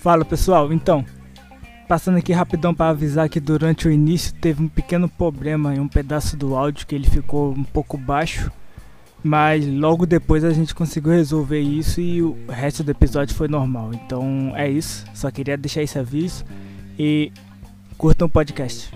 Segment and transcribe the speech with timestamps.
[0.00, 1.04] Fala pessoal, então,
[1.86, 5.86] passando aqui rapidão para avisar que durante o início teve um pequeno problema em um
[5.86, 8.50] pedaço do áudio que ele ficou um pouco baixo,
[9.22, 13.90] mas logo depois a gente conseguiu resolver isso e o resto do episódio foi normal.
[13.92, 16.46] Então é isso, só queria deixar esse aviso
[16.98, 17.30] e
[17.98, 18.90] curtam o podcast.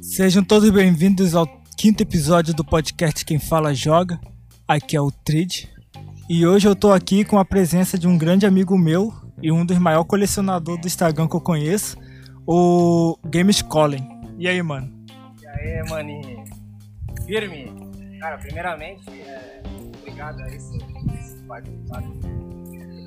[0.00, 4.20] Sejam todos bem-vindos ao quinto episódio do podcast Quem Fala Joga.
[4.68, 5.64] Aqui é o Trid.
[6.28, 9.10] E hoje eu tô aqui com a presença de um grande amigo meu
[9.42, 11.96] e um dos maiores colecionadores do Instagram que eu conheço,
[12.46, 14.06] o Games Colin.
[14.36, 14.92] E aí, mano?
[15.40, 16.44] E aí, maninho?
[17.24, 17.72] Firme?
[18.20, 19.62] Cara, primeiramente, é,
[20.00, 21.06] obrigado aí por
[21.46, 22.26] participar desse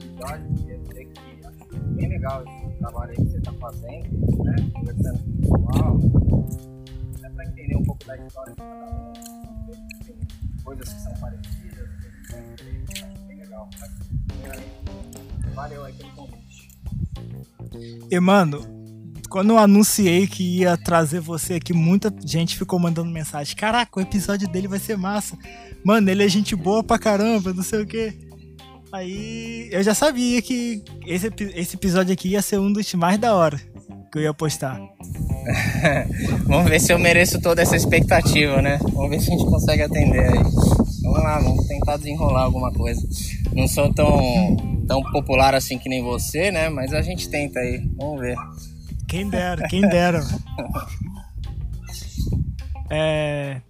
[0.08, 0.54] episódio.
[0.56, 4.56] Dizer que acho bem legal esse trabalho aí que você tá fazendo, né?
[4.74, 6.73] Conversando com o pessoal,
[7.74, 11.90] entender um pouco da história de cada um, coisas que são parecidas
[13.28, 13.70] legal.
[15.54, 16.70] Valeu aí pelo convite.
[18.10, 18.66] E, mano,
[19.30, 23.56] quando eu anunciei que ia trazer você aqui, muita gente ficou mandando mensagem.
[23.56, 25.38] Caraca, o episódio dele vai ser massa.
[25.84, 28.14] Mano, ele é gente boa pra caramba, não sei o quê.
[28.92, 33.34] Aí eu já sabia que esse, esse episódio aqui ia ser um dos mais da
[33.34, 33.73] hora
[34.14, 34.80] que eu ia postar.
[36.46, 38.78] vamos ver se eu mereço toda essa expectativa, né?
[38.94, 40.44] Vamos ver se a gente consegue atender aí.
[41.02, 43.02] Vamos lá, vamos tentar desenrolar alguma coisa.
[43.54, 44.56] Não sou tão,
[44.88, 46.70] tão popular assim que nem você, né?
[46.70, 47.90] Mas a gente tenta aí.
[47.98, 48.38] Vamos ver.
[49.08, 50.24] Quem dera, quem dera.
[52.92, 53.62] é...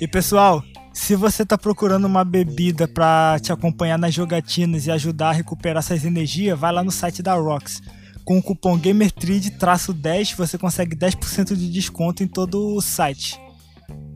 [0.00, 0.64] E pessoal,
[0.94, 5.80] se você está procurando uma bebida para te acompanhar nas jogatinas e ajudar a recuperar
[5.80, 7.82] essas energias, vai lá no site da Rox.
[8.30, 13.36] Com o cupom GamerTreed-10 você consegue 10% de desconto em todo o site.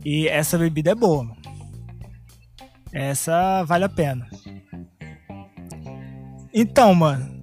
[0.04, 1.26] E essa bebida é boa.
[2.92, 4.28] Essa vale a pena.
[6.54, 7.42] Então, mano,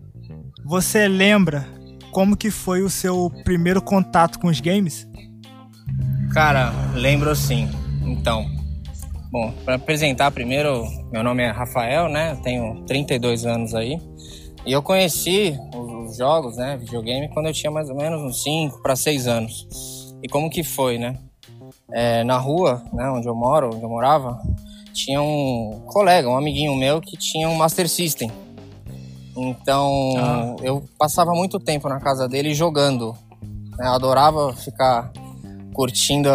[0.63, 1.67] você lembra
[2.09, 5.05] como que foi o seu primeiro contato com os games?
[6.31, 7.69] Cara, lembro sim.
[8.05, 8.49] Então,
[9.29, 12.31] bom, para apresentar primeiro, meu nome é Rafael, né?
[12.31, 13.99] Eu tenho 32 anos aí.
[14.65, 15.57] E eu conheci
[16.17, 19.67] jogos, né, videogame, quando eu tinha mais ou menos uns 5 para 6 anos.
[20.23, 21.17] E como que foi, né?
[21.91, 24.41] É, na rua, né, onde eu moro, onde eu morava,
[24.93, 28.31] tinha um colega, um amiguinho meu que tinha um Master System.
[29.35, 30.55] Então ah.
[30.61, 33.15] eu passava muito tempo na casa dele jogando.
[33.77, 33.87] Né?
[33.87, 35.11] Eu adorava ficar
[35.73, 36.29] curtindo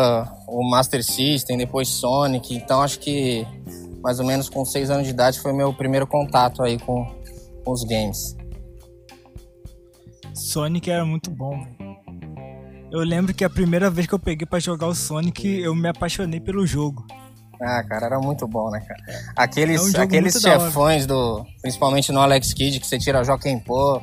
[0.47, 2.55] o Master System, depois Sonic.
[2.55, 3.47] Então acho que
[4.03, 7.07] mais ou menos com 6 anos de idade foi meu primeiro contato aí com,
[7.65, 8.37] com os games.
[10.37, 11.67] Sonic era muito bom.
[12.93, 15.89] Eu lembro que a primeira vez que eu peguei para jogar o Sonic, eu me
[15.89, 17.05] apaixonei pelo jogo.
[17.61, 19.03] Ah, cara, era muito bom, né, cara?
[19.35, 21.45] Aqueles, é um aqueles chefões do.
[21.63, 24.01] Principalmente no Alex Kidd, que você tira Joaquim Pô.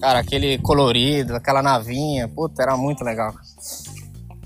[0.00, 2.26] Cara, aquele colorido, aquela navinha.
[2.26, 3.32] Puta, era muito legal.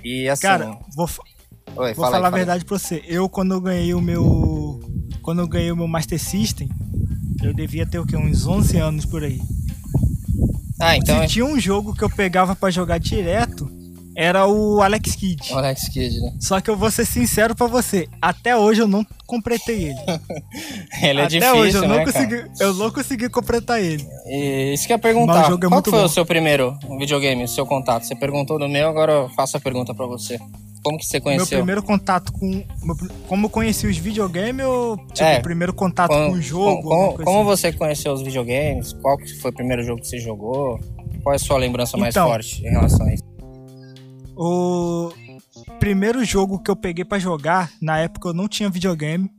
[0.04, 0.42] E assim.
[0.42, 1.08] Cara, vou,
[1.76, 3.02] Oi, vou falar aí, a verdade pra você.
[3.06, 4.78] Eu, quando eu ganhei o meu.
[5.22, 6.68] Quando eu ganhei o meu Master System,
[7.42, 8.14] eu devia ter o quê?
[8.14, 9.40] Uns 11 anos por aí.
[10.84, 11.16] Ah, então.
[11.18, 13.68] Se é tinha um jogo que eu pegava para jogar direto
[14.16, 15.52] era o Alex Kidd.
[15.52, 16.34] O Alex Kidd, né?
[16.40, 19.98] Só que eu vou ser sincero pra você, até hoje eu não completei ele.
[21.02, 24.06] ele é até difícil, hoje eu né, não consegui, eu não consegui completar ele.
[24.26, 26.04] E isso que eu ia perguntar, é qual foi bom.
[26.04, 28.04] o seu primeiro videogame, o seu contato?
[28.04, 30.38] Você perguntou do meu, agora eu faço a pergunta pra você.
[30.84, 31.46] Como que você conheceu?
[31.56, 32.62] Meu primeiro contato com.
[33.26, 36.82] Como eu conheci os videogames ou tipo, é, o primeiro contato com, com o jogo?
[36.82, 37.44] Como, como assim?
[37.44, 38.92] você conheceu os videogames?
[38.92, 40.78] Qual que foi o primeiro jogo que você jogou?
[41.22, 43.24] Qual é a sua lembrança mais então, forte em relação a isso?
[44.36, 45.10] O
[45.80, 49.30] primeiro jogo que eu peguei para jogar, na época eu não tinha videogame.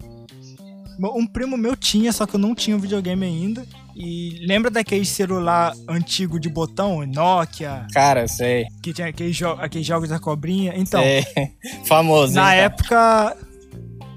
[0.99, 3.67] Um primo meu tinha, só que eu não tinha videogame ainda.
[3.95, 7.87] E lembra daquele celular antigo de botão, Nokia?
[7.93, 8.65] Cara, sei.
[8.83, 10.73] Que tinha aqueles, jo aqueles jogos da cobrinha.
[10.75, 11.01] Então.
[11.01, 11.23] Sei.
[11.85, 12.33] Famoso.
[12.33, 13.37] Na época.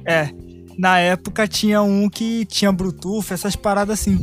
[0.04, 0.30] É.
[0.76, 4.18] Na época tinha um que tinha Bluetooth, essas paradas assim.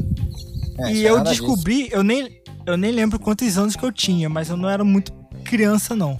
[0.80, 4.50] É, e eu descobri, eu nem, eu nem lembro quantos anos que eu tinha, mas
[4.50, 5.12] eu não era muito
[5.44, 6.20] criança, não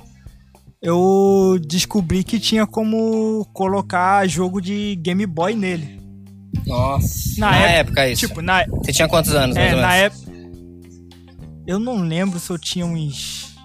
[0.86, 6.00] eu descobri que tinha como colocar jogo de Game Boy nele.
[6.66, 7.40] Nossa.
[7.40, 8.28] Na, na época, época, isso.
[8.28, 8.66] Tipo, na...
[8.66, 10.26] Você tinha quantos anos, é, na época.
[11.68, 13.56] Eu não lembro se eu tinha uns.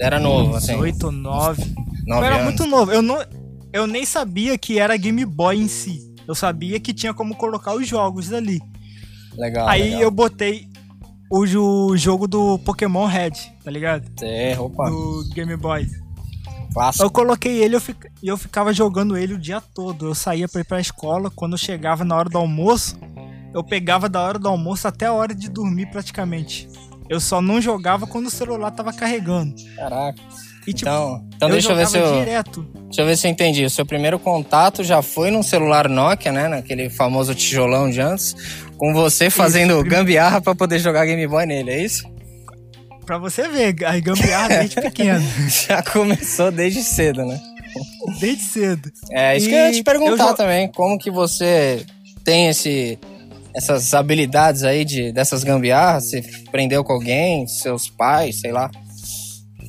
[0.00, 0.74] Era novo, uns assim.
[0.74, 1.74] 8 ou 9.
[2.06, 2.44] 9 eu era anos.
[2.44, 2.92] muito novo.
[2.92, 3.24] Eu, não,
[3.72, 6.14] eu nem sabia que era Game Boy em si.
[6.28, 8.60] Eu sabia que tinha como colocar os jogos ali.
[9.36, 9.68] Legal.
[9.68, 10.02] Aí legal.
[10.02, 10.68] eu botei
[11.30, 11.44] o,
[11.90, 13.32] o jogo do Pokémon Red,
[13.64, 14.04] tá ligado?
[14.22, 14.90] É, opa.
[14.90, 15.86] Do Game Boy.
[16.76, 17.04] Clássico.
[17.04, 20.06] Eu coloquei ele e eu, fic- eu ficava jogando ele o dia todo.
[20.08, 22.98] Eu saía pra ir pra escola, quando eu chegava na hora do almoço,
[23.54, 26.68] eu pegava da hora do almoço até a hora de dormir praticamente.
[27.08, 29.54] Eu só não jogava quando o celular tava carregando.
[29.74, 30.20] Caraca.
[30.66, 32.62] E tipo, Então, então eu deixa eu ver se eu, direto.
[32.86, 33.64] deixa eu ver se eu entendi.
[33.64, 36.48] O seu primeiro contato já foi num celular Nokia, né?
[36.48, 38.34] Naquele famoso tijolão de antes,
[38.76, 42.04] com você fazendo prime- gambiarra pra poder jogar Game Boy nele, é isso?
[43.06, 47.40] Pra você ver, a gambiarra desde pequeno, Já começou desde cedo, né?
[48.20, 48.90] desde cedo.
[49.12, 50.68] É isso E que eu ia te perguntar jo- também.
[50.72, 51.84] Como que você
[52.24, 52.98] tem esse,
[53.54, 56.04] essas habilidades aí de, dessas gambiarras?
[56.10, 58.70] Você aprendeu com alguém, seus pais, sei lá,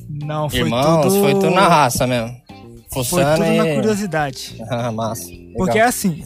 [0.08, 1.02] Não, foi irmãos?
[1.06, 1.20] tudo...
[1.20, 2.36] Foi tudo na raça mesmo.
[2.90, 3.74] Foi Fuçando tudo na e...
[3.76, 4.56] curiosidade.
[4.68, 5.24] Ah, massa.
[5.56, 5.88] Porque Legal.
[5.88, 6.24] assim,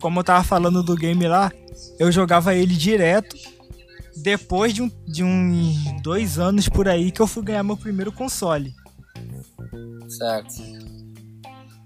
[0.00, 1.50] como eu tava falando do game lá,
[1.98, 3.36] eu jogava ele direto.
[4.22, 8.12] Depois de, um, de uns dois anos por aí que eu fui ganhar meu primeiro
[8.12, 8.72] console.
[10.08, 10.54] Certo.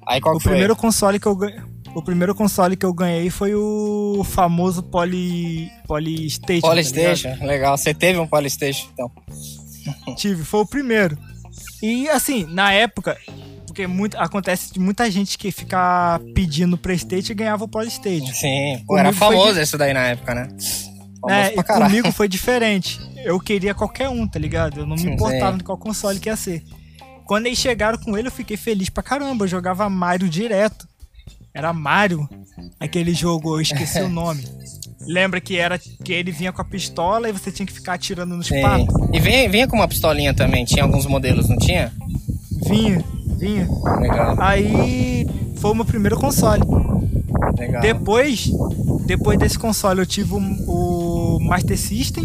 [0.06, 0.50] Aí qual o foi?
[0.52, 1.60] primeiro console que eu ganhei.
[1.94, 6.60] O primeiro console que eu ganhei foi o famoso Poly, Polystation.
[6.60, 7.76] tá Polystation, legal.
[7.78, 9.10] Você teve um Polystation, então.
[10.14, 11.16] Tive, foi o primeiro.
[11.82, 13.16] E assim, na época,
[13.66, 18.32] porque muito, acontece de muita gente que fica pedindo Playstation e ganhava o Polystation.
[18.34, 20.48] Sim, pô, era foi famoso de- isso daí na época, né?
[21.28, 23.00] É, e comigo foi diferente.
[23.24, 24.80] Eu queria qualquer um, tá ligado?
[24.80, 25.58] Eu não me importava sim.
[25.58, 26.62] de qual console que ia ser.
[27.24, 29.44] Quando eles chegaram com ele, eu fiquei feliz pra caramba.
[29.44, 30.86] Eu jogava Mario direto.
[31.52, 32.28] Era Mario,
[32.78, 34.44] aquele jogo, eu esqueci o nome.
[35.00, 38.36] Lembra que era que ele vinha com a pistola e você tinha que ficar atirando
[38.36, 38.60] nos Sim.
[38.60, 38.94] papos?
[39.12, 41.92] E vinha, vinha com uma pistolinha também, tinha alguns modelos, não tinha?
[42.66, 43.02] Vinha,
[43.38, 43.69] vinha.
[44.00, 45.26] Legal, Aí
[45.56, 46.62] foi o meu primeiro console.
[47.58, 47.82] Legal.
[47.82, 48.50] Depois,
[49.06, 52.25] depois desse console eu tive o, o Master System.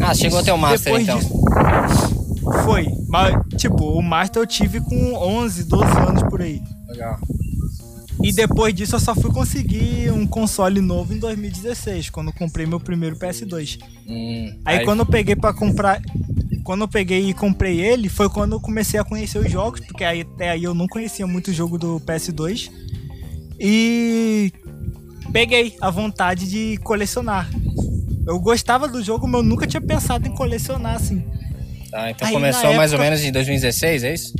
[0.00, 1.18] Ah, chegou até o Master Depois então.
[1.18, 2.86] disso- Foi.
[3.08, 6.60] Mas, tipo, o Master eu tive com 11, 12 anos por aí.
[6.88, 7.18] Legal.
[8.22, 12.66] E depois disso eu só fui conseguir um console novo em 2016, quando eu comprei
[12.66, 13.78] meu primeiro PS2.
[14.08, 16.00] Hum, Aí, quando eu peguei pra comprar.
[16.64, 20.02] Quando eu peguei e comprei ele, foi quando eu comecei a conhecer os jogos, porque
[20.02, 22.70] aí, até aí eu não conhecia muito o jogo do PS2.
[23.58, 24.52] E
[25.32, 27.48] peguei a vontade de colecionar.
[28.26, 31.24] Eu gostava do jogo, mas eu nunca tinha pensado em colecionar assim.
[31.90, 34.34] Tá, então aí, começou mais ou menos em 2016, é isso?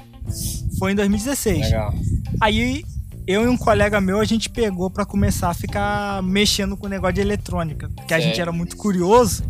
[0.79, 1.61] Foi em 2016.
[1.61, 1.95] Legal.
[2.41, 2.85] Aí
[3.27, 6.89] eu e um colega meu, a gente pegou pra começar a ficar mexendo com o
[6.89, 7.91] negócio de eletrônica.
[7.95, 9.45] Porque a gente era muito curioso.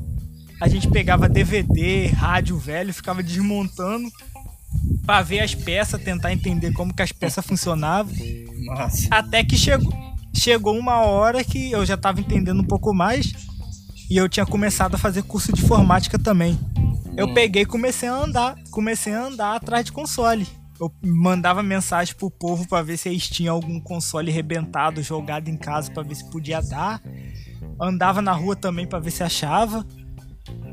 [0.61, 4.09] A gente pegava DVD, rádio velho, ficava desmontando
[5.05, 8.13] pra ver as peças, tentar entender como que as peças funcionavam.
[8.67, 9.09] Massa.
[9.11, 9.93] Até que chegou,
[10.35, 13.33] chegou uma hora que eu já tava entendendo um pouco mais
[14.11, 16.59] e eu tinha começado a fazer curso de informática também.
[17.17, 17.35] Eu Hum.
[17.35, 20.47] peguei e comecei a andar, comecei a andar atrás de console.
[20.79, 25.57] Eu mandava mensagem pro povo pra ver se eles tinham algum console rebentado jogado em
[25.57, 27.01] casa pra ver se podia dar.
[27.81, 29.87] Andava na rua também pra ver se achava.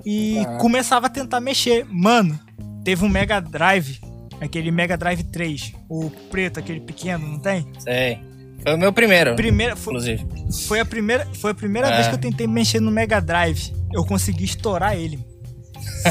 [0.05, 1.85] E começava a tentar mexer.
[1.89, 2.37] Mano,
[2.83, 3.99] teve um Mega Drive,
[4.41, 7.67] aquele Mega Drive 3, o preto, aquele pequeno, não tem?
[7.79, 8.19] Sei.
[8.61, 10.25] Foi o meu primeiro, Primeira, foi, inclusive.
[10.67, 11.95] foi a primeira, foi a primeira É.
[11.95, 13.73] vez que eu tentei mexer no Mega Drive.
[13.93, 15.19] Eu consegui estourar ele.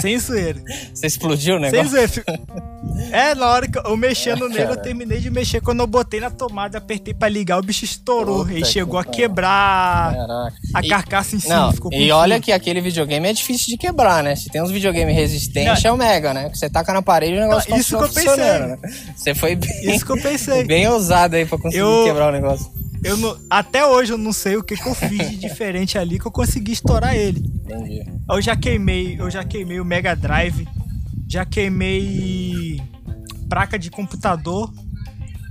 [0.00, 0.60] Sem zoeira.
[0.94, 1.90] Você explodiu o Sem negócio?
[1.90, 2.08] zoeira.
[2.08, 2.22] Fi-
[3.12, 5.60] É, na hora que eu mexendo nele, eu terminei de mexer.
[5.60, 8.44] Quando eu botei na tomada, apertei pra ligar, o bicho estourou.
[8.44, 10.56] Puta e chegou a que quebrar Caraca.
[10.74, 11.54] a E- carcaça em cima.
[11.56, 14.34] Não, ficou e olha que aquele videogame é difícil de quebrar, né?
[14.34, 15.90] Se tem uns videogames resistentes, Não.
[15.90, 16.48] é o Mega, né?
[16.48, 18.58] Que você taca na parede e o negócio Não, isso continua que eu pensei.
[18.66, 18.78] né?
[19.16, 20.64] Você foi bem, Isso que eu pensei.
[20.64, 22.66] bem ousado aí pra conseguir Eu- quebrar o negócio.
[23.04, 26.18] Eu não- até hoje eu não sei o que, que eu fiz de diferente ali
[26.18, 27.40] que eu consegui estourar ele.
[27.64, 28.04] Entendi.
[28.30, 30.66] Eu já queimei, eu já queimei o Mega Drive,
[31.28, 32.80] já queimei
[33.48, 34.72] placa de computador.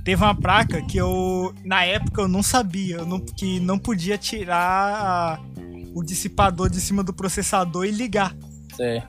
[0.04, 4.18] Teve uma placa que eu, na época, eu não sabia, eu não, que não podia
[4.18, 5.40] tirar
[5.94, 8.34] o dissipador de cima do processador e ligar.
[8.76, 9.02] Sei.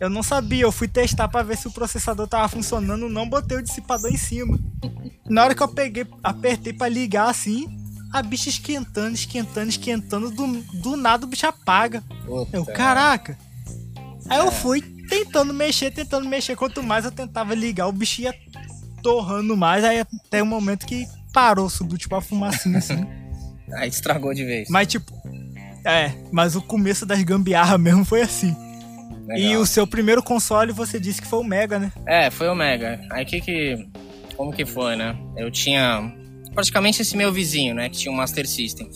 [0.00, 3.58] Eu não sabia, eu fui testar pra ver se o processador tava funcionando, não botei
[3.58, 4.58] o dissipador em cima.
[5.28, 7.66] Na hora que eu peguei, apertei pra ligar assim,
[8.12, 10.46] a bicha esquentando, esquentando, esquentando, do,
[10.80, 12.02] do nada o bicho apaga.
[12.26, 12.56] Puta.
[12.56, 13.38] Eu, caraca.
[14.28, 16.56] Aí eu fui tentando mexer, tentando mexer.
[16.56, 18.34] Quanto mais eu tentava ligar, o bicho ia
[19.02, 19.84] torrando mais.
[19.84, 23.06] Aí até o momento que parou, subiu tipo a fumacinha assim.
[23.74, 24.68] Aí estragou de vez.
[24.68, 25.10] Mas tipo,
[25.84, 28.54] é, mas o começo das gambiarra mesmo foi assim.
[29.36, 31.92] E o seu primeiro console você disse que foi o Mega, né?
[32.06, 33.00] É, foi o Mega.
[33.10, 33.86] Aí que que.
[34.36, 35.16] Como que foi, né?
[35.36, 36.12] Eu tinha
[36.54, 37.88] praticamente esse meu vizinho, né?
[37.88, 38.88] Que tinha um Master System.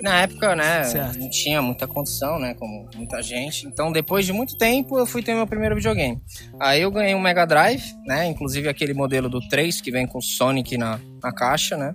[0.00, 1.16] Na época, né, Certo.
[1.16, 3.68] não tinha muita condição, né, como muita gente.
[3.68, 6.20] Então, depois de muito tempo, eu fui ter meu primeiro videogame.
[6.58, 10.18] Aí eu ganhei um Mega Drive, né, inclusive aquele modelo do 3 que vem com
[10.18, 11.94] o Sonic na, na caixa, né.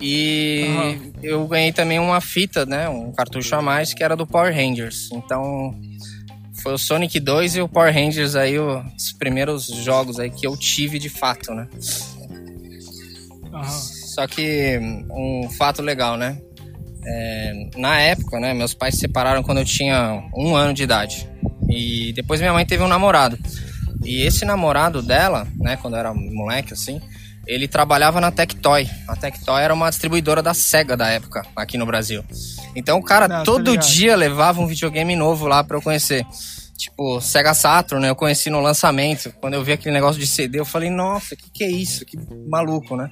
[0.00, 1.12] E Aham.
[1.22, 5.08] eu ganhei também uma fita, né, um cartucho a mais que era do Power Rangers.
[5.12, 5.78] Então,
[6.62, 10.56] foi o Sonic 2 e o Power Rangers aí os primeiros jogos aí que eu
[10.56, 11.68] tive de fato, né.
[13.52, 13.68] Aham.
[14.18, 15.06] Só que hum,
[15.44, 16.38] um fato legal, né?
[17.06, 18.52] É, na época, né?
[18.52, 21.28] Meus pais se separaram quando eu tinha um ano de idade.
[21.70, 23.38] E depois minha mãe teve um namorado.
[24.04, 25.76] E esse namorado dela, né?
[25.76, 27.00] Quando eu era moleque, assim,
[27.48, 28.86] ele trabalhava na Tectoy.
[29.08, 32.22] A Tectoy era uma distribuidora da Sega da época, aqui no Brasil.
[32.76, 36.24] Então o cara Não, todo dia levava um videogame novo lá pra eu conhecer.
[36.76, 38.08] Tipo, Sega Saturn, né?
[38.10, 39.32] Eu conheci no lançamento.
[39.40, 42.04] Quando eu vi aquele negócio de CD, eu falei, nossa, que que é isso?
[42.06, 42.16] Que
[42.48, 43.10] maluco, né?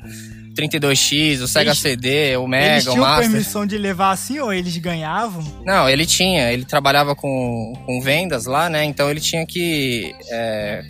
[0.56, 3.28] 32X, o Sega Eles- CD, o eles Mega, o tinham Master.
[3.30, 5.42] permissão de levar assim ou eles ganhavam?
[5.64, 6.52] Não, ele tinha.
[6.52, 8.84] Ele trabalhava com, com vendas lá, né?
[8.84, 10.84] Então ele tinha que é,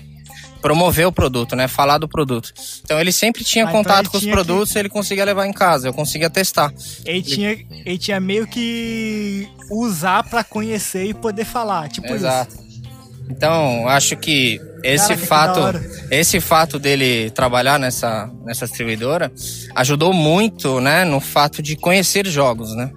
[0.66, 1.68] promover o produto, né?
[1.68, 2.52] Falar do produto.
[2.82, 5.24] Então ele sempre tinha Ah, então contato ele com os tinha produtos e ele conseguia
[5.24, 5.86] levar em casa.
[5.86, 6.74] Eu conseguia testar.
[7.04, 12.56] Ele tinha, ele tinha meio que usar pra conhecer e poder falar, tipo Exato.
[13.30, 15.90] Então, acho que esse que fato, hora.
[16.10, 19.32] esse fato dele trabalhar nessa, nessa distribuidora
[19.74, 22.90] ajudou muito, né, no fato de conhecer jogos, né?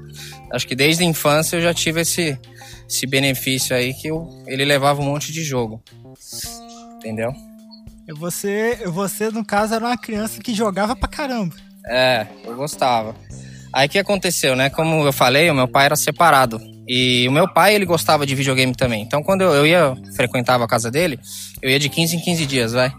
[0.51, 2.38] Acho que desde a infância eu já tive esse,
[2.88, 5.81] esse benefício aí que eu, ele levava um monte de jogo.
[6.97, 7.31] Entendeu?
[8.17, 11.55] Você, você, no caso, era uma criança que jogava pra caramba.
[11.87, 13.15] É, eu gostava.
[13.73, 14.69] Aí o que aconteceu, né?
[14.69, 16.59] Como eu falei, o meu pai era separado.
[16.87, 19.03] E o meu pai, ele gostava de videogame também.
[19.03, 21.19] Então, quando eu, eu ia, frequentava a casa dele,
[21.61, 22.91] eu ia de 15 em 15 dias, vai.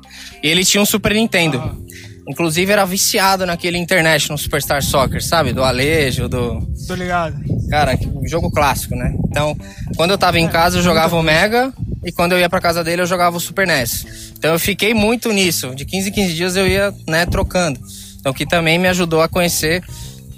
[0.42, 1.58] E ele tinha um Super Nintendo.
[1.58, 2.09] Ah.
[2.28, 5.52] Inclusive, era viciado naquele International Superstar Soccer, sabe?
[5.52, 6.60] Do Alejo, do...
[6.86, 7.36] Tô ligado.
[7.68, 9.14] Cara, um jogo clássico, né?
[9.28, 9.56] Então,
[9.96, 11.72] quando eu tava em casa, eu jogava o Mega.
[12.04, 14.32] E quando eu ia pra casa dele, eu jogava o Super NES.
[14.38, 15.74] Então, eu fiquei muito nisso.
[15.74, 17.80] De 15 em 15 dias, eu ia, né, trocando.
[18.18, 19.82] Então, que também me ajudou a conhecer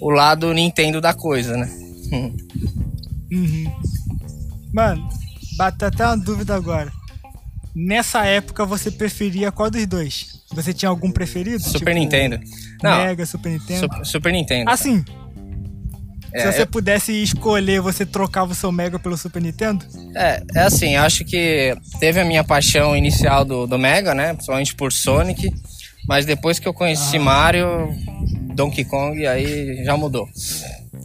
[0.00, 1.70] o lado Nintendo da coisa, né?
[3.30, 3.72] Uhum.
[4.74, 5.08] Mano,
[5.56, 6.92] bateu até uma dúvida agora.
[7.74, 10.41] Nessa época, você preferia qual dos dois?
[10.54, 11.62] Você tinha algum preferido?
[11.62, 12.38] Super Tipo, Nintendo.
[12.82, 13.80] Não, Mega, Super Nintendo?
[13.80, 14.70] Super, Super Nintendo.
[14.70, 15.04] Assim,
[16.34, 19.84] É, se você eu- pudesse escolher, você trocava o seu Mega pelo Super Nintendo?
[20.14, 24.32] É, é assim, acho que teve a minha paixão inicial do, do Mega, né?
[24.34, 25.50] Principalmente por Sonic.
[26.08, 27.94] Mas depois que eu conheci Mario,
[28.54, 30.28] Donkey Kong, aí já mudou.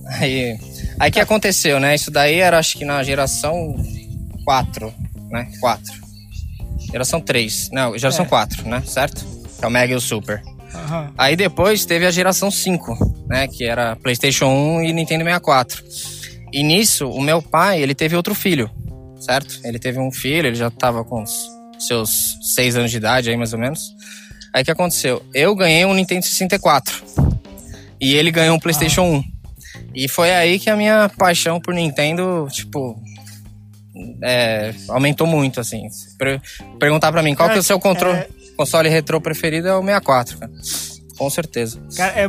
[0.08, 0.58] Aí,
[1.00, 1.94] aí que aconteceu, né?
[1.94, 3.75] Isso daí era acho que na geração
[4.44, 4.92] 4,
[5.30, 5.48] né?
[5.60, 5.94] 4.
[6.92, 7.70] Geração 3.
[7.72, 8.27] Não, geração É.
[8.30, 8.82] 4, né?
[8.86, 9.24] Certo?
[9.57, 10.41] Que é o Mega e o Super.
[10.73, 11.11] Aham.
[11.17, 13.47] Aí depois teve a geração 5, né?
[13.47, 15.83] Que era PlayStation 1 e Nintendo 64.
[16.53, 18.69] E nisso, o meu pai, ele teve outro filho,
[19.19, 19.59] certo?
[19.63, 21.31] Ele teve um filho, ele já tava com os
[21.79, 23.81] seus 6 anos de idade aí, mais ou menos.
[24.53, 25.21] Aí o que aconteceu?
[25.33, 27.03] Eu ganhei um Nintendo 64.
[27.99, 29.23] E ele ganhou um PlayStation 1.
[29.93, 33.01] E foi aí que a minha paixão por Nintendo, tipo...
[34.23, 35.87] é, aumentou muito, assim.
[36.17, 36.41] Per-
[36.79, 38.27] perguntar pra mim, qual que é o seu controle, É.
[38.57, 40.51] console retrô preferido, é o 64, cara.
[41.17, 41.79] Com certeza.
[41.95, 42.27] Cara, é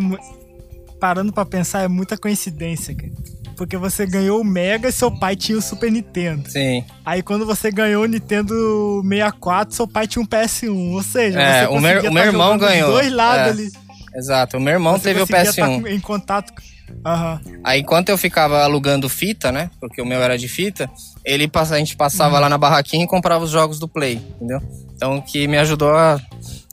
[1.00, 3.12] parando pra pensar, é muita coincidência, cara.
[3.56, 6.48] Porque você ganhou o Mega e seu pai tinha o Super Nintendo.
[6.48, 6.84] Sim.
[7.04, 8.54] Aí quando você ganhou o Nintendo
[9.02, 10.92] 64, seu pai tinha um PS1.
[10.94, 12.92] Ou seja, É, você o meu- o meu tá irmão ganhou.
[12.92, 13.50] dois lados É.
[13.50, 13.68] ali.
[14.14, 14.56] Exato.
[14.56, 15.82] O meu irmão Você teve o conseguia tá PS1.
[15.82, 16.52] com- em contato.
[16.54, 16.62] com-
[17.04, 17.40] Aham.
[17.64, 19.70] Aí enquanto eu ficava alugando fita, né?
[19.80, 20.90] Porque o meu era de fita,
[21.24, 24.60] ele a gente passava lá na barraquinha e comprava os jogos do Play, entendeu?
[24.94, 26.20] Então que me ajudou a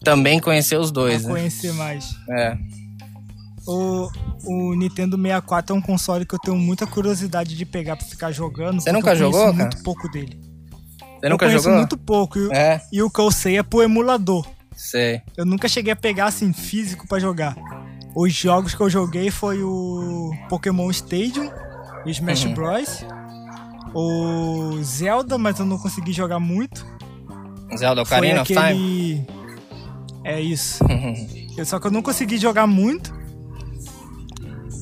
[0.03, 1.31] também conhecer os dois, né?
[1.31, 2.15] conhecer mais.
[2.29, 2.57] É.
[3.67, 4.07] O,
[4.45, 8.31] o Nintendo 64 é um console que eu tenho muita curiosidade de pegar pra ficar
[8.31, 8.79] jogando.
[8.81, 9.83] Você nunca eu jogou, muito cara?
[9.83, 10.39] pouco dele.
[11.19, 11.77] Você nunca eu conheço jogou?
[11.79, 12.37] muito pouco.
[12.37, 14.45] E, É, e o que eu sei é pro emulador.
[14.75, 15.21] sei.
[15.35, 17.55] Eu nunca cheguei a pegar assim físico pra jogar.
[18.15, 21.51] Os jogos que eu joguei foi o Pokémon Stadium,
[22.05, 22.53] o Smash Uhum.
[22.53, 23.05] Bros,
[23.93, 26.85] o Zelda, mas eu não consegui jogar muito.
[27.77, 28.61] Zelda Foi Ocarina of Time?
[28.63, 29.27] aquele
[30.23, 30.83] É isso.
[31.57, 33.13] Eu- Só que eu não consegui jogar muito.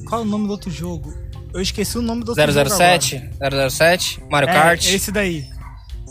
[0.07, 1.13] Qual é o nome do outro jogo?
[1.53, 3.29] Eu esqueci o nome do outro jogo 007?
[3.69, 4.23] 007?
[4.29, 4.63] Mario agora.
[4.69, 4.87] Kart?
[4.87, 5.45] É, esse daí.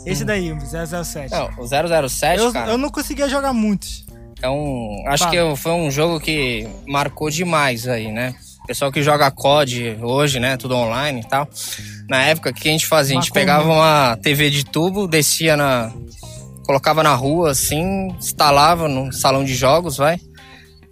[0.05, 1.31] Esse daí, o 007.
[1.31, 1.67] Não, o
[2.09, 4.02] 007, eu, cara, eu não conseguia jogar muitos.
[4.49, 5.03] Um...
[5.07, 5.51] Acho Fala.
[5.51, 8.35] que foi um jogo que marcou demais aí, né?
[8.65, 10.55] Pessoal que joga COD hoje, né?
[10.55, 11.47] Tudo online e tal.
[12.09, 13.17] Na época, o que a gente fazia?
[13.17, 15.91] A gente pegava uma TV de tubo, descia na...
[16.65, 20.17] Colocava na rua, assim, instalava no salão de jogos, vai.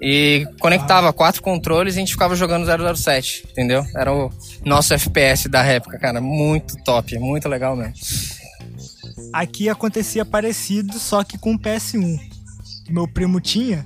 [0.02, 2.66] E conectava quatro controles e a gente ficava jogando
[2.96, 3.86] 007, entendeu?
[3.96, 4.30] Era o
[4.66, 6.20] nosso FPS da época, cara.
[6.20, 7.94] Muito top, muito legal mesmo.
[9.32, 12.31] Aqui acontecia parecido, só que com o PS1.
[12.92, 13.86] Meu primo tinha.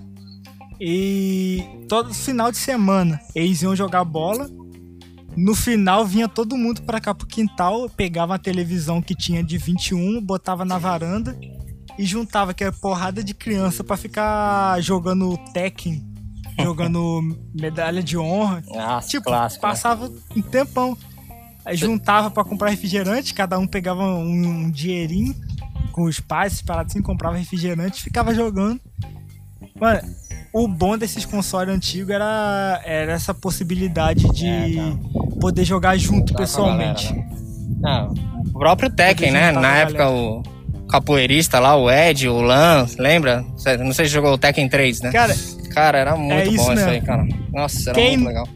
[0.80, 4.50] E todo final de semana eles iam jogar bola.
[5.36, 9.58] No final vinha todo mundo para cá pro quintal, pegava a televisão que tinha de
[9.58, 11.38] 21, botava na varanda
[11.98, 16.02] e juntava que era porrada de criança para ficar jogando Tekken,
[16.62, 17.22] jogando
[17.54, 18.64] medalha de honra.
[18.68, 19.72] Nossa, tipo, clássico, né?
[19.72, 20.98] passava um tempão.
[21.66, 25.36] Aí juntava para comprar refrigerante, cada um pegava um, um dinheirinho
[25.96, 28.82] com os pais, parados assim, comprava refrigerante, ficava jogando.
[29.80, 30.02] Mano,
[30.52, 34.98] o bom desses consoles antigos era, era essa possibilidade de É, não.
[35.40, 37.08] poder jogar junto Dá pessoalmente.
[37.14, 37.36] galera, né?
[37.80, 38.14] Não,
[38.54, 39.54] o próprio Tekken, né?
[39.54, 40.44] Na época, o
[40.90, 43.46] capoeirista lá, o Ed, o Lan, lembra?
[43.80, 45.12] Não sei se jogou o Tekken 3, né?
[45.14, 45.34] Cara,
[45.74, 46.90] Cara, era muito É isso bom isso mesmo.
[46.92, 47.26] aí, cara.
[47.54, 48.48] Nossa, era Quem- muito legal.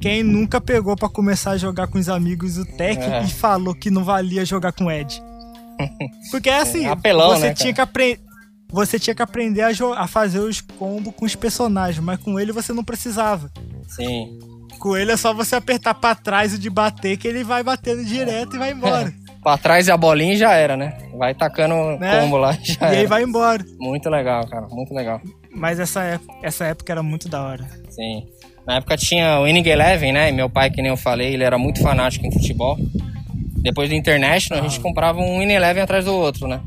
[0.00, 3.22] quem nunca pegou pra começar a jogar com os amigos o Tekken É.
[3.24, 5.22] e falou que não valia jogar com o Ed?
[6.30, 8.20] Porque é assim, apelão, você né, tinha que aprender.
[8.72, 12.52] Você tinha que aprender a, a fazer os combos com os personagens, mas com ele
[12.52, 13.50] você não precisava.
[13.88, 14.38] Sim.
[14.78, 18.04] Com ele é só você apertar pra trás o de bater, que ele vai batendo
[18.04, 19.12] direto e vai embora.
[19.42, 20.96] Pra trás e a bolinha e já era, né?
[21.18, 22.20] Vai tacando Né?
[22.20, 23.08] combo lá e já e aí era.
[23.08, 23.64] vai embora.
[23.78, 24.66] Muito legal, cara.
[24.70, 25.20] Muito legal.
[25.52, 27.66] Mas essa, ép- essa época era muito da hora.
[27.88, 28.24] Sim.
[28.66, 30.28] Na época tinha o Inning Eleven, né?
[30.28, 32.78] E meu pai, que nem eu falei, ele era muito fanático em futebol.
[33.62, 36.60] Depois do International, a gente comprava um Inning Eleven atrás do outro, né?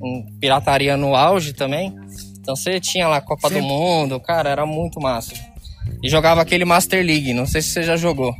[0.00, 1.94] Um pirataria no auge também.
[2.40, 3.60] Então você tinha lá Copa do.
[3.60, 5.34] Mundo, cara, era muito massa.
[6.02, 8.34] E jogava aquele Master League, não sei se você já jogou.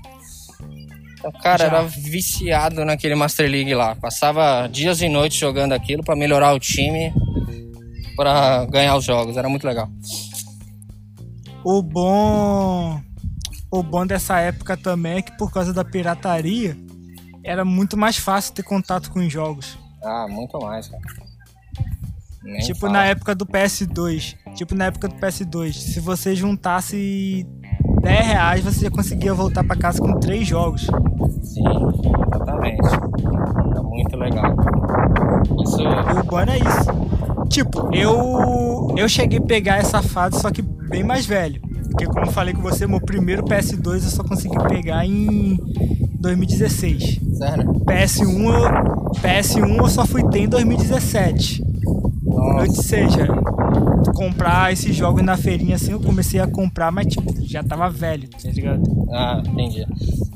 [1.19, 1.67] Então, cara, Já.
[1.67, 3.95] era viciado naquele Master League lá.
[3.97, 7.13] Passava dias e noites jogando aquilo pra melhorar o time,
[8.17, 9.37] pra ganhar os jogos.
[9.37, 9.89] Era muito legal.
[11.65, 13.01] O bom.
[13.71, 16.77] O bom dessa época também é que por causa da pirataria
[17.49, 19.79] era muito mais fácil ter contato com os jogos.
[20.05, 21.03] Ah, muito mais, cara.
[22.43, 22.93] Nem tipo fala.
[22.93, 24.37] na época do PS2.
[24.55, 25.73] Tipo na época do PS2.
[25.73, 27.47] Se você juntasse
[28.03, 30.83] 10 reais, você já conseguia voltar pra casa com três jogos.
[31.43, 31.65] Sim,
[32.35, 32.89] exatamente.
[33.77, 34.55] É muito legal.
[35.65, 35.81] Isso.
[35.83, 37.49] E o bom era isso.
[37.49, 38.95] Tipo, eu.
[38.95, 41.63] Eu cheguei a pegar essa fase, só que bem mais velho.
[41.91, 45.59] Porque como eu falei com você, meu primeiro PS2 eu só consegui pegar em
[46.19, 47.21] 2016.
[47.37, 47.65] Sério?
[47.85, 51.63] PS1 eu, PS1 eu só fui ter em 2017.
[52.27, 52.83] Ou Nossa.
[52.83, 53.27] seja,
[54.15, 58.29] comprar esses jogos na feirinha assim, eu comecei a comprar, mas tipo, já tava velho,
[58.29, 58.83] tá ligado?
[59.13, 59.85] Ah, entendi.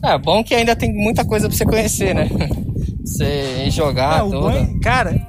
[0.03, 2.29] É bom que ainda tem muita coisa pra você conhecer, né?
[3.05, 5.27] Você jogar, Ah, bom é- cara,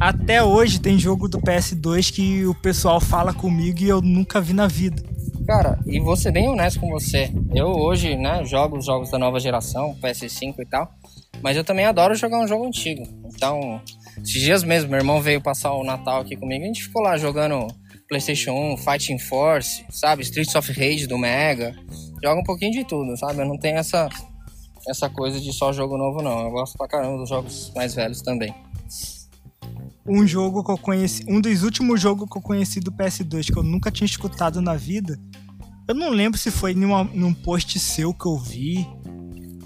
[0.00, 4.52] até hoje tem jogo do PS2 que o pessoal fala comigo e eu nunca vi
[4.54, 5.02] na vida.
[5.46, 7.30] Cara, e vou ser bem honesto com você.
[7.54, 10.90] Eu hoje, né, jogo os jogos da nova geração, PS5 e tal.
[11.40, 13.04] Mas eu também adoro jogar um jogo antigo.
[13.32, 13.80] Então,
[14.20, 16.64] esses dias mesmo, meu irmão veio passar o Natal aqui comigo.
[16.64, 17.68] A gente ficou lá jogando
[18.08, 20.22] PlayStation 1, Fighting Force, sabe?
[20.22, 21.76] Streets of Rage do Mega.
[22.24, 23.40] Joga um pouquinho de tudo, sabe?
[23.40, 24.08] Eu não tenho essa,
[24.88, 26.40] essa coisa de só jogo novo, não.
[26.46, 28.52] Eu gosto pra caramba dos jogos mais velhos também.
[30.08, 33.58] Um jogo que eu conheci, um dos últimos jogos que eu conheci do PS2 que
[33.58, 35.18] eu nunca tinha escutado na vida.
[35.88, 38.86] Eu não lembro se foi numa, num post seu que eu vi.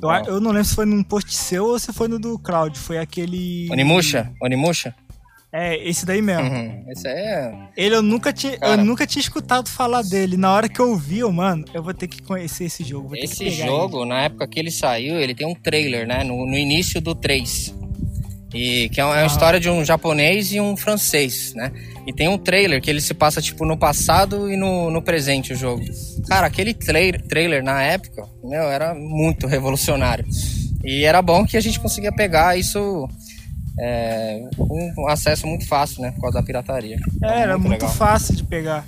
[0.03, 2.81] Eu, eu não lembro se foi num post seu ou se foi no do Claudio.
[2.81, 3.69] Foi aquele.
[3.71, 4.33] Onimusha?
[4.43, 4.95] Onimusha?
[5.53, 6.49] É, esse daí mesmo.
[6.49, 6.85] Uhum.
[6.89, 7.69] Esse aí é.
[7.77, 10.37] Ele eu nunca tinha, eu nunca tinha escutado falar dele.
[10.37, 13.17] Na hora que eu vi, eu, mano, eu vou ter que conhecer esse jogo.
[13.17, 16.23] Esse jogo, na época que ele saiu, ele tem um trailer, né?
[16.23, 17.75] No, no início do 3.
[18.53, 19.27] E que é uma, é uma Ah.
[19.27, 21.71] história de um japonês e um francês, né?
[22.07, 25.53] E tem um trailer que ele se passa, tipo, no passado e no, no presente
[25.53, 25.85] o jogo.
[26.29, 30.25] Cara, aquele trailer, trailer na época, meu, era muito revolucionário.
[30.85, 33.09] E era bom que a gente conseguia pegar isso
[33.79, 36.11] é, com um acesso muito fácil, né?
[36.13, 36.95] Por causa da pirataria.
[36.97, 37.03] ele.
[37.23, 37.91] É, era muito legal.
[37.91, 38.85] fácil de pegar.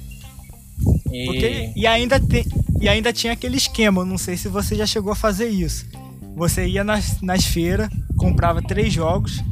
[1.13, 1.27] E...
[1.27, 2.45] Porque, e, ainda te,
[2.81, 5.87] e ainda tinha aquele esquema, não sei se você já chegou a fazer isso.
[6.35, 9.43] Você ia nas, nas feiras, comprava três jogos,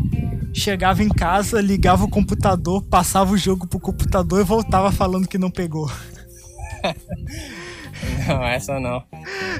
[0.52, 5.38] chegava em casa, ligava o computador, passava o jogo pro computador e voltava falando que
[5.38, 5.90] não pegou.
[8.26, 9.04] Não, essa não.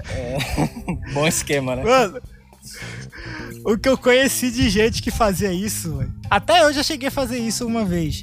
[0.08, 0.38] É,
[1.12, 1.84] Bom esquema, né?
[1.84, 2.20] Mano,
[3.64, 6.12] o que eu conheci de gente que fazia isso, velho.
[6.30, 8.22] Até eu já cheguei a fazer isso uma vez.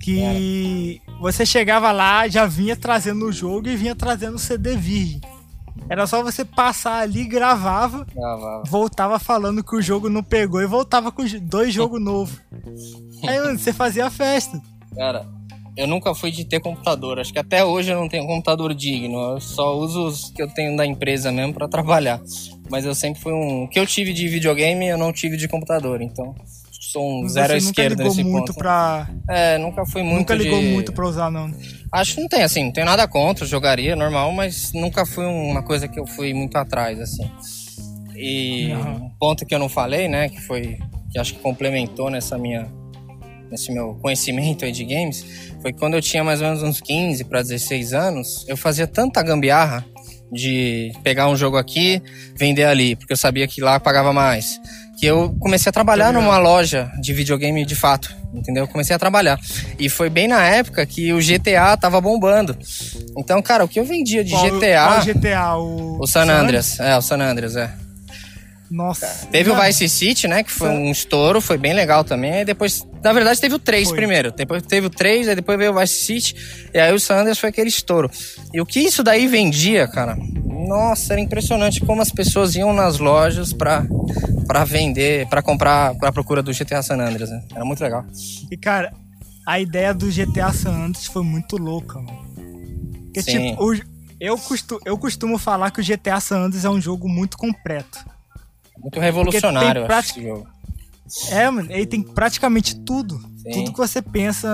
[0.00, 5.20] Que você chegava lá, já vinha trazendo o jogo e vinha trazendo o CD virgem.
[5.90, 8.62] Era só você passar ali, gravava, Gravava.
[8.66, 12.38] voltava falando que o jogo não pegou e voltava com dois jogos novos.
[13.26, 14.60] Aí, mano, você fazia a festa.
[14.94, 15.26] Cara,
[15.76, 17.18] eu nunca fui de ter computador.
[17.18, 19.16] Acho que até hoje eu não tenho computador digno.
[19.34, 22.20] Eu só uso os que eu tenho da empresa mesmo para trabalhar.
[22.70, 23.64] Mas eu sempre fui um.
[23.64, 26.02] O que eu tive de videogame, eu não tive de computador.
[26.02, 26.34] Então,
[26.92, 28.58] sou um zero à esquerda nesse muito ponto.
[28.58, 29.08] Pra...
[29.28, 30.66] É, nunca fui muito Nunca ligou de...
[30.68, 31.50] muito pra usar, não.
[31.92, 35.62] Acho que não tem, assim, não tenho nada contra, jogaria normal, mas nunca foi uma
[35.62, 37.30] coisa que eu fui muito atrás, assim.
[38.16, 38.92] E Aham.
[38.94, 40.78] um ponto que eu não falei, né, que foi,
[41.10, 42.66] que acho que complementou nessa minha,
[43.50, 45.24] nesse meu conhecimento aí de games,
[45.62, 48.86] foi que quando eu tinha mais ou menos uns 15 para 16 anos, eu fazia
[48.86, 49.84] tanta gambiarra
[50.32, 52.02] de pegar um jogo aqui,
[52.36, 54.60] vender ali, porque eu sabia que lá pagava mais.
[54.98, 58.64] Que eu comecei a trabalhar numa loja de videogame de fato, entendeu?
[58.64, 59.38] Eu comecei a trabalhar.
[59.78, 62.56] E foi bem na época que o GTA tava bombando.
[63.16, 64.86] Então, cara, o que eu vendia de Qual- GTA.
[64.88, 65.56] Qual GTA?
[65.56, 67.70] O, O San Andreas, é, o San Andreas, é.
[68.70, 69.06] Nossa.
[69.30, 70.42] Teve o Vice City, né?
[70.42, 72.32] Que foi um estouro, foi bem legal também.
[72.32, 73.96] Aí depois, na verdade, teve o 3 Foi.
[73.96, 74.32] primeiro.
[74.32, 76.34] Depois teve o 3, aí depois veio o Vice City.
[76.74, 78.10] E aí o San Andreas foi aquele estouro.
[78.52, 80.16] E o que isso daí vendia, cara?
[80.44, 83.86] Nossa, era impressionante como as pessoas iam nas lojas pra,
[84.46, 87.42] pra vender, pra comprar pra procura do GTA San Andreas, né?
[87.54, 88.04] Era muito legal.
[88.50, 88.92] E, cara,
[89.46, 92.26] a ideia do GTA San Andreas foi muito louca, mano.
[93.04, 93.50] Porque, Sim.
[93.50, 93.80] tipo, o-
[94.20, 97.98] eu, costumo, eu costumo falar que o GTA San Andreas é um jogo muito completo.
[98.76, 100.46] Muito revolucionário, tem acho, esse jogo.
[101.30, 103.18] É, mano, ele tem praticamente tudo.
[103.42, 103.50] Sim.
[103.52, 104.48] Tudo que você pensa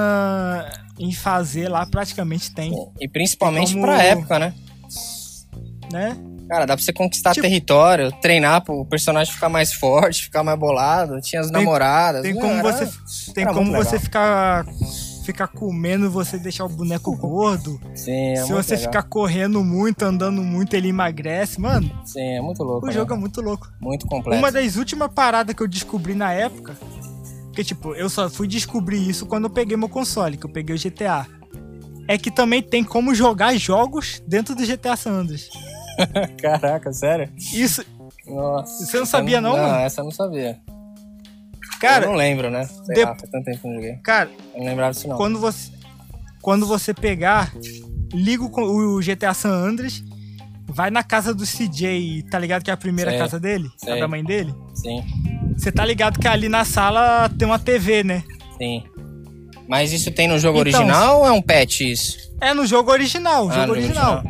[0.99, 4.55] em fazer lá, praticamente tem, E principalmente Como- pra época, né?
[5.93, 6.17] né?
[6.49, 10.59] Cara, dá pra você conquistar Tipo- território, treinar pro personagem ficar mais forte, ficar mais
[10.59, 11.19] bolado.
[11.21, 12.23] Tinha as Tem- namoradas.
[12.23, 14.65] Tem como Era- você, tem como você ficar,
[15.25, 17.81] ficar comendo, você deixar o boneco gordo.
[17.95, 18.93] Sim, é Se você legal.
[18.93, 21.61] ficar correndo muito, andando muito, ele emagrece.
[21.61, 22.85] Mano, Sim, é muito louco.
[22.85, 22.93] o né?
[22.95, 23.69] jogo é muito louco.
[23.81, 24.39] muito completo.
[24.39, 26.77] Uma das últimas paradas que eu descobri na época,
[27.55, 30.77] que tipo, eu só fui descobrir isso quando eu peguei meu console, que eu peguei
[30.77, 31.27] o GTA.
[32.07, 35.49] É que também tem como jogar jogos dentro do GTA San Andreas.
[36.41, 37.33] Caraca, sério?
[37.37, 37.83] Isso,
[38.27, 38.85] Nossa.
[38.85, 39.79] Você não sabia não, Não, mano?
[39.79, 40.59] essa eu não sabia.
[41.85, 42.65] Cara, eu não lembro, né?
[42.65, 43.97] Sei de- lá, faz tanto tempo que eu não joguei.
[44.03, 45.17] cara, Eu não lembrava disso não.
[45.17, 45.71] quando você
[46.43, 47.53] quando você pegar,
[48.13, 50.03] liga o, GTA San Andreas,
[50.67, 53.87] vai na casa do CJ, tá ligado que é a primeira Sei, casa dele, a
[53.87, 54.01] sei.
[54.01, 54.55] da mãe dele?
[54.75, 55.03] Sim,
[55.57, 58.23] Você tá ligado que ali na sala tem uma TV, né?
[58.59, 58.83] sim.
[59.67, 62.19] Mas isso tem no jogo Então, original ou é um patch isso?
[62.39, 64.23] É no jogo original, Ah, jogo no original.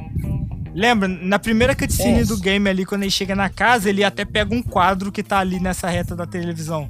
[0.72, 2.36] Lembra, na primeira cutscene Isso.
[2.36, 5.38] do game ali, quando ele chega na casa, ele até pega um quadro que tá
[5.40, 6.88] ali nessa reta da televisão.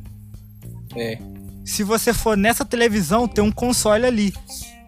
[0.97, 1.19] É.
[1.65, 4.35] Se você for nessa televisão, tem um console ali.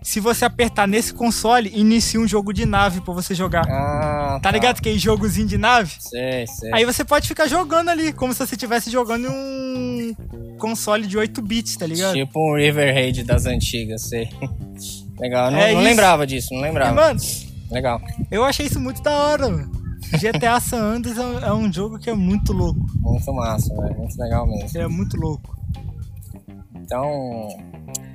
[0.02, 3.66] Se você apertar nesse console, inicia um jogo de nave pra você jogar.
[3.68, 5.94] Ah, Tá ligado aquele jogozinho de nave?
[5.98, 6.70] Sei, sei.
[6.72, 9.30] Aí você pode ficar jogando ali, como se você estivesse jogando em
[10.32, 12.14] um console de 8 bits, tá ligado?
[12.14, 14.28] Tipo um River Raid das antigas, sei.
[15.18, 16.94] Legal, eu não, É não lembrava disso, não E, lembrava.
[16.94, 17.18] mano,
[17.70, 18.00] Legal.
[18.30, 19.72] eu achei isso muito da hora, mano.
[20.20, 22.78] GTA San Andreas é um- é um jogo que é muito louco.
[23.00, 23.96] Muito massa, velho.
[23.98, 24.78] Muito legal mesmo.
[24.80, 25.56] É muito louco.
[26.86, 27.48] Então,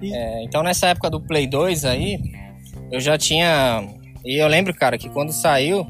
[0.02, 2.18] é, então nessa época do Play 2 aí,
[2.90, 3.84] eu já tinha.
[4.26, 5.86] E eu lembro, cara, que quando saiu,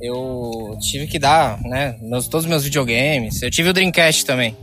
[0.00, 1.96] eu tive que dar, né?
[2.02, 3.40] Meus, todos os meus videogames.
[3.40, 4.54] Eu tive o Dreamcast também.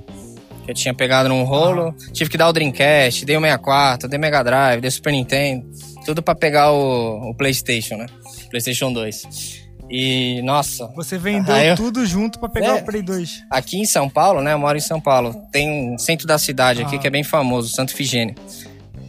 [0.64, 1.96] Que eu tinha pegado num rolo.
[2.14, 5.12] Tive que dar o Dreamcast, dei o 64, dei o Mega Drive, dei o Super
[5.12, 5.66] Nintendo.
[6.06, 8.06] Tudo pra pegar o, o PlayStation, né?
[8.52, 9.59] PlayStation 2.
[9.90, 12.82] E, nossa, Você vendeu eu- tudo junto pra pegar É.
[12.82, 13.44] o Play 2.
[13.50, 14.54] Aqui em São Paulo, né?
[14.54, 15.36] Eu moro em São Paulo.
[15.52, 17.00] Tem um centro da cidade aqui Ah.
[17.00, 18.36] que é bem famoso, Santo Figênio.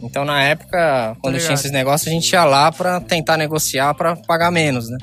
[0.01, 4.15] Então, na época, quando tinha esses negócios, a gente ia lá pra tentar negociar pra
[4.15, 4.97] pagar menos, né?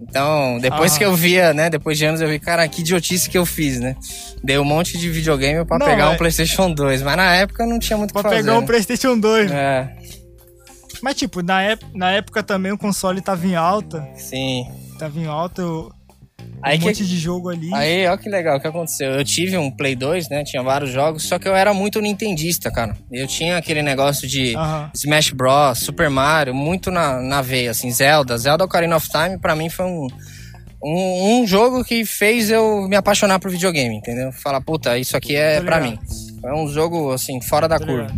[0.00, 0.98] Então, depois Ah.
[0.98, 1.68] que eu via, né?
[1.68, 3.96] Depois de anos, eu vi, cara, que idiotice que eu fiz, né?
[4.42, 7.66] Dei um monte de videogame pra Não, pegar um é- PlayStation 2, mas na época
[7.66, 8.42] não tinha muito o que Pra fazer.
[8.42, 8.66] pegar um né?
[8.66, 9.50] PlayStation 2.
[9.50, 9.88] É,
[11.02, 11.58] Mas, tipo, na,
[11.94, 14.08] na época também o console tava em alta.
[14.16, 14.64] sim.
[14.98, 15.62] Tava em alta.
[15.62, 15.90] eu-
[16.62, 17.72] Aí um que, monte de jogo ali.
[17.74, 19.12] Aí, ó que legal, o que aconteceu?
[19.12, 20.44] Eu tive um Play 2, né?
[20.44, 22.96] Tinha vários jogos, só que eu era muito nintendista, cara.
[23.10, 24.54] Eu tinha aquele negócio de.
[24.94, 27.90] Smash Bros, Super Mario, muito na, na veia, assim.
[27.90, 30.06] Zelda, Zelda Ocarina of Time, pra mim foi um,
[30.82, 34.30] um, um jogo que fez eu me apaixonar por videogame, entendeu?
[34.32, 35.82] Falar, puta, isso aqui é ligado.
[35.82, 35.98] mim.
[36.44, 38.08] É um jogo, assim, fora da curva.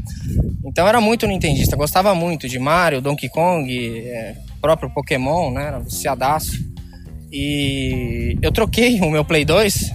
[0.65, 5.69] Então era muito nintendista, gostava muito de Mario, Donkey Kong, é, próprio Pokémon, né?
[5.69, 6.53] Era viciadaço.
[7.33, 9.93] E eu troquei o meu Play 2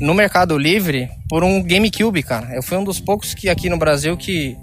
[0.00, 2.54] no Mercado Livre por um GameCube, cara.
[2.54, 4.56] Eu fui um dos poucos que aqui no Brasil que,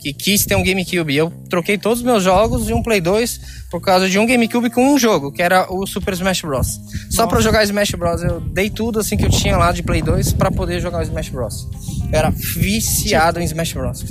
[0.00, 1.12] que quis ter um GameCube.
[1.12, 4.24] E eu troquei todos os meus jogos de um Play 2 por causa de um
[4.24, 6.80] GameCube com um jogo, que era o Super Smash Bros.
[7.10, 8.22] Só eu jogar Smash Bros.
[8.22, 11.02] Eu dei tudo assim que eu tinha lá de Play 2 pra poder jogar o
[11.02, 11.68] Smash Bros.
[12.12, 14.04] Eu era viciado em Smash Bros.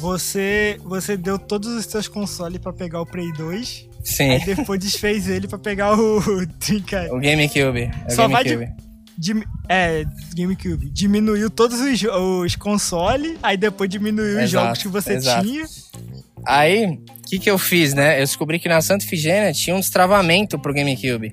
[0.00, 3.88] Você, você deu todos os seus consoles pra pegar o Play 2.
[4.04, 4.30] Sim.
[4.32, 6.20] Aí depois desfez ele pra pegar o
[6.60, 7.10] Dreamcast.
[7.10, 7.90] O GameCube.
[8.06, 8.70] O Só vai GameCube.
[9.16, 10.04] Dim- é,
[10.36, 10.90] GameCube.
[10.90, 15.46] Diminuiu todos os, os consoles, aí depois diminuiu os Exato, jogos que você exato.
[15.46, 15.64] tinha.
[16.46, 18.16] Aí, o que, que eu fiz, né?
[18.16, 21.32] Eu descobri que na Santa Ifigênia tinha um destravamento pro GameCube.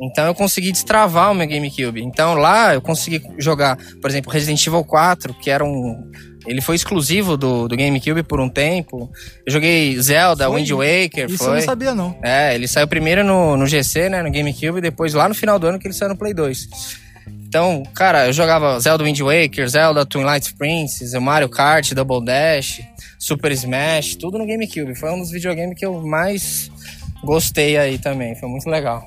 [0.00, 2.02] Então eu consegui destravar o meu GameCube.
[2.02, 6.10] Então lá eu consegui jogar, por exemplo, Resident Evil 4, que era um.
[6.46, 9.10] Ele foi exclusivo do, do GameCube por um tempo.
[9.46, 10.56] Eu joguei Zelda, Foi?
[10.56, 11.54] Wind Waker, Isso eu foi.
[11.54, 12.18] não sabia, não.
[12.22, 15.58] É, ele saiu primeiro no, no GC, né, no GameCube, e depois lá no final
[15.58, 16.68] do ano que ele saiu no Play 2.
[17.54, 22.80] Então, cara, eu jogava Zelda Wind Waker, Zelda Twilight Princess, Mario Kart, Double Dash,
[23.16, 24.96] Super Smash, tudo no GameCube.
[24.96, 26.68] Foi um dos videogames que eu mais
[27.22, 29.06] gostei aí também, foi muito legal.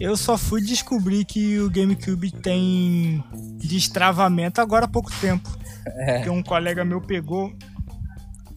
[0.00, 3.22] Eu só fui descobrir que o GameCube tem
[3.58, 5.50] destravamento agora há pouco tempo.
[5.84, 6.18] É.
[6.18, 7.52] Porque um colega meu pegou.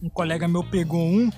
[0.00, 1.28] Um colega meu pegou um.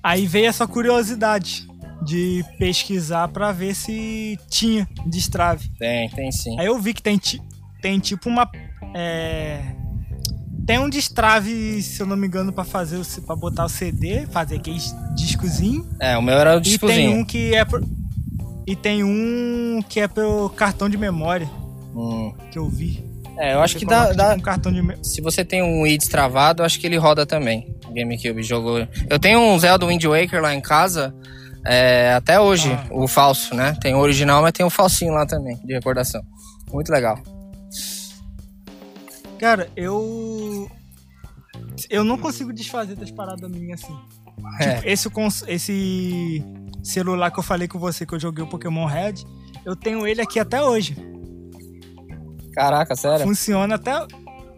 [0.00, 1.66] Aí veio essa curiosidade
[2.02, 5.68] de pesquisar pra ver se tinha destrave.
[5.78, 6.58] Tem, tem sim.
[6.58, 7.20] Aí eu vi que tem,
[7.82, 8.48] tem tipo uma.
[8.94, 9.60] É,
[10.66, 14.56] tem um destrave, se eu não me engano, pra fazer pra botar o CD, fazer
[14.56, 14.78] aquele
[15.16, 15.88] discozinho.
[16.00, 17.12] É, o meu era o E tem discozinho.
[17.18, 17.82] um que é pro,
[18.66, 21.48] E tem um que é pro cartão de memória
[21.96, 22.32] Hum.
[22.50, 23.02] que eu vi.
[23.38, 25.82] É, eu acho Você que dá, dá- tipo, um cartão de Se você tem um
[25.82, 27.74] Wii destravado, eu acho que ele roda também.
[27.88, 28.86] O GameCube jogou.
[29.08, 31.14] Eu tenho um Zelda Wind Waker lá em casa.
[31.64, 32.86] É, até hoje, Ah.
[32.90, 33.76] o falso, né?
[33.80, 36.22] Tem o original, mas tem o falsinho lá também, de recordação.
[36.72, 37.18] Muito legal.
[39.38, 40.70] Cara, eu.
[41.88, 43.96] Eu não consigo desfazer das paradas minhas assim.
[44.60, 44.74] É.
[44.76, 46.42] Tipo, esse, cons- esse
[46.82, 49.14] celular que eu falei com você que eu joguei o Pokémon Red,
[49.64, 50.96] eu tenho ele aqui até hoje.
[52.52, 53.24] Caraca, sério?
[53.26, 53.92] Funciona até,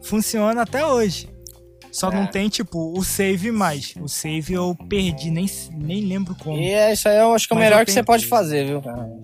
[0.03, 1.29] funciona até hoje.
[1.93, 2.15] Só É.
[2.15, 3.95] não tem, tipo, o save mais.
[4.01, 6.57] O save eu perdi, nem, nem lembro como.
[6.57, 8.81] E é, isso aí eu acho que é o melhor que você pode fazer, viu?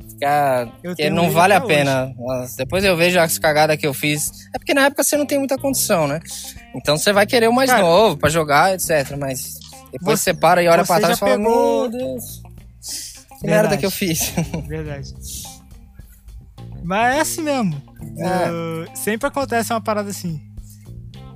[0.08, 0.66] Ficar...
[0.82, 2.12] Porque não vale a pena.
[2.56, 4.30] Depois eu vejo as cagadas que eu fiz.
[4.54, 6.20] É porque na época você não tem muita condição, né?
[6.74, 9.16] Então você vai querer o mais Cara, novo pra jogar, etc.
[9.18, 9.58] Mas
[9.92, 12.42] depois você- você para e olha pra trás e fala: pegou- Meu Deus,
[13.40, 13.78] que merda Verdade.
[13.78, 14.32] que eu fiz.
[14.66, 15.14] Verdade.
[16.82, 17.82] Mas é assim mesmo.
[18.18, 18.50] É.
[18.50, 20.40] Uh, sempre acontece uma parada assim.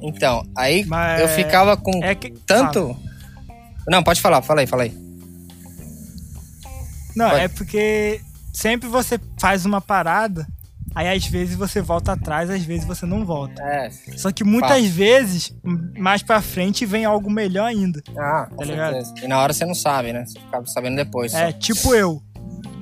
[0.02, 2.30] Então, aí Mas eu ficava com É que.
[2.46, 2.96] tanto.
[3.88, 4.94] Não, pode falar, fala aí, fala aí.
[7.16, 7.40] Não, Pode.
[7.42, 8.20] é porque
[8.52, 10.46] sempre você faz uma parada,
[10.94, 13.60] aí às vezes você volta atrás, às vezes você não volta.
[13.62, 13.90] É.
[14.16, 15.52] Só que muitas vezes,
[15.98, 18.00] mais pra frente, vem algo melhor ainda.
[18.16, 18.92] Ah, Tá ligado?
[18.94, 19.14] certeza.
[19.24, 20.24] E na hora você não sabe, né?
[20.24, 21.34] Você fica sabendo depois.
[21.34, 21.58] É, só.
[21.58, 22.22] tipo eu.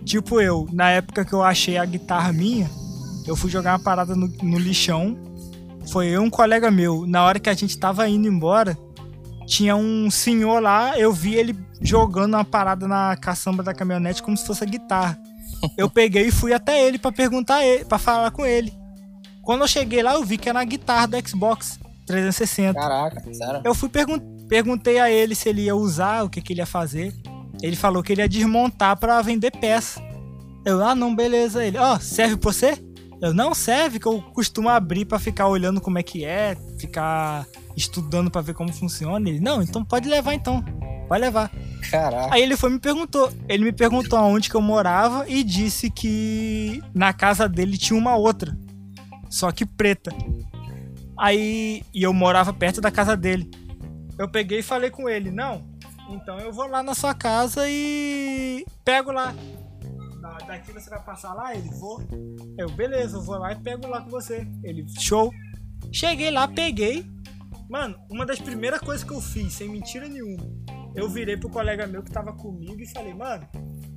[0.04, 2.68] Tipo eu, na época que eu achei a guitarra minha,
[3.26, 5.16] eu fui jogar uma parada no, no lixão.
[5.86, 7.06] Foi eu e um colega meu.
[7.06, 8.76] Na hora que a gente tava indo embora,
[9.46, 14.36] tinha um senhor lá, eu vi ele jogando uma parada na caçamba da caminhonete como
[14.36, 15.18] se fosse a guitarra.
[15.76, 18.72] Eu peguei e fui até ele pra perguntar ele, para falar com ele.
[19.42, 22.78] Quando eu cheguei lá, eu vi que era a guitarra do Xbox 360.
[22.78, 23.62] Caraca, sério.
[23.64, 26.66] Eu fui pergun perguntei a ele se ele ia usar, o que, que ele ia
[26.66, 27.12] fazer.
[27.62, 30.00] Ele falou que ele ia desmontar pra vender peça.
[30.64, 31.64] Eu, ah, não, beleza.
[31.64, 32.78] Ele, ó, serve pra você?
[33.20, 37.46] Eu, não serve, que eu costumo abrir pra ficar olhando como é que é, ficar
[37.76, 39.28] estudando pra ver como funciona.
[39.28, 40.64] Ele, não, então pode levar então.
[41.08, 41.50] Pode levar.
[41.90, 42.34] Caraca.
[42.34, 43.32] Aí ele foi e me perguntou.
[43.48, 48.14] Ele me perguntou aonde que eu morava e disse que na casa dele tinha uma
[48.14, 48.56] outra.
[49.30, 50.12] Só que preta.
[51.18, 51.82] Aí.
[51.94, 53.50] E eu morava perto da casa dele.
[54.18, 55.64] Eu peguei e falei com ele, não.
[56.10, 59.34] Então eu vou lá na sua casa e pego lá.
[60.38, 61.54] Da- Daqui você vai passar lá?
[61.54, 62.00] Ele, vou.
[62.56, 64.46] Eu, beleza, eu vou lá e pego lá com você.
[64.62, 65.32] Ele, show.
[65.92, 67.04] Cheguei lá, peguei.
[67.68, 70.42] Mano, uma das primeiras coisas que eu fiz, sem mentira nenhuma,
[70.94, 73.46] eu virei pro colega meu que tava comigo e falei, mano,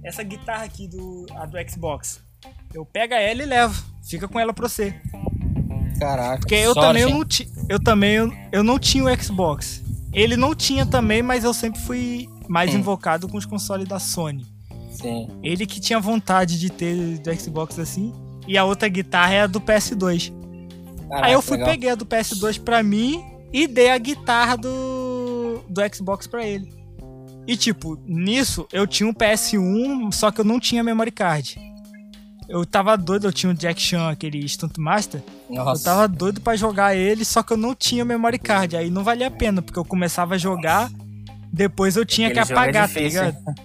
[0.03, 2.21] essa guitarra aqui do, a do Xbox,
[2.73, 3.81] eu pego ela e levo.
[4.03, 4.99] Fica com ela pra você.
[5.99, 6.39] Caraca.
[6.39, 9.81] Porque eu Sorte, também eu não, ti, eu também eu, eu não tinha o Xbox.
[10.11, 12.79] Ele não tinha também, mas eu sempre fui mais Hum.
[12.79, 14.45] invocado com os consoles da Sony.
[15.01, 15.27] Sim.
[15.43, 18.13] Ele que tinha vontade de ter do Xbox assim.
[18.47, 20.33] E a outra guitarra é a do PS2.
[21.09, 21.71] Caraca, Aí eu fui, legal.
[21.71, 26.71] peguei a do PS2 pra mim e dei a guitarra do, do Xbox pra ele.
[27.47, 31.59] E tipo, nisso eu tinha um PS1, só que eu não tinha memory card.
[32.47, 35.23] Eu tava doido, eu tinha o Jack Chan, aquele Stunt Master.
[35.49, 35.81] Nossa.
[35.81, 38.75] Eu tava doido pra jogar ele, só que eu não tinha memory card.
[38.75, 40.89] Aí não valia a pena, porque eu começava a jogar,
[41.51, 43.55] depois eu tinha Aquele que é apagar, tá difícil, ligado?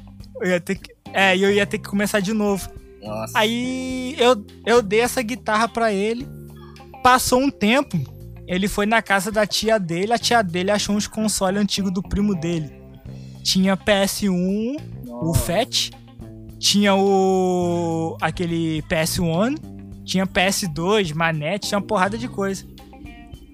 [0.41, 2.69] Eu ia ter que, é, e eu ia ter que começar de novo.
[3.03, 3.39] Nossa.
[3.39, 6.27] Aí eu, eu dei essa guitarra pra ele.
[7.03, 7.99] Passou um tempo.
[8.47, 12.03] Ele foi na casa da tia dele, a tia dele achou uns consoles antigos do
[12.03, 12.71] primo dele.
[13.43, 14.77] Tinha PS1,
[15.09, 15.91] o FAT,
[16.59, 18.17] tinha o.
[18.21, 19.57] aquele PS1,
[20.05, 22.65] tinha PS2, manete, tinha uma porrada de coisa.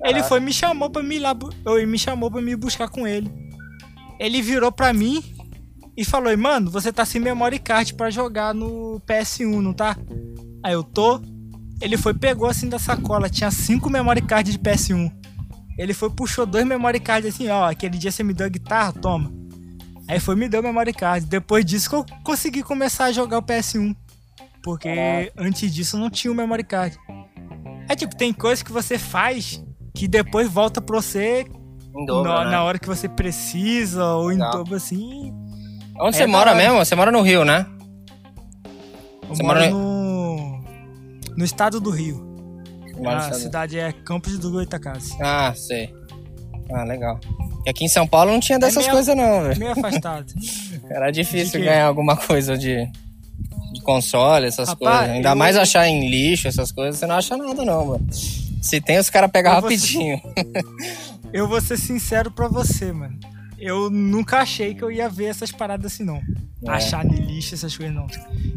[0.05, 1.35] Ele foi me chamou para me ir lá,
[1.67, 3.33] ele me chamou para me buscar com ele.
[4.19, 5.23] Ele virou para mim
[5.97, 9.97] e falou: "Mano, você tá sem memory card para jogar no PS1, não tá?"
[10.63, 11.21] Aí eu tô.
[11.81, 15.11] Ele foi pegou assim da sacola, tinha cinco memory card de PS1.
[15.77, 18.93] Ele foi puxou dois memory card assim, ó, aquele dia você me deu a guitarra,
[18.93, 19.33] toma.
[20.07, 21.27] Aí foi me deu o memory card.
[21.27, 23.97] Depois disso que eu consegui começar a jogar o PS1.
[24.63, 26.97] Porque antes disso não tinha o memory card.
[27.89, 29.63] É tipo, tem coisas que você faz
[29.95, 31.45] que depois volta pra você
[32.07, 32.51] dobro, na, né?
[32.53, 34.53] na hora que você precisa, ou em Legal.
[34.53, 35.33] dobro assim.
[36.01, 36.79] Onde É você mora mesmo?
[36.79, 37.67] Você mora no Rio, né?
[39.23, 40.61] Eu Você mora- no,
[41.37, 42.31] no estado do Rio.
[43.07, 45.17] A cidade é Campos do Goitacazes.
[45.21, 45.93] Ah, sei.
[46.73, 47.19] Ah, legal.
[47.67, 49.59] E aqui em São Paulo não tinha dessas meio- coisas não, velho.
[49.59, 50.27] Meio afastado.
[50.89, 52.87] Era difícil ganhar alguma coisa de,
[53.73, 55.17] de console, essas Rapaz, coisas.
[55.17, 58.07] Ainda eu- mais achar em lixo, essas coisas, você não acha nada não, mano.
[58.61, 60.21] Se tem, os caras pegam vou- rapidinho.
[61.33, 63.19] Eu vou ser sincero pra você, mano.
[63.65, 66.21] Eu nunca achei que eu ia ver essas paradas assim, não.
[66.67, 66.71] É.
[66.71, 68.07] Achar no lixo, essas coisas, não.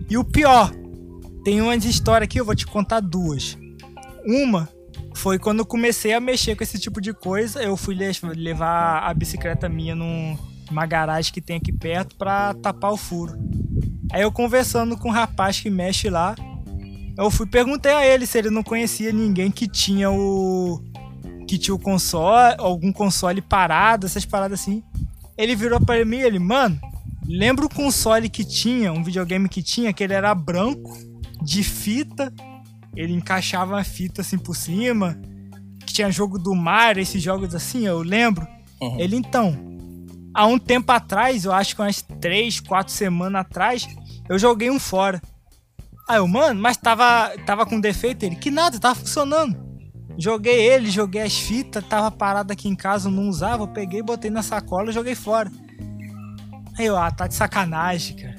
[0.10, 0.72] E o pior,
[1.44, 3.58] tem umas histórias aqui, eu vou te contar duas.
[4.26, 4.68] Uma
[5.14, 9.00] foi quando eu comecei a mexer com esse tipo de coisa, eu fui le- levar
[9.04, 10.36] a bicicleta minha num-
[10.70, 13.38] numa garagem que tem aqui perto pra tapar o furo.
[14.12, 16.36] Aí eu conversando com um rapaz que mexe lá,
[17.18, 20.82] eu fui perguntei a ele se ele não conhecia ninguém que tinha o
[21.48, 24.84] que tinha o console, algum console parado, essas paradas assim.
[25.38, 26.80] Ele virou pra mim e ele, mano,
[27.28, 30.98] lembra o console que tinha, um videogame que tinha, que ele era branco,
[31.42, 32.34] de fita,
[32.96, 35.20] ele encaixava a fita assim por cima,
[35.86, 38.48] que tinha jogo do Mario, esses jogos assim, eu lembro.
[38.82, 39.00] Uhum.
[39.00, 39.56] Ele então,
[40.34, 43.88] há um tempo atrás, eu acho que umas 3, 4 semanas atrás,
[44.28, 45.22] eu joguei um fora.
[46.08, 48.24] Aí eu, mano, mas tava, tava com defeito?
[48.24, 49.65] Ele, que nada, tava funcionando.
[50.18, 54.32] Joguei ele, joguei as fitas, tava parado aqui em casa, não usava, eu peguei, botei
[54.32, 55.52] na sacola e joguei fora.
[56.78, 58.36] Aí eu, ah, tá de sacanagem, cara.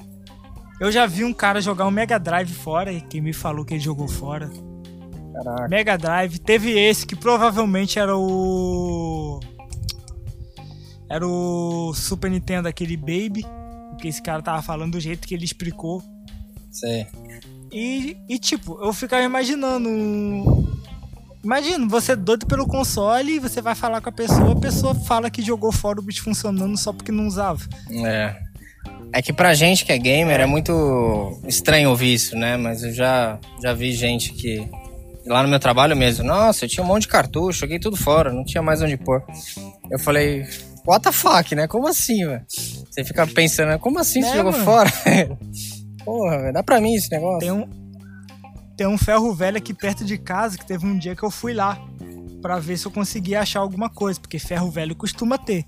[0.79, 3.73] Eu já vi um cara jogar um Mega Drive fora, e quem me falou que
[3.73, 4.49] ele jogou fora.
[5.33, 5.67] Caraca.
[5.67, 9.39] Mega Drive, teve esse que provavelmente era o.
[11.09, 13.45] Era o Super Nintendo, aquele Baby.
[13.99, 16.03] Que esse cara tava falando do jeito que ele explicou.
[16.71, 17.07] Sei.
[17.71, 19.89] E, e tipo, eu ficava imaginando.
[19.89, 20.77] um-
[21.47, 25.29] Imagina, você é doido pelo console, você vai falar com a pessoa, a pessoa fala
[25.31, 27.61] que jogou fora o bicho funcionando só porque não usava.
[27.89, 28.35] É.
[29.13, 32.57] É que pra gente que é gamer é muito estranho ouvir isso, né?
[32.57, 34.69] Mas eu já, já vi gente que.
[35.25, 38.33] Lá no meu trabalho mesmo, nossa, eu tinha um monte de cartucho, joguei tudo fora,
[38.33, 39.23] não tinha mais onde pôr.
[39.89, 40.45] Eu falei,
[40.85, 41.65] what the fuck, né?
[41.65, 42.41] Como assim, velho?
[42.47, 44.65] Você fica pensando, como assim você Né, jogou mano?
[44.65, 44.91] fora?
[46.03, 47.39] Porra, velho, dá pra mim esse negócio.
[47.39, 47.67] Tem um,
[48.77, 51.51] tem um ferro velho aqui perto de casa que teve um dia que eu fui
[51.51, 51.81] lá
[52.41, 55.65] pra ver se eu conseguia achar alguma coisa, porque ferro velho costuma ter.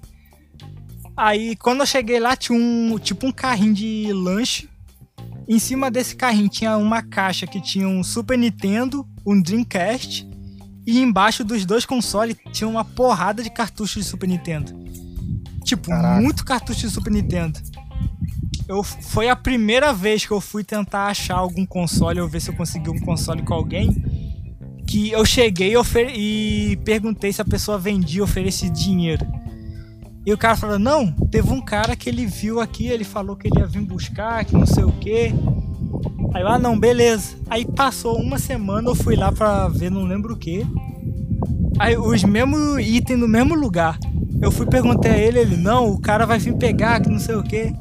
[1.17, 4.69] Aí quando eu cheguei lá tinha um tipo um carrinho de lanche.
[5.47, 10.29] Em cima desse carrinho tinha uma caixa que tinha um Super Nintendo, um Dreamcast
[10.85, 14.71] e embaixo dos dois consoles tinha uma porrada de cartuchos de Super Nintendo.
[15.63, 16.21] Tipo, Caraca.
[16.21, 17.59] muito cartucho de Super Nintendo.
[18.69, 22.51] Eu, foi a primeira vez que eu fui tentar achar algum console ou ver se
[22.51, 23.91] eu consegui um console com alguém.
[24.85, 25.73] Que eu cheguei
[26.15, 29.25] e perguntei se a pessoa vendia, oferecia dinheiro.
[30.23, 33.47] E o cara falou: Não, teve um cara que ele viu aqui, ele falou que
[33.47, 35.33] ele ia vir buscar, que não sei o que.
[36.35, 37.37] Aí eu, ah, não, beleza.
[37.49, 40.63] Aí passou uma semana, eu fui lá pra ver, não lembro o que.
[41.79, 43.97] Aí os mesmos itens no mesmo lugar.
[44.39, 47.33] Eu fui perguntar a ele, ele, não, o cara vai vir pegar, que não sei
[47.33, 47.73] o que.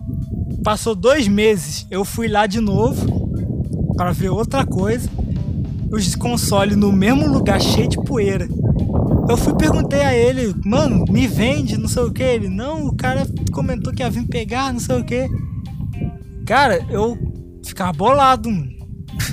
[0.69, 5.09] Passou dois meses, eu fui lá de novo para ver outra coisa.
[5.91, 8.47] Os consoles no mesmo lugar, cheio de poeira.
[9.31, 12.23] Eu fui perguntei a ele, mano, me vende, não sei o que.
[12.23, 15.27] Ele, não, o cara comentou que ia vir pegar, não sei o que.
[16.45, 17.17] Cara, eu
[17.65, 18.69] ficava bolado, mano.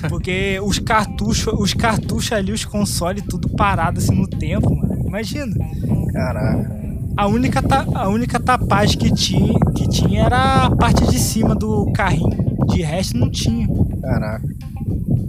[0.08, 5.06] Porque os cartuchos, os cartuchos ali, os consoles, tudo parado assim no tempo, mano.
[5.06, 5.54] Imagina.
[6.14, 6.75] Caraca.
[7.18, 11.56] A única, ta- a única tapagem que tinha, que tinha era a parte de cima
[11.56, 12.56] do carrinho.
[12.68, 13.68] De resto não tinha.
[14.02, 14.46] Caraca.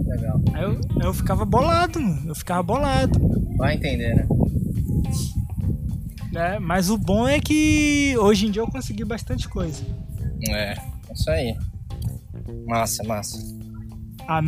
[0.05, 0.41] Legal.
[0.53, 2.21] Aí eu, eu ficava bolado, mano.
[2.27, 3.19] Eu ficava bolado.
[3.57, 4.27] Vai entender, né?
[6.31, 6.59] Né?
[6.59, 9.81] Mas o bom é que hoje em dia eu consegui bastante coisa.
[10.49, 10.75] É,
[11.13, 11.55] isso aí.
[12.67, 13.37] Massa, massa.
[14.27, 14.41] A,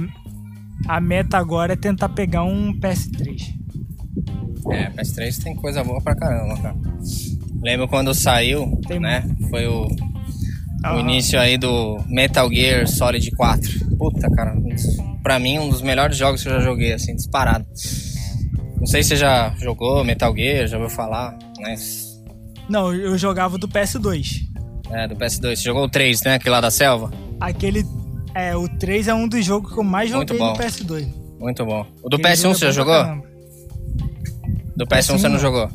[0.87, 3.53] a meta agora é tentar pegar um PS3.
[4.71, 6.75] É, PS3 tem coisa boa pra caramba, cara.
[7.61, 9.23] Lembro quando saiu, Tem né?
[9.49, 9.87] Foi o, o
[10.85, 10.99] Aham.
[11.01, 13.97] início aí do Metal Gear Solid 4.
[13.97, 14.55] Puta, cara.
[15.23, 17.65] Pra mim, um dos melhores jogos que eu já joguei, assim, disparado.
[18.77, 22.07] Não sei se você já jogou Metal Gear, já ouviu falar, mas...
[22.69, 24.41] Não, eu jogava do PS2.
[24.91, 25.55] É, do PS2.
[25.57, 26.35] Você jogou o 3, né?
[26.35, 27.11] Aquele lá da selva?
[27.39, 27.83] Aquele.
[28.33, 30.53] É, o 3 é um dos jogos que eu mais joguei no bom.
[30.55, 31.07] PS2.
[31.39, 31.85] Muito bom.
[32.03, 32.93] O do Aquele PS1 jogo você é já jogou?
[32.93, 33.28] caramba.
[34.79, 35.69] Do PS1 você não jogou?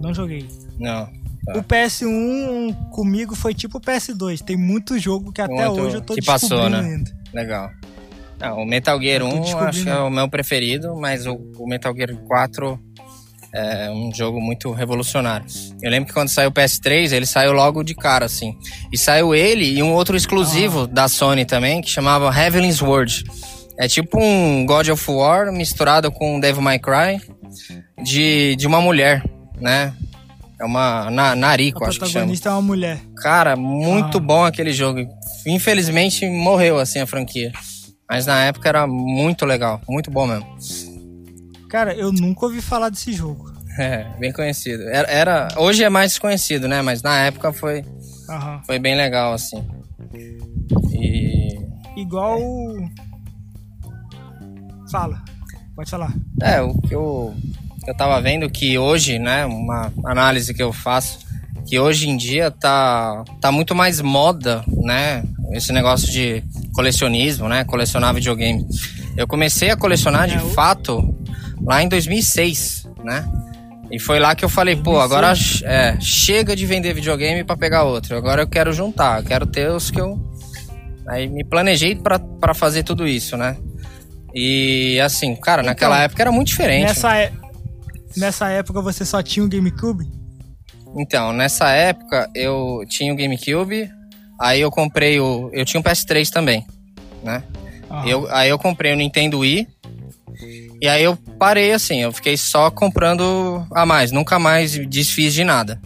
[0.00, 0.48] Não joguei.
[0.80, 1.06] Não.
[1.46, 1.58] Tá.
[1.58, 4.42] O PS1 comigo foi tipo o PS2.
[4.42, 6.80] Tem muito jogo que até Muito- hoje eu tô que passou, né?
[6.80, 7.10] ainda.
[7.32, 7.70] Legal.
[8.40, 9.68] Não, o Metal Gear Eu tô 1 descobrindo.
[9.70, 12.78] acho que é o meu preferido, mas o, o Metal Gear 4
[13.54, 15.46] é um jogo muito revolucionário.
[15.80, 18.56] Eu lembro que quando saiu o PS3, ele saiu logo de cara, assim.
[18.92, 23.24] E saiu ele e um outro exclusivo da Sony também, que chamava Heavenly Sword.
[23.78, 27.20] É tipo um God of War misturado com Devil May Cry
[28.02, 29.22] de, de uma mulher,
[29.60, 29.94] né?
[30.60, 32.12] É uma na, Nariko, A acho que chama.
[32.12, 33.00] protagonista é uma mulher.
[33.16, 34.20] Cara, muito Ah.
[34.20, 35.00] bom aquele jogo.
[35.46, 37.52] Infelizmente morreu assim a franquia.
[38.10, 40.46] Mas na época era muito legal, muito bom mesmo.
[41.68, 43.52] Cara, eu nunca ouvi falar desse jogo.
[43.78, 44.82] É, bem conhecido.
[44.88, 46.82] Era, era- hoje é mais conhecido, né?
[46.82, 47.84] Mas na época foi,
[48.28, 48.60] Aham.
[48.66, 49.64] foi bem legal assim.
[50.92, 51.56] E
[51.96, 52.40] Igual.
[54.90, 55.22] Fala.
[55.78, 56.12] Pode falar.
[56.42, 57.32] é, o que eu,
[57.86, 61.20] eu tava vendo que hoje, né, uma análise que eu faço,
[61.64, 65.22] que hoje em dia tá, tá muito mais moda, né,
[65.52, 66.42] esse negócio de
[66.74, 68.66] colecionismo, né, colecionar videogame.
[69.16, 71.16] Eu comecei a colecionar de É, fato
[71.62, 73.24] lá em 2006, né,
[73.88, 77.84] e foi lá que eu falei, pô, agora é, chega de vender videogame pra pegar
[77.84, 80.18] outro, agora eu quero juntar, eu quero ter os que eu...
[81.08, 83.56] Aí me planejei pra fazer tudo isso, né.
[84.34, 86.86] E assim, cara, Então, naquela época era muito diferente.
[86.88, 87.32] Nessa, é-
[88.16, 90.06] nessa época você só tinha o GameCube?
[90.96, 93.90] Então, nessa época eu tinha o GameCube,
[94.40, 95.50] aí eu comprei o.
[95.52, 96.66] Eu tinha um PS3 também,
[97.22, 97.42] né?
[97.90, 98.06] Aham.
[98.06, 99.66] Eu, aí eu comprei o Nintendo Wii.
[100.80, 105.42] E aí eu parei assim, eu fiquei só comprando a mais, nunca mais desfiz de
[105.42, 105.80] nada.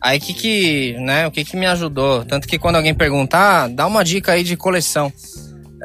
[0.00, 2.24] Aí o que que, né, o que que me ajudou?
[2.24, 5.12] Tanto que quando alguém perguntar, ah, dá uma dica aí de coleção.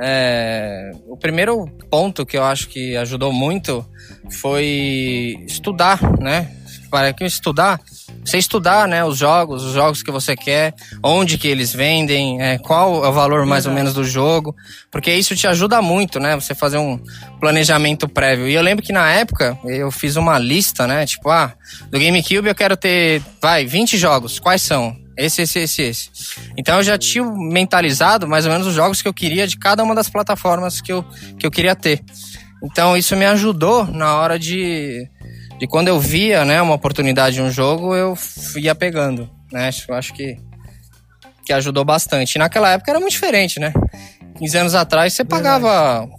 [0.01, 3.85] É, o primeiro ponto que eu acho que ajudou muito
[4.29, 6.51] foi estudar, né?
[6.89, 7.79] Para que estudar,
[8.23, 10.73] você estudar, né, os jogos, os jogos que você quer,
[11.03, 14.55] onde que eles vendem, é, qual é o valor mais ou menos do jogo,
[14.91, 16.35] porque isso te ajuda muito, né?
[16.35, 16.99] Você fazer um
[17.39, 18.47] planejamento prévio.
[18.47, 21.05] E eu lembro que na época eu fiz uma lista, né?
[21.05, 21.53] Tipo, ah,
[21.89, 24.39] do GameCube eu quero ter, vai, 20 jogos.
[24.39, 25.04] Quais são?
[25.17, 26.09] Esse, esse, esse, esse.
[26.57, 29.83] Então eu já tinha mentalizado mais ou menos os jogos que eu queria de cada
[29.83, 31.03] uma das plataformas que eu,
[31.39, 32.03] que eu queria ter.
[32.63, 35.07] Então isso me ajudou na hora de,
[35.59, 38.17] de quando eu via, né, uma oportunidade de um jogo, eu
[38.57, 39.69] ia pegando, né?
[39.87, 40.37] Eu acho que
[41.45, 42.35] que ajudou bastante.
[42.35, 43.71] E naquela época era muito diferente, né?
[44.39, 46.09] 15 anos atrás você pagava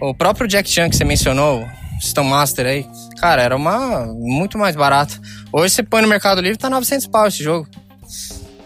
[0.00, 1.66] o próprio Jack Chan que você mencionou,
[2.02, 2.86] Stone Master aí,
[3.18, 5.18] cara, era uma muito mais barato.
[5.52, 7.68] Hoje você põe no Mercado Livre tá 900 pau esse jogo.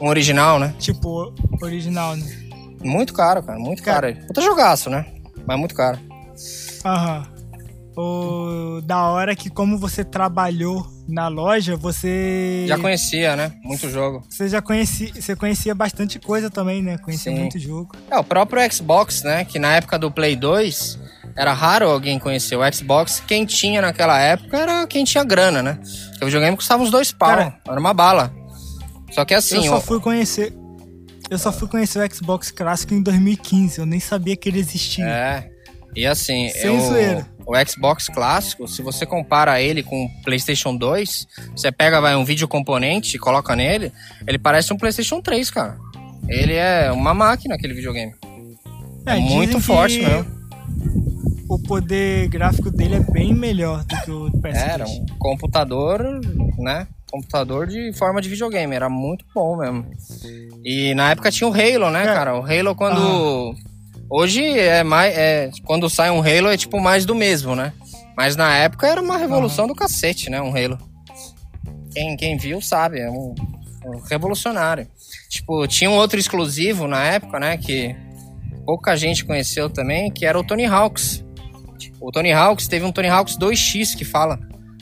[0.01, 0.75] Um original, né?
[0.79, 1.33] Tipo,
[1.63, 2.27] original, né?
[2.83, 4.13] Muito caro, cara, muito Cara.
[4.15, 4.27] caro.
[4.27, 5.05] Puta jogaço, né?
[5.47, 5.99] Mas muito caro.
[6.85, 7.27] Aham.
[7.97, 13.53] O da hora que como você trabalhou na loja, você Já conhecia, né?
[13.63, 14.25] Muito jogo.
[14.31, 16.97] você já conhecia, você conhecia bastante coisa também, né?
[16.99, 17.39] Conhecia Sim.
[17.41, 17.95] muito jogo.
[18.11, 19.45] É, o próprio Xbox, né?
[19.45, 20.99] Que na época do Play 2
[21.37, 23.23] era raro alguém conhecer o Xbox.
[23.27, 25.79] Quem tinha naquela época era quem tinha grana, né?
[26.23, 27.29] O videogame custava uns dois pau.
[27.29, 28.33] Cara, era uma bala.
[29.11, 30.53] Só que assim, eu só o- fui conhecer
[31.29, 35.05] eu só fui conhecer o Xbox clássico em 2015, eu nem sabia que ele existia.
[35.07, 35.49] É.
[35.95, 37.27] E assim, Sem eu- zoeira.
[37.47, 42.25] o Xbox clássico, se você compara ele com o PlayStation 2, você pega vai, um
[42.25, 43.93] vídeo componente e coloca nele,
[44.27, 45.79] ele parece um PlayStation 3, cara.
[46.29, 48.13] Ele é uma máquina, aquele videogame.
[49.07, 50.27] É, dizem muito forte mesmo.
[51.49, 54.57] O poder gráfico dele é bem melhor do que o do PS3.
[54.57, 56.01] Era um computador,
[56.59, 56.87] né?
[57.11, 58.75] Computador de forma de videogame.
[58.75, 59.87] Era muito bom mesmo.
[60.65, 62.07] E na época tinha o Halo, né, É.
[62.07, 62.39] cara?
[62.39, 63.55] O Halo quando.
[64.09, 65.17] Hoje é mais.
[65.17, 67.73] É, quando sai um Halo é tipo mais do mesmo, né?
[68.17, 70.41] Mas na época era uma revolução do cacete, né?
[70.41, 70.79] Um Halo.
[71.93, 73.35] Quem, quem viu sabe, é um,
[73.87, 74.87] um revolucionário.
[75.29, 77.57] Tipo, tinha um outro exclusivo na época, né?
[77.57, 77.95] Que
[78.65, 81.25] pouca gente conheceu também, que era o Tony Hawks.
[82.01, 84.39] O Tony Hawks teve um Tony Hawks 2X que fala,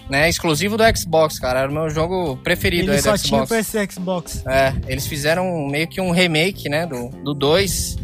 [0.09, 0.28] né?
[0.28, 1.61] Exclusivo do Xbox, cara.
[1.61, 3.48] Era o meu jogo preferido Ele aí só do tinha Xbox.
[3.48, 4.46] pra esse Xbox.
[4.46, 7.96] É, eles fizeram meio que um remake, né, do, do 2.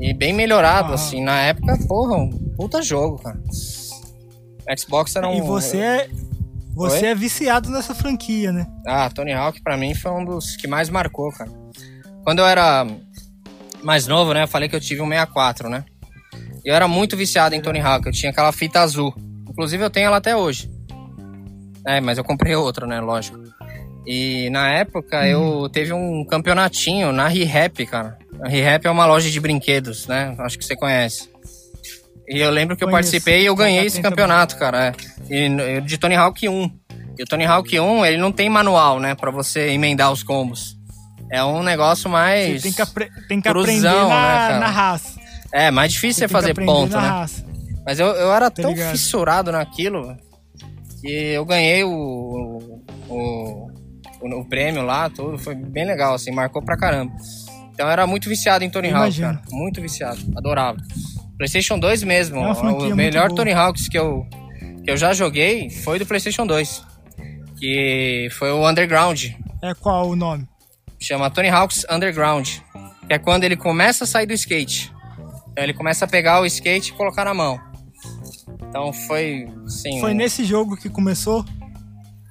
[0.00, 0.94] E bem melhorado, Aham.
[0.94, 1.22] assim.
[1.22, 3.38] Na época, porra, um puta jogo, cara.
[4.78, 5.36] Xbox era um.
[5.36, 6.08] E você é.
[6.74, 7.10] Você Oi?
[7.10, 8.64] é viciado nessa franquia, né?
[8.86, 11.50] Ah, Tony Hawk pra mim foi um dos que mais marcou, cara.
[12.22, 12.86] Quando eu era
[13.82, 14.44] mais novo, né?
[14.44, 15.84] Eu falei que eu tive um 64, né?
[16.64, 18.06] Eu era muito viciado em Tony Hawk.
[18.06, 19.12] Eu tinha aquela fita azul.
[19.48, 20.70] Inclusive eu tenho ela até hoje.
[21.88, 23.00] É, mas eu comprei outra, né?
[23.00, 23.38] Lógico.
[24.06, 28.18] E na época eu teve um campeonatinho na ReHap, cara.
[28.42, 30.34] A ReHap é uma loja de brinquedos, né?
[30.38, 31.28] Acho que você conhece.
[32.28, 33.10] E eu lembro que eu Conheço.
[33.10, 34.94] participei e eu ganhei esse campeonato, cara.
[35.30, 35.34] É.
[35.34, 36.70] E de Tony Hawk 1.
[37.18, 39.14] E o Tony Hawk 1, ele não tem manual, né?
[39.14, 40.76] Pra você emendar os combos.
[41.32, 42.56] É um negócio mais.
[42.62, 44.58] Você tem que, apre- tem que cruzão, aprender né, na, cara?
[44.60, 45.18] na raça.
[45.52, 47.08] É, mais difícil Você é fazer ponto, né?
[47.08, 47.44] raça.
[47.84, 48.90] Mas eu, eu era Tá tão ligado.
[48.92, 50.16] fissurado naquilo
[51.00, 51.90] que eu ganhei o,
[53.08, 53.68] o,
[54.20, 55.38] o, o prêmio lá, tudo.
[55.38, 57.12] Foi bem legal, assim, marcou pra caramba.
[57.72, 59.40] Então era muito viciado em Tony Hawk, cara.
[59.50, 60.18] Muito viciado.
[60.36, 60.78] Adorava.
[61.36, 62.40] PlayStation 2 mesmo.
[62.40, 63.30] É o melhor.
[63.30, 64.26] Tony Hawks que eu,
[64.84, 66.84] que eu já joguei foi do PlayStation 2.
[67.56, 69.26] Que foi o Underground.
[69.62, 70.48] É qual o nome?
[71.00, 72.48] Chama Tony Hawk's Underground.
[73.06, 74.92] Que é quando ele começa a sair do skate.
[75.52, 77.60] Então ele começa a pegar o skate e colocar na mão.
[78.68, 80.00] Então foi, sim.
[80.00, 81.44] Foi nesse jogo que começou?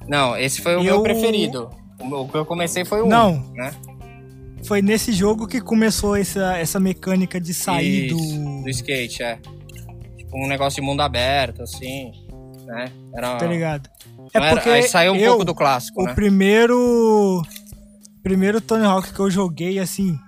[0.07, 1.69] Não, esse foi o Eu- meu preferido.
[1.99, 3.33] O que eu comecei foi o Não.
[3.33, 3.71] 1, né?
[4.63, 8.63] Foi nesse jogo que começou essa, essa mecânica de sair Isso, do.
[8.63, 9.39] do skate, é.
[10.17, 12.11] Tipo um negócio de mundo aberto, assim,
[12.65, 12.85] né?
[13.13, 13.89] Era, Tá ligado?
[14.33, 16.13] É era- porque aí saiu um eu, pouco do clássico, o né?
[16.13, 17.41] primeiro
[18.21, 20.19] primeiro Tony Hawk que eu joguei assim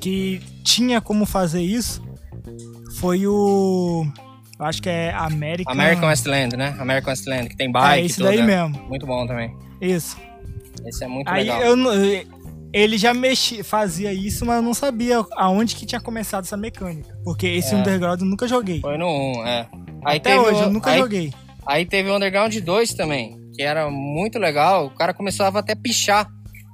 [0.00, 2.02] que tinha como fazer isso
[2.98, 4.04] foi o
[4.60, 6.76] eu acho que é American American Westland, né?
[6.78, 8.46] American Westland, que tem é bike esse tudo, daí né?
[8.46, 9.56] mesmo Muito bom também.
[9.80, 10.16] isso
[10.86, 11.60] Esse é muito aí legal.
[11.62, 11.76] eu
[12.72, 17.12] ele já mexia, fazia isso, mas eu não sabia aonde que tinha começado essa mecânica.
[17.24, 17.76] Porque esse É.
[17.78, 18.80] Underground eu nunca joguei.
[18.80, 19.66] Foi no 1, é.
[20.04, 21.32] Aí Até hoje o- eu nunca aí, joguei.
[21.66, 24.86] Aí teve o Underground 2 também, que era muito legal.
[24.86, 26.28] O cara começava até a pichar.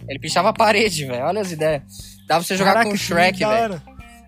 [0.08, 1.24] Ele pichava a parede, velho.
[1.24, 1.82] Olha as ideias.
[2.28, 3.80] Dá pra você jogar Caraca, com o Shrek, velho.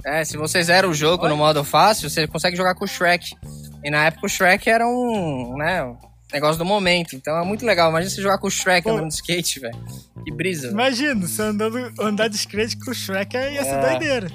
[0.04, 3.34] É, se você zera o jogo no modo fácil, você consegue jogar com o Shrek.
[3.84, 5.96] E na época o Shrek era um, né, um
[6.32, 7.14] negócio do momento.
[7.16, 7.90] Então é muito legal.
[7.90, 8.90] Imagina você jogar com o Shrek Pô.
[8.94, 9.76] andando de skate, velho.
[10.24, 10.68] Que brisa.
[10.68, 13.80] Imagina, você andando, andar de skate com o Shrek ia ser É.
[13.80, 14.28] doideira.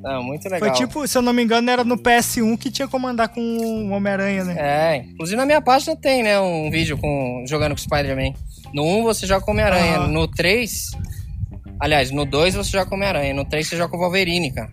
[0.00, 0.60] Não, muito legal.
[0.60, 3.40] Foi tipo, se eu não me engano, era no PS1 que tinha como andar com
[3.40, 4.54] o Homem-Aranha, né?
[4.56, 8.32] É, inclusive na minha página tem, né, um vídeo com jogando com o Spider-Man.
[8.72, 10.08] No 1 você joga com Homem-Aranha, Aham.
[10.08, 10.92] no 3...
[11.80, 14.70] Aliás, no 2 você joga com Homem-Aranha, no 3 você joga com o Wolverine, cara.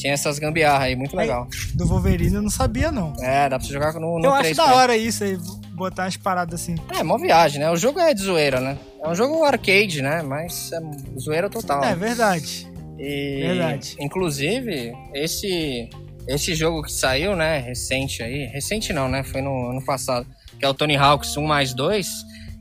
[0.00, 1.46] Tinha essas gambiarra aí, muito legal.
[1.74, 3.12] Do Wolverine eu não sabia, não.
[3.20, 5.38] É, dá pra você jogar no, no eu 3 acho da hora isso aí,
[5.72, 6.74] botar umas paradas assim.
[6.98, 7.70] É, mó viagem, né?
[7.70, 8.78] O jogo é de zoeira, né?
[9.04, 10.22] É um jogo arcade, né?
[10.22, 10.80] Mas é
[11.18, 11.84] zoeira total.
[11.84, 12.66] É verdade.
[12.98, 13.94] E, verdade.
[14.00, 15.90] Inclusive, esse,
[16.26, 20.26] esse jogo que saiu, né, recente aí, recente não, né, foi no ano passado,
[20.58, 22.08] que é o Tony Hawk's 1 mais 2,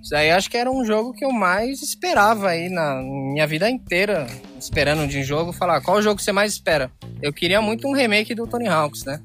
[0.02, 3.70] isso daí acho que era um jogo que eu mais esperava aí na minha vida
[3.70, 4.28] inteira,
[4.58, 6.92] esperando de um jogo, falar, qual jogo você mais espera?
[7.22, 9.22] Eu queria muito um remake do Tony Hawk's, né?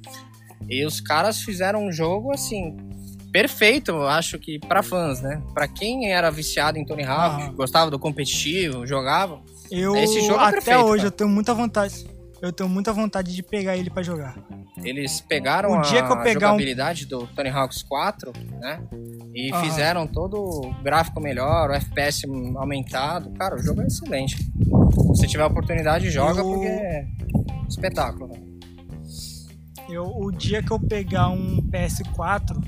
[0.69, 2.77] E os caras fizeram um jogo, assim,
[3.33, 5.43] perfeito, acho que pra fãs, né?
[5.53, 7.53] Pra quem era viciado em Tony Hawk, Aham.
[7.55, 11.07] gostava do competitivo, jogava, Eu, Esse jogo é até perfeito, hoje, cara.
[11.09, 12.07] eu tenho muita vontade.
[12.45, 14.37] Eu tenho muita vontade de pegar ele pra jogar.
[14.83, 18.83] Eles pegaram O dia a que eu pegar um- jogabilidade do Tony Hawk's 4, né?
[19.35, 19.63] E Aham.
[19.65, 22.27] fizeram todo o gráfico melhor, o FPS
[22.57, 23.31] aumentado.
[23.31, 24.37] Cara, o jogo é excelente.
[24.37, 27.07] Se você tiver oportunidade, joga Eu- porque é
[27.67, 28.29] espetáculo.
[28.29, 28.39] né?
[29.89, 32.61] Eu, o dia que eu pegar um PS4,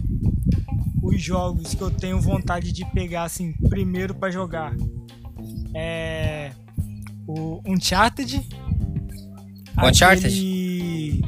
[1.02, 4.74] os jogos que eu tenho vontade de pegar assim, primeiro pra jogar
[5.74, 6.50] é
[7.26, 8.40] o Uncharted.
[9.84, 10.26] Uncharted?
[10.26, 11.22] aquele-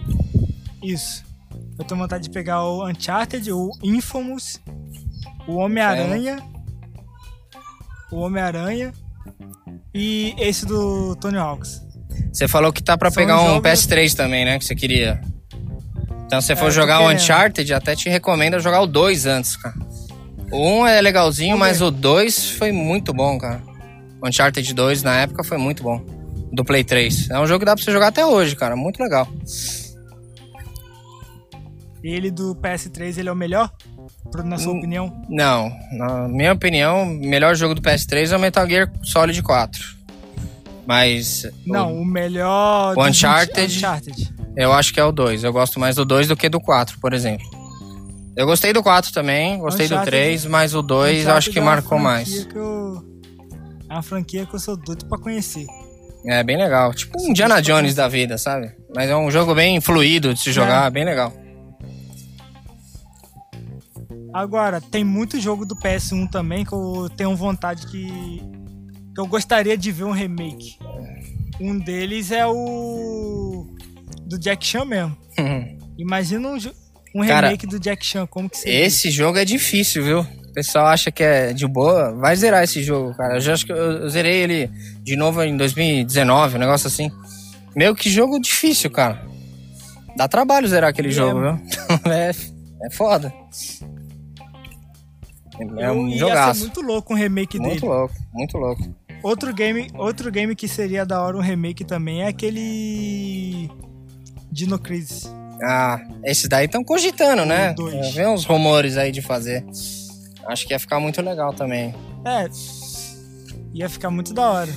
[0.82, 1.24] Isso.
[1.78, 4.60] Eu tenho vontade de pegar o Uncharted, o Infamous,
[5.46, 6.38] o Homem-Aranha,
[8.10, 8.92] o Homem-Aranha
[9.94, 11.80] e esse do Tony Hawks.
[12.32, 14.58] Você falou que tá pra São pegar um jogos- PS3 também, né?
[14.58, 15.20] Que você queria.
[16.26, 17.08] Então, se você É, for tô jogar o.
[17.10, 19.74] Uncharted, até te recomendo jogar o 2 antes, cara.
[20.50, 23.62] O 1 é legalzinho, mas o 2 foi muito bom, cara.
[24.20, 26.04] O Uncharted 2 na época foi muito bom.
[26.52, 27.30] Do Play 3.
[27.30, 28.74] É um jogo que dá pra você jogar até hoje, cara.
[28.76, 29.28] Muito legal.
[32.02, 33.70] Ele do PS3, ele é o melhor?
[34.44, 35.22] Na sua Hum, opinião?
[35.28, 39.82] Não, na minha opinião, o melhor jogo do PS3 é o Metal Gear Solid 4.
[40.86, 42.96] Mas Não, o melhor.
[42.96, 44.34] o Uncharted- Uncharted.
[44.56, 45.44] eu acho que é o 2.
[45.44, 47.46] Eu gosto mais do 2 do que do 4, por exemplo.
[48.36, 51.58] Eu gostei do 4 também, gostei do Uncharted- 3, mas o 2 eu acho que
[51.58, 52.44] é marcou mais.
[52.44, 53.02] que eu-
[53.90, 55.66] É uma franquia que eu sou doido pra conhecer.
[56.26, 56.92] É bem legal.
[56.92, 58.72] Tipo um Indiana Jones da vida, sabe?
[58.94, 60.90] Mas é um jogo bem fluido de se jogar, É.
[60.90, 61.32] bem legal.
[64.32, 68.42] Agora, tem muito jogo do PS1 também que eu tenho vontade que.
[69.14, 70.76] que eu gostaria de ver um remake.
[71.60, 73.66] Um deles é o.
[74.26, 75.16] do Jack Chan mesmo.
[75.98, 76.56] Imagina um,
[77.14, 78.84] um remake Cara, do Jack Chan, como que seria?
[78.86, 80.26] Esse jogo é difícil, viu?
[80.58, 82.10] O pessoal acha que é de boa.
[82.10, 83.36] Vai zerar esse jogo, cara.
[83.36, 84.66] Eu já acho que eu zerei ele
[85.04, 87.12] de novo em 2019, um negócio assim.
[87.76, 89.24] Meu, que jogo difícil, cara.
[90.16, 91.60] Dá trabalho zerar aquele é, jogo, viu?
[92.12, 92.30] é,
[92.82, 93.32] é foda.
[95.78, 96.62] É um eu jogaço.
[96.62, 97.86] muito louco um remake muito dele.
[97.86, 98.94] Muito louco, muito louco.
[99.22, 103.70] Outro game, outro game que seria da hora um remake também é aquele
[104.50, 105.32] Dino Crisis.
[105.62, 107.76] Ah, esse daí estão cogitando, né?
[108.12, 109.64] Vê uns rumores aí de fazer.
[110.48, 111.94] Acho que ia ficar muito legal também.
[112.24, 112.48] É,
[113.74, 114.72] ia ficar muito da hora.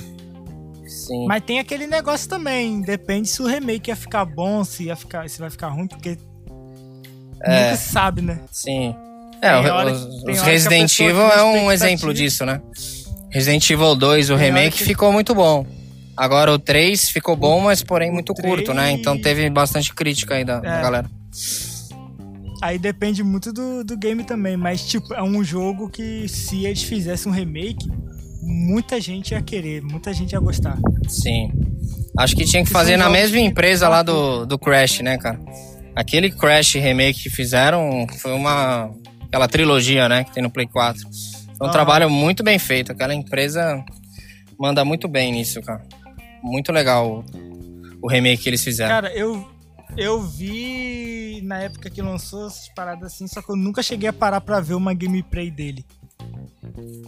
[0.86, 1.26] Sim.
[1.26, 5.28] Mas tem aquele negócio também, depende se o remake ia ficar bom, se ia ficar,
[5.30, 6.18] se vai ficar ruim, porque
[7.42, 7.64] é.
[7.64, 8.40] nunca sabe, né?
[8.50, 8.94] Sim.
[9.40, 9.58] É,
[9.90, 12.60] os, os Resident Evil é um exemplo disso, né?
[13.30, 14.84] Resident Evil 2, o tem remake que...
[14.84, 15.66] ficou muito bom.
[16.14, 18.48] Agora o 3 ficou bom, mas porém muito 3...
[18.48, 18.92] curto, né?
[18.92, 20.60] Então teve bastante crítica aí da, é.
[20.60, 21.10] da galera.
[22.62, 26.84] Aí depende muito do, do game também, mas tipo, é um jogo que se eles
[26.84, 27.90] fizessem um remake,
[28.40, 30.78] muita gente ia querer, muita gente ia gostar.
[31.08, 31.50] Sim.
[32.16, 35.40] Acho que tinha que fazer na mesma empresa lá do, do Crash, né, cara?
[35.96, 38.94] Aquele Crash remake que fizeram foi uma.
[39.26, 41.02] aquela trilogia, né, que tem no Play 4.
[41.58, 41.72] Foi um ah.
[41.72, 42.92] trabalho muito bem feito.
[42.92, 43.84] Aquela empresa
[44.56, 45.82] manda muito bem nisso, cara.
[46.40, 47.24] Muito legal
[48.00, 48.94] o, o remake que eles fizeram.
[48.94, 49.51] Cara, eu,
[49.96, 54.12] eu vi na época que lançou essas paradas assim, só que eu nunca cheguei a
[54.12, 55.84] parar pra ver uma gameplay dele.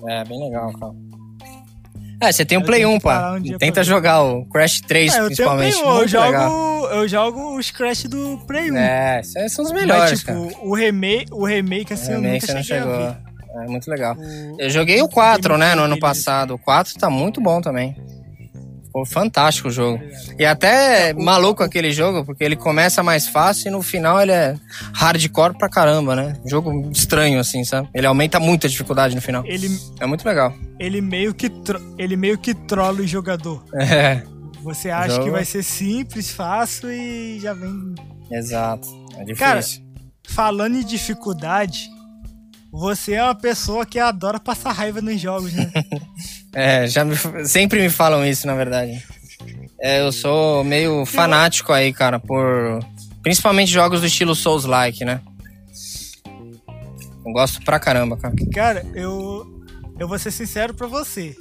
[0.09, 0.93] É, bem legal, cara.
[2.21, 3.33] É, você tem o um Play 1, pá.
[3.33, 5.77] Um Tenta jogar o Crash 3, é, principalmente.
[5.77, 8.77] Play 1, eu, jogo, eu jogo os Crash do Play 1.
[8.77, 10.67] É, são os melhores, Mas, tipo, cara.
[10.67, 13.17] O remake, o remake assim, o remake eu nunca cheguei a ver.
[13.63, 14.17] É muito legal.
[14.17, 14.57] O...
[14.61, 16.55] Eu joguei o 4, né, no ano passado.
[16.55, 17.97] O 4 tá muito bom também.
[18.95, 20.01] Ficou fantástico o jogo.
[20.39, 24.55] E até maluco aquele jogo, porque ele começa mais fácil e no final ele é
[24.93, 26.37] hardcore pra caramba, né?
[26.47, 27.89] Jogo estranho, assim, sabe?
[27.93, 29.45] Ele aumenta muito a dificuldade no final.
[29.47, 29.69] Ele,
[29.99, 30.55] é muito legal.
[30.79, 31.81] Ele meio que, tro...
[31.99, 33.65] ele meio que trola o jogador.
[33.75, 34.23] É.
[34.63, 35.25] Você acha jogo...
[35.25, 37.95] que vai ser simples, fácil e já vem.
[38.31, 38.89] Exato.
[39.17, 39.37] É difícil.
[39.37, 39.61] Cara,
[40.27, 41.91] falando em dificuldade,
[42.73, 45.71] você é uma pessoa que adora passar raiva nos jogos, né?
[46.55, 49.03] é, já me, sempre me falam isso, na verdade.
[49.81, 52.81] É, eu sou meio fanático aí, cara, por.
[53.23, 55.21] Principalmente jogos do estilo Souls-like, né?
[57.27, 58.35] Eu gosto pra caramba, cara.
[58.53, 59.53] Cara, eu.
[59.99, 61.37] Eu vou ser sincero pra você.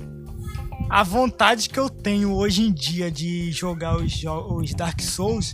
[0.90, 5.54] A vontade que eu tenho hoje em dia de jogar os, os Dark Souls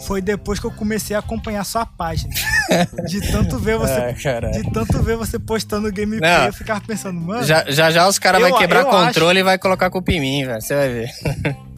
[0.00, 2.32] foi depois que eu comecei a acompanhar sua página.
[3.06, 7.20] De tanto ver você, ah, de tanto ver você postando gameplay, Não, eu ficava pensando,
[7.20, 7.44] mano.
[7.44, 9.40] Já já, já os caras vão quebrar controle acho...
[9.40, 10.60] e vai colocar culpa em mim, velho.
[10.60, 11.10] Você vai ver.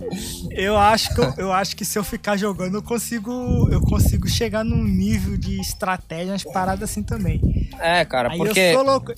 [0.51, 4.29] Eu acho que eu, eu, acho que se eu ficar jogando, eu consigo eu consigo
[4.29, 7.41] chegar num nível de estratégia, umas paradas assim também.
[7.81, 9.12] É, cara, Aí porque eu sou louco.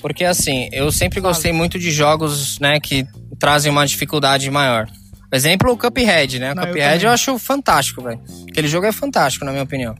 [0.00, 3.06] Porque assim, eu sempre gostei muito de jogos, né, que
[3.38, 4.88] trazem uma dificuldade maior.
[5.34, 6.52] Exemplo, o Cuphead, né?
[6.52, 8.20] O Não, Cuphead eu, eu acho fantástico, velho.
[8.48, 9.94] Aquele jogo é fantástico, na minha opinião.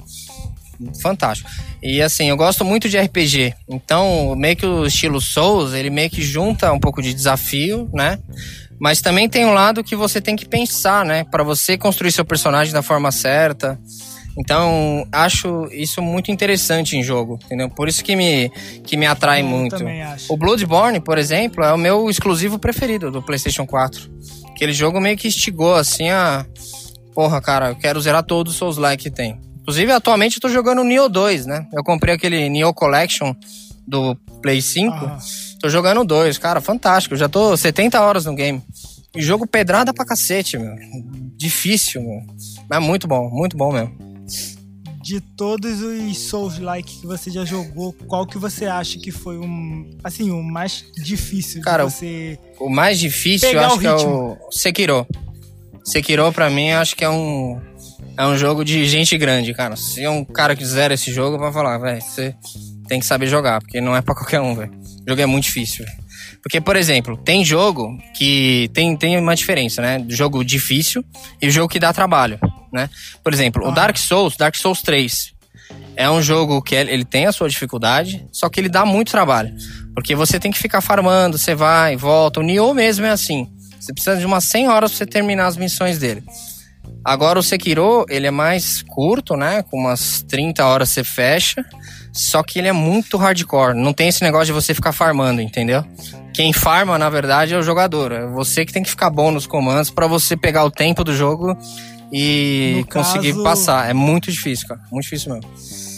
[1.01, 1.51] Fantástico.
[1.83, 3.55] E assim, eu gosto muito de RPG.
[3.69, 8.19] Então, meio que o estilo Souls, ele meio que junta um pouco de desafio, né?
[8.79, 11.25] Mas também tem um lado que você tem que pensar, né?
[11.25, 13.79] Para você construir seu personagem da forma certa.
[14.37, 17.71] Então, acho isso muito interessante em jogo, entendeu?
[17.71, 18.51] Por isso que me,
[18.83, 19.77] que me atrai eu muito.
[20.29, 24.11] O Bloodborne, por exemplo, é o meu exclusivo preferido do PlayStation 4.
[24.51, 26.45] Aquele jogo meio que instigou, assim, a.
[27.15, 29.41] Porra, cara, eu quero zerar todos os Souls like que tem.
[29.61, 31.67] Inclusive, atualmente eu tô jogando o Nioh 2, né?
[31.73, 33.35] Eu comprei aquele Nioh Collection
[33.87, 34.93] do Play 5.
[34.93, 35.19] Ah.
[35.61, 37.15] Tô jogando o 2, cara, fantástico.
[37.15, 38.61] Eu já tô 70 horas no game.
[39.15, 40.75] E jogo pedrada pra cacete, meu.
[41.37, 42.23] Difícil, meu.
[42.69, 43.97] Mas muito bom, muito bom mesmo.
[45.03, 49.99] De todos os Souls-like que você já jogou, qual que você acha que foi um,
[50.03, 55.07] assim, o mais difícil Cara, você o mais difícil eu acho que é o Sekiro.
[55.85, 57.61] Sekiro pra mim acho que é um
[58.17, 59.77] é um jogo de gente grande, cara.
[59.77, 62.35] Se é um cara que zera esse jogo, vai falar, velho, você
[62.87, 64.73] tem que saber jogar, porque não é para qualquer um, velho.
[64.73, 66.04] O jogo é muito difícil, véio.
[66.45, 70.05] Porque, por exemplo, tem jogo que tem, tem uma diferença, né?
[70.11, 71.03] Jogo difícil
[71.41, 72.39] e jogo que dá trabalho,
[72.71, 72.91] né?
[73.23, 73.71] Por exemplo, ah.
[73.71, 75.33] o Dark Souls, Dark Souls 3,
[75.97, 79.55] é um jogo que ele tem a sua dificuldade, só que ele dá muito trabalho.
[79.95, 82.41] Porque você tem que ficar farmando, você vai, volta.
[82.41, 83.51] O Nioh mesmo é assim.
[83.81, 86.23] Você precisa de umas 100 horas pra você terminar as missões dele.
[87.03, 89.63] Agora o Sekiro, ele é mais curto, né?
[89.63, 91.65] Com umas 30 horas você fecha.
[92.13, 93.75] Só que ele é muito hardcore.
[93.75, 95.83] Não tem esse negócio de você ficar farmando, entendeu?
[96.35, 98.11] Quem farma, na verdade, é o jogador.
[98.13, 101.15] É você que tem que ficar bom nos comandos para você pegar o tempo do
[101.15, 101.57] jogo
[102.13, 103.89] e No conseguir caso- passar.
[103.89, 104.81] É muito difícil, cara.
[104.91, 105.49] Muito difícil mesmo.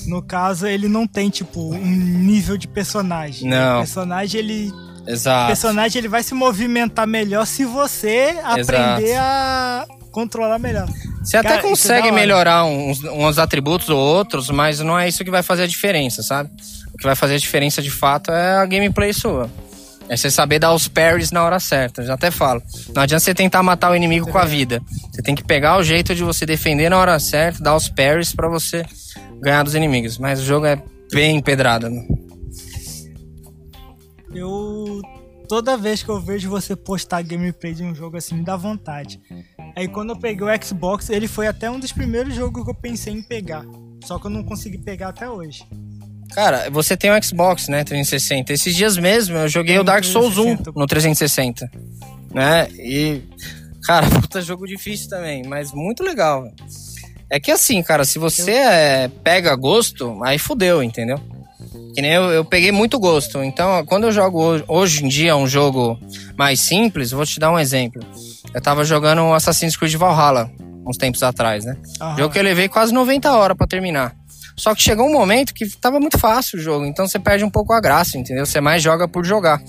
[0.07, 3.49] No caso, ele não tem, tipo, um nível de personagem.
[3.49, 3.77] Não.
[3.77, 4.71] O personagem, ele.
[5.07, 5.47] O Exato.
[5.47, 9.21] personagem ele vai se movimentar melhor se você aprender Exato.
[9.23, 10.87] a controlar melhor.
[11.23, 15.09] Você até Cara, isso é consegue melhorar uns, uns atributos ou outros, mas não é
[15.09, 16.51] isso que vai fazer a diferença, sabe?
[16.93, 19.51] O que vai fazer a diferença de fato é a gameplay sua.
[20.09, 22.03] É você saber dar os parries na hora certa.
[22.03, 22.63] Eu já até falo.
[22.95, 24.81] Não adianta você tentar matar o inimigo com a vida.
[25.13, 28.33] Você tem que pegar o jeito de você defender na hora certa, dar os parries
[28.33, 28.85] pra você
[29.41, 30.19] ganhar dos inimigos.
[30.19, 30.81] Mas o jogo é
[31.13, 31.91] bem pedrado.
[31.91, 32.07] né?
[34.33, 35.01] Eu.
[35.49, 39.21] Toda vez que eu vejo você postar gameplay de um jogo assim, me dá vontade.
[39.77, 42.75] Aí quando eu peguei o Xbox, ele foi até um dos primeiros jogos que eu
[42.75, 43.65] pensei em pegar.
[44.05, 45.65] Só que eu não consegui pegar até hoje.
[46.35, 48.53] Cara, você tem o Xbox, né, 360.
[48.53, 50.73] Esses dias mesmo eu joguei Tem o Dark Souls 1 360.
[50.75, 51.71] no 360.
[52.35, 52.69] Né?
[52.79, 53.23] E,
[53.85, 56.47] cara, puta jogo difícil também, mas muito legal.
[57.31, 61.19] É que assim, cara, se você é, pega gosto, aí fudeu, entendeu?
[61.95, 63.43] Que nem eu, eu peguei muito gosto.
[63.43, 65.99] Então, quando eu jogo hoje, hoje em dia um jogo
[66.37, 68.03] mais simples, vou te dar um exemplo.
[68.53, 70.51] Eu tava jogando o Assassin's Creed Valhalla
[70.87, 71.77] uns tempos atrás, né?
[72.01, 72.17] Aham.
[72.19, 74.15] Jogo que eu levei quase 90 horas pra terminar.
[74.59, 77.51] Só que chegou um momento que tava muito fácil o jogo, então você perde um
[77.51, 78.47] pouco a graça, entendeu?
[78.47, 79.63] Você mais joga por jogar.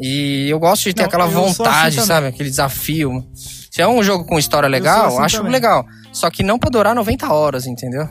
[0.00, 2.06] E eu gosto de ter Não, aquela assim vontade, também.
[2.06, 2.26] sabe?
[2.28, 3.26] Aquele desafio.
[3.34, 5.52] Se é um jogo com história legal, assim acho também.
[5.52, 5.84] legal.
[6.12, 8.08] Só que não pra durar 90 horas, entendeu?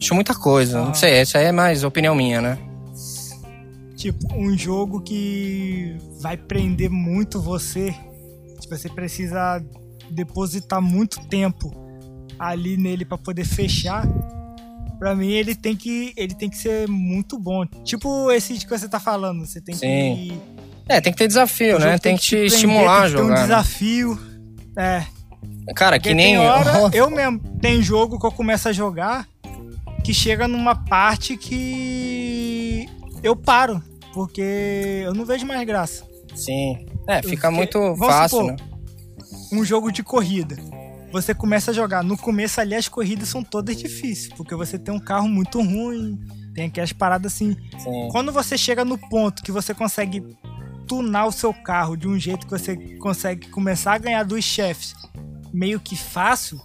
[0.00, 0.80] Acho muita coisa.
[0.80, 0.84] Ah.
[0.86, 2.58] Não sei, essa aí é mais opinião minha, né?
[3.96, 7.94] Tipo, um jogo que vai prender muito você.
[8.60, 9.62] Tipo, você precisa
[10.10, 11.70] depositar muito tempo
[12.38, 14.06] ali nele pra poder fechar.
[15.00, 17.64] Pra mim, ele tem que ele tem que ser muito bom.
[17.82, 19.80] Tipo esse que você tá falando, você tem Sim.
[19.80, 20.40] que
[20.88, 21.92] É, tem que ter desafio, né?
[21.92, 23.24] jogo Tem que te prender, estimular a tem que ter jogar.
[23.24, 23.42] um né?
[23.42, 24.20] desafio.
[24.76, 25.04] É,
[25.74, 26.36] Cara, que Porque nem.
[26.36, 29.26] tem hora, eu mesmo, tem jogo que eu começo a jogar
[30.04, 32.86] que chega numa parte que
[33.22, 33.82] eu paro,
[34.12, 36.04] porque eu não vejo mais graça.
[36.34, 36.86] Sim.
[37.08, 38.56] É, fica Porque, muito fácil, supor, né?
[39.52, 40.56] Um jogo de corrida.
[41.12, 42.02] Você começa a jogar.
[42.02, 46.18] No começo ali as corridas são todas difíceis, porque você tem um carro muito ruim,
[46.54, 47.56] tem aquelas paradas assim.
[47.78, 48.08] Sim.
[48.10, 50.36] Quando você chega no ponto que você consegue
[50.86, 54.94] tunar o seu carro de um jeito que você consegue começar a ganhar dos chefes
[55.52, 56.60] meio que fácil,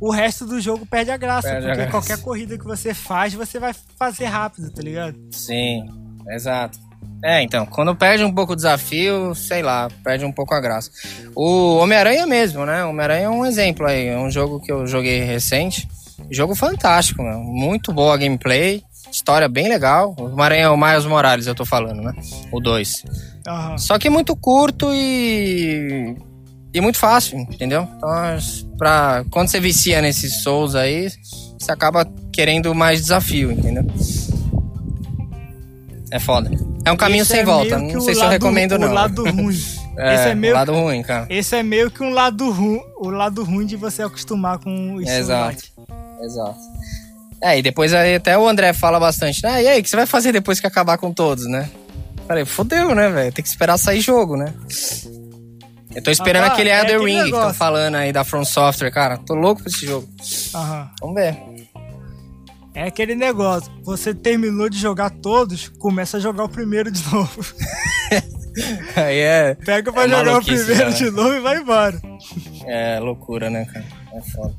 [0.00, 1.48] o resto do jogo perde a graça.
[1.48, 1.90] Perde a porque graça.
[1.90, 5.18] qualquer corrida que você faz, você vai fazer rápido, tá ligado?
[5.30, 5.86] Sim,
[6.28, 6.78] exato.
[7.22, 10.90] É, então, quando perde um pouco o desafio, sei lá, perde um pouco a graça.
[11.34, 12.84] O Homem-Aranha mesmo, né?
[12.84, 15.88] O Homem-Aranha é um exemplo aí, é um jogo que eu joguei recente.
[16.30, 17.38] Jogo fantástico, meu.
[17.38, 20.14] muito boa a gameplay, história bem legal.
[20.18, 22.12] O Homem-Aranha é o Miles Morales, eu tô falando, né?
[22.52, 23.04] O 2.
[23.46, 23.78] Aham.
[23.78, 26.14] Só que muito curto e.
[26.74, 27.88] e muito fácil, entendeu?
[27.96, 28.10] Então,
[28.76, 31.08] pra, quando você vicia nesses Souls aí,
[31.58, 33.86] você acaba querendo mais desafio, entendeu?
[36.10, 36.50] É foda.
[36.84, 37.78] É um caminho Esse sem é volta.
[37.78, 38.88] meio Não sei se eu recomendo, não.
[38.90, 39.58] O lado ruim.
[39.96, 41.26] É, Esse é meio o lado ruim, cara.
[41.30, 45.08] Esse é meio que um lado ruim, o lado ruim de você acostumar com os
[45.08, 45.64] Exato.
[46.22, 46.58] Exato.
[47.42, 49.62] É, e depois aí até o André fala bastante, né?
[49.62, 51.68] E aí, o que você vai fazer depois que acabar com todos, né?
[52.26, 53.32] Falei, fodeu, né, velho?
[53.32, 54.52] Tem que esperar sair jogo, né?
[55.94, 57.54] Eu tô esperando Ah, aquele é Ring que estão negócio.
[57.54, 59.18] falando aí da From Software, cara.
[59.18, 60.08] Tô louco pra esse jogo.
[60.54, 60.90] Aham.
[61.00, 61.38] Vamos ver.
[62.74, 63.70] É aquele negócio.
[63.82, 67.44] Você terminou de jogar todos, começa a jogar o primeiro de novo.
[68.96, 70.90] Aí é, Pega pra É jogar o primeiro né?
[70.90, 72.00] de novo e vai embora.
[72.66, 73.84] é loucura, né, cara?
[74.14, 74.54] É foda.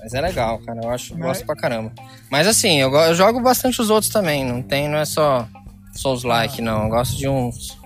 [0.00, 0.80] Mas é legal, cara.
[0.82, 1.92] Eu acho, Mas- gosto pra caramba.
[2.30, 4.44] Mas assim, eu, eu jogo bastante os outros também.
[4.44, 5.46] Não tem, não é só
[5.94, 6.84] Souls-like, não.
[6.84, 7.76] Eu gosto de uns.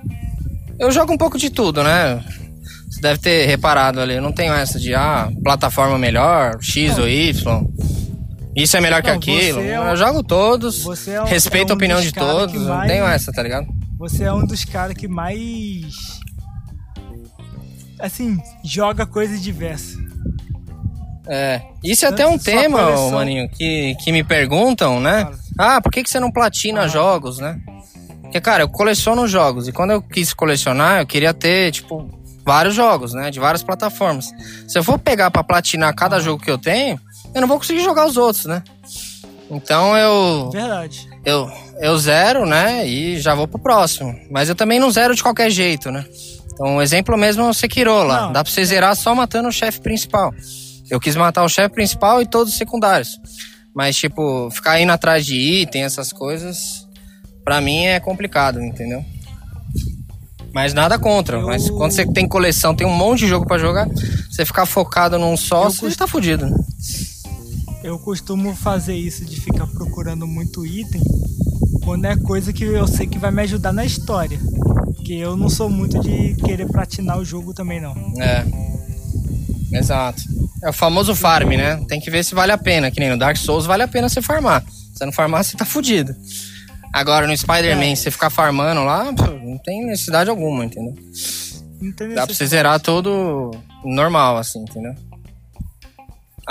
[0.78, 2.22] Eu jogo um pouco de tudo, né?
[2.90, 4.14] Você deve ter reparado ali.
[4.16, 7.66] Eu não tenho essa de, ah, plataforma melhor, X ou Y.
[8.54, 9.60] Isso é melhor que Não, aquilo.
[9.62, 10.82] você é um- Eu jogo todos.
[10.82, 12.52] Você é um, respeito é a um opinião dos de todos.
[12.52, 13.66] que Não mais- tenho essa, tá ligado?
[13.98, 15.84] Você é um dos caras que mais.
[17.98, 19.96] Assim, joga coisas diversas.
[21.28, 21.62] É.
[21.84, 25.30] Isso é até um tema, coleção- maninho, que, que me perguntam, né?
[25.58, 26.88] Ah, por que, que você não platina Ah.
[26.88, 27.60] jogos, né?
[28.22, 29.68] Porque, cara, eu coleciono jogos.
[29.68, 32.10] E quando eu quis colecionar, eu queria ter, tipo,
[32.44, 33.30] vários jogos, né?
[33.30, 34.30] De várias plataformas.
[34.66, 36.98] Se eu for pegar pra platinar cada jogo que eu tenho,
[37.34, 38.62] eu não vou conseguir jogar os outros, né?
[39.50, 41.08] Então eu, Verdade.
[41.24, 42.86] eu, eu zero, né?
[42.86, 44.14] E já vou pro próximo.
[44.30, 46.04] Mas eu também não zero de qualquer jeito, né?
[46.52, 48.22] Então, um exemplo mesmo é o Sekiro lá.
[48.22, 48.32] Não.
[48.32, 50.32] Dá pra você zerar só matando o chefe principal.
[50.90, 53.18] Eu quis matar o chefe principal e todos os secundários.
[53.74, 56.86] Mas, tipo, ficar indo atrás de item, essas coisas,
[57.44, 59.04] pra mim é complicado, entendeu?
[60.54, 61.38] Mas nada contra.
[61.38, 61.46] Eu...
[61.46, 63.88] Mas quando você tem coleção, tem um monte de jogo para jogar,
[64.30, 65.98] você ficar focado num só, eu você cost...
[65.98, 66.46] tá fudido.
[67.82, 71.02] Eu costumo fazer isso de ficar procurando muito item
[71.84, 74.38] quando é coisa que eu sei que vai me ajudar na história.
[74.94, 77.94] Porque eu não sou muito de querer platinar o jogo também, não.
[78.20, 78.44] É.
[79.72, 80.22] Exato.
[80.62, 81.82] É o famoso farm, né?
[81.88, 82.90] Tem que ver se vale a pena.
[82.90, 84.62] Que nem no Dark Souls vale a pena você farmar.
[84.62, 86.14] Se você não farmar, você tá fudido.
[86.92, 87.94] Agora no Spider-Man, é.
[87.96, 90.94] você ficar farmando lá, não tem necessidade alguma, entendeu?
[92.14, 93.50] Dá pra você zerar todo
[93.82, 94.94] normal, assim, entendeu?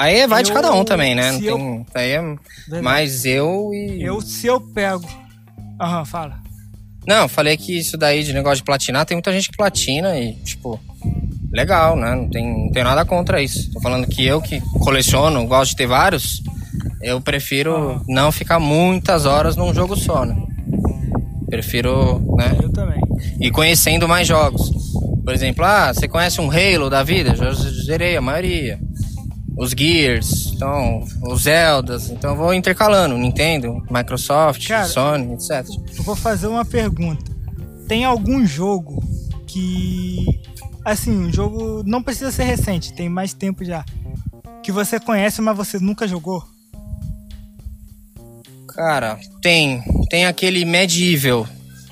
[0.01, 1.31] Aí vai eu, de cada um também, né?
[1.31, 1.85] Não tem, eu...
[1.93, 4.01] Aí é mais eu e.
[4.01, 5.07] Eu, se eu pego.
[5.79, 6.39] Aham, fala.
[7.05, 10.33] Não, falei que isso daí de negócio de platinar, tem muita gente que platina e,
[10.37, 10.79] tipo,
[11.53, 12.15] legal, né?
[12.15, 13.71] Não tem, não tem nada contra isso.
[13.73, 16.41] Tô falando que eu que coleciono, gosto de ter vários,
[17.03, 18.01] eu prefiro uhum.
[18.07, 20.35] não ficar muitas horas num jogo só, né?
[21.47, 22.57] Prefiro, né?
[22.59, 23.01] Eu também.
[23.39, 24.71] E conhecendo mais jogos.
[25.23, 27.35] Por exemplo, ah, você conhece um Halo da vida?
[27.35, 28.79] Já zerei a maioria.
[29.61, 35.63] Os Gears, então, os Zeldas, então eu vou intercalando, Nintendo, Microsoft, Cara, Sony, etc.
[35.95, 37.31] Eu vou fazer uma pergunta.
[37.87, 38.99] Tem algum jogo
[39.45, 40.25] que
[40.83, 43.85] assim, um jogo não precisa ser recente, tem mais tempo já.
[44.63, 46.43] Que você conhece, mas você nunca jogou?
[48.67, 49.83] Cara, tem.
[50.09, 51.47] Tem aquele Medieval.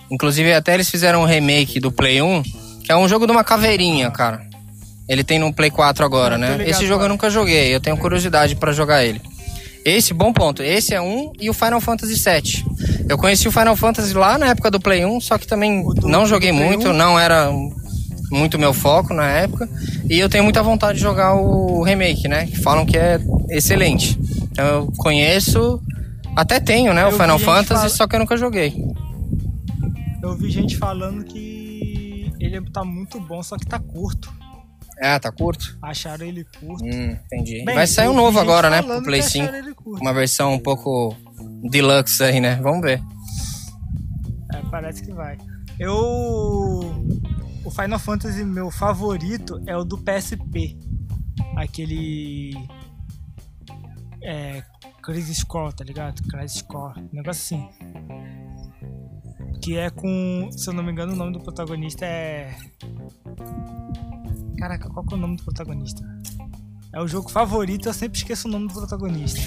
[0.10, 2.42] Inclusive, até eles fizeram um remake do Play 1,
[2.84, 4.49] que é um jogo de uma caveirinha, cara.
[5.10, 6.64] Ele tem no Play 4 agora, né?
[6.68, 9.20] Esse jogo eu nunca joguei, eu tenho curiosidade para jogar ele.
[9.84, 10.62] Esse, bom ponto.
[10.62, 12.66] Esse é um e o Final Fantasy VII.
[13.10, 16.08] Eu conheci o Final Fantasy lá na época do Play 1, só que também do,
[16.08, 16.94] não joguei muito, 1?
[16.94, 17.52] não era
[18.30, 19.68] muito meu foco na época.
[20.08, 22.46] E eu tenho muita vontade de jogar o remake, né?
[22.46, 24.20] Que falam que é excelente.
[24.52, 25.82] Então eu conheço,
[26.36, 27.04] até tenho, né?
[27.04, 27.90] Eu o Final Fantasy, fala...
[27.90, 28.76] só que eu nunca joguei.
[30.22, 34.32] Eu vi gente falando que ele tá muito bom, só que tá curto.
[35.02, 35.78] Ah, tá curto?
[35.82, 36.84] Acharam ele curto.
[36.84, 37.64] Hum, entendi.
[37.64, 38.82] Bem, Vai sair um novo agora, né?
[38.82, 39.50] Pro Play 5.
[39.86, 41.16] Uma versão um pouco
[41.70, 42.56] deluxe aí, né?
[42.62, 43.02] Vamos ver.
[44.54, 45.38] É, parece que vai.
[45.80, 45.96] Eu.
[47.64, 50.78] O Final Fantasy, meu favorito, é o do PSP.
[51.56, 52.54] Aquele.
[54.22, 54.64] É.
[55.02, 56.22] Crisis Core, tá ligado?
[56.24, 57.00] Crisis Core.
[57.00, 57.70] Um negócio assim.
[59.62, 60.50] Que é com.
[60.52, 62.54] Se eu não me engano, o nome do protagonista é.
[64.60, 66.04] Caraca, qual que é o nome do protagonista?
[66.94, 69.40] É o jogo favorito, eu sempre esqueço o nome do protagonista.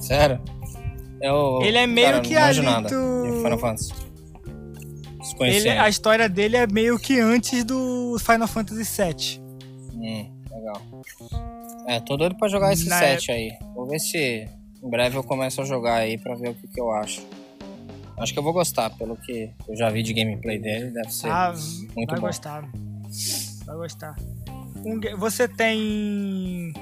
[0.00, 0.40] Sério?
[1.20, 1.60] É o...
[1.62, 3.42] Ele é meio Cara, que ali nada do...
[3.42, 3.92] Final Fantasy.
[5.40, 9.42] Ele, a história dele é meio que antes do Final Fantasy VII.
[9.94, 10.82] Hum, legal.
[11.86, 13.34] É, tô doido pra jogar esse Na 7 é...
[13.34, 13.52] aí.
[13.74, 14.48] Vou ver se
[14.82, 17.26] em breve eu começo a jogar aí pra ver o que, que eu acho.
[18.16, 21.28] Acho que eu vou gostar, pelo que eu já vi de gameplay dele, deve ser
[21.28, 21.52] ah,
[21.94, 22.26] muito vai bom.
[22.26, 22.64] Gostar
[23.74, 24.16] vai gostar.
[24.84, 26.72] Um, você tem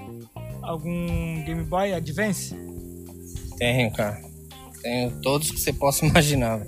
[0.62, 2.54] algum Game Boy Advance?
[3.58, 4.20] Tenho, cara.
[4.82, 6.60] Tenho todos que você possa imaginar.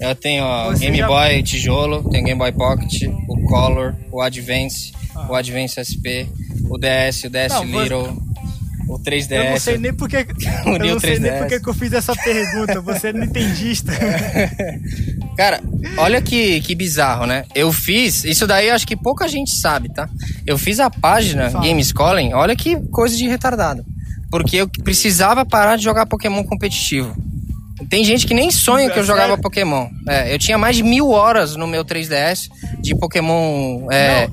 [0.00, 1.06] Eu tenho ó, Game já...
[1.06, 5.28] Boy tijolo, tenho Game Boy Pocket, o Color, o Advance, ah.
[5.30, 6.26] o Advance SP,
[6.68, 8.12] o DS, o DS Não, Little.
[8.12, 8.33] Você
[8.88, 9.30] o 3DS.
[9.30, 10.16] Eu não sei nem porque,
[10.66, 12.80] eu não sei nem porque que eu fiz essa pergunta.
[12.80, 13.92] Você é nintendista.
[15.36, 15.60] Cara,
[15.96, 17.44] olha que, que bizarro, né?
[17.54, 20.08] Eu fiz, isso daí acho que pouca gente sabe, tá?
[20.46, 23.84] Eu fiz a página Games Calling, olha que coisa de retardado.
[24.30, 27.14] Porque eu precisava parar de jogar Pokémon competitivo.
[27.88, 29.88] Tem gente que nem sonha que eu jogava Pokémon.
[30.08, 32.48] É, eu tinha mais de mil horas no meu 3DS
[32.80, 34.28] de Pokémon é,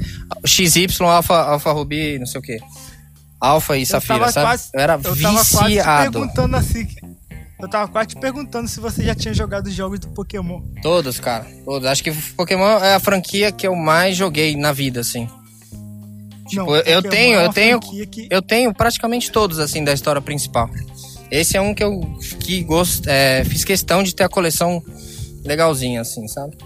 [0.45, 2.60] XY, Alpha, Alpha Ruby, não sei o que.
[3.42, 4.46] Alfa e Safira, sabe?
[4.46, 5.34] Quase, eu era eu viciado.
[5.34, 6.88] Tava quase perguntando assim.
[7.60, 10.62] Eu tava quase te perguntando se você já tinha jogado jogos do Pokémon.
[10.82, 11.46] Todos, cara.
[11.66, 11.88] Todos.
[11.88, 15.28] Acho que Pokémon é a franquia que eu mais joguei na vida, assim.
[16.48, 18.28] Tipo, Não, eu, tenho, é eu tenho, que...
[18.30, 20.70] eu tenho praticamente todos, assim, da história principal.
[21.30, 22.02] Esse é um que eu
[22.39, 24.84] que gost, é, fiz questão de ter a coleção
[25.46, 26.58] legalzinha, assim, sabe?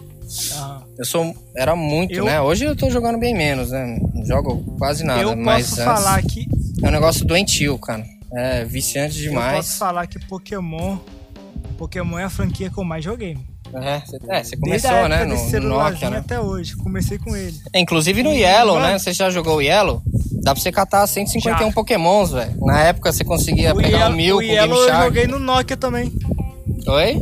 [0.53, 0.81] Ah.
[0.97, 1.35] Eu sou.
[1.55, 2.25] Era muito, eu...
[2.25, 2.41] né?
[2.41, 3.99] Hoje eu tô jogando bem menos, né?
[4.13, 5.21] Não jogo quase nada.
[5.21, 6.47] Eu mas posso falar que
[6.83, 8.05] é um negócio doentio, cara.
[8.33, 9.51] É viciante demais.
[9.51, 10.97] Eu posso falar que Pokémon.
[11.77, 13.37] Pokémon é a franquia que eu mais joguei.
[13.73, 15.25] É, você, é, você começou, né?
[15.25, 16.17] No, no Nokia, né?
[16.17, 16.75] até hoje.
[16.75, 17.57] Comecei com ele.
[17.73, 18.97] É, inclusive no Yellow, né?
[18.97, 20.01] Você já jogou o Yellow?
[20.43, 21.73] Dá pra você catar 151 já.
[21.73, 22.55] Pokémons, velho.
[22.65, 25.39] Na época você conseguia o pegar Yellow, um mil o com Yellow eu joguei no
[25.39, 26.13] Nokia também.
[26.87, 27.21] Oi?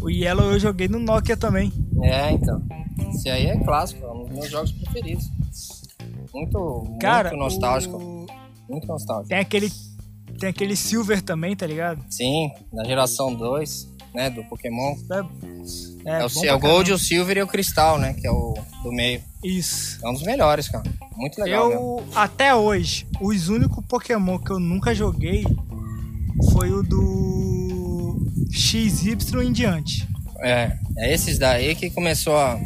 [0.00, 1.72] O Yellow eu joguei no Nokia também.
[2.02, 2.62] É, então.
[3.14, 5.30] Esse aí é clássico, é um dos meus jogos preferidos.
[6.32, 7.96] Muito, Cara, muito nostálgico.
[7.96, 8.21] O
[8.68, 9.28] Muito nostálgico.
[9.28, 9.70] Tem aquele,
[10.38, 12.02] tem aquele Silver também, tá ligado?
[12.10, 14.30] Sim, da geração 2, né?
[14.30, 14.94] Do Pokémon.
[15.10, 15.18] É,
[16.04, 18.14] É, é o, é o Gold, o Silver e o Cristal, né?
[18.14, 19.22] Que é o do meio.
[19.42, 19.98] Isso.
[20.04, 20.84] É um dos melhores, cara.
[21.16, 21.80] Muito legal mesmo.
[21.80, 25.44] Eu, até hoje, os únicos Pokémon que eu nunca joguei
[26.52, 30.08] foi o do XY em diante.
[30.40, 32.58] É, é esses daí que começou a.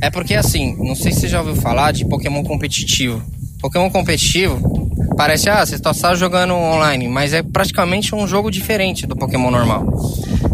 [0.00, 3.22] É porque assim, não sei se você já ouviu falar de Pokémon competitivo.
[3.60, 4.78] Pokémon competitivo
[5.16, 9.84] parece, ah, você está jogando online, mas é praticamente um jogo diferente do Pokémon normal.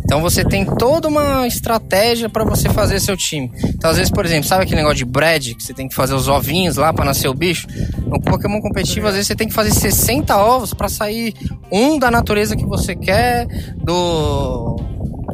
[0.05, 3.51] Então você tem toda uma estratégia para você fazer seu time.
[3.65, 6.15] Então, às vezes, por exemplo, sabe aquele negócio de bread, que você tem que fazer
[6.15, 7.67] os ovinhos lá para nascer o bicho?
[8.07, 11.35] No Pokémon competitivo, às vezes você tem que fazer 60 ovos para sair
[11.73, 13.47] um da natureza que você quer,
[13.77, 14.77] do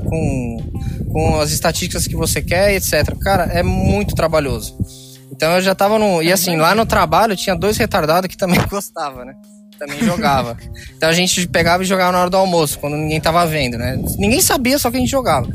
[0.09, 0.57] com,
[1.13, 3.17] com as estatísticas que você quer, etc.
[3.21, 4.77] Cara, é muito trabalhoso.
[5.41, 6.23] Então eu já tava no.
[6.23, 9.33] E assim, lá no trabalho tinha dois retardados que também gostavam, né?
[9.79, 10.55] Também jogava.
[10.95, 13.99] Então a gente pegava e jogava na hora do almoço, quando ninguém tava vendo, né?
[14.19, 15.49] Ninguém sabia, só que a gente jogava.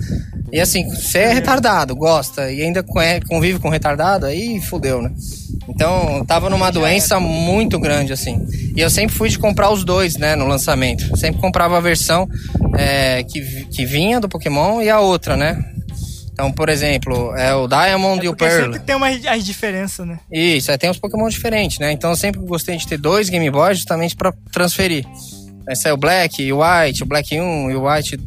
[0.52, 5.12] E assim, você é retardado, gosta, e ainda conhe- convive com retardado, aí fudeu, né?
[5.70, 8.44] Então, tava numa doença muito grande, assim.
[8.76, 11.16] E eu sempre fui de comprar os dois, né, no lançamento.
[11.16, 12.28] Sempre comprava a versão
[12.76, 15.64] é, que, que vinha do Pokémon e a outra, né?
[16.36, 18.64] Então, por exemplo, é o Diamond e o Pearl.
[18.66, 20.20] sempre tem umas as diferenças, né?
[20.30, 21.94] Isso, aí tem uns Pokémon diferentes, né?
[21.94, 25.06] Então eu sempre gostei de ter dois Game Boys justamente pra transferir.
[25.66, 28.20] Aí sai o Black e o White, o Black 1 e o White.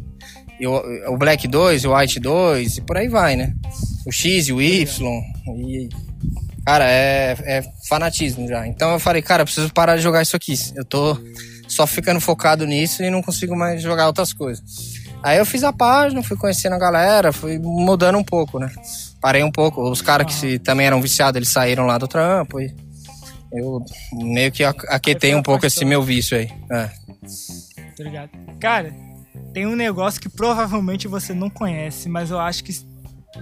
[0.59, 3.53] E o, o Black 2 e o White 2, e por aí vai, né?
[4.07, 5.21] O X e o Y.
[5.67, 5.89] E.
[6.65, 8.65] Cara, é, é fanatismo já.
[8.65, 10.55] Então eu falei, cara, eu preciso parar de jogar isso aqui.
[10.75, 11.15] Eu tô
[11.67, 14.63] só ficando focado nisso e não consigo mais jogar outras coisas.
[15.21, 18.71] Aí eu fiz a página, fui conhecendo a galera, fui mudando um pouco, né?
[19.21, 19.81] Parei um pouco.
[19.89, 22.73] Os caras que se, também eram viciados, eles saíram lá do trampo e
[23.51, 26.49] eu meio que aquetei um pouco esse meu vício aí.
[26.71, 26.89] É.
[27.99, 28.29] Ligado?
[28.61, 28.93] Cara,
[29.53, 32.71] tem um negócio que provavelmente você não conhece, mas eu acho que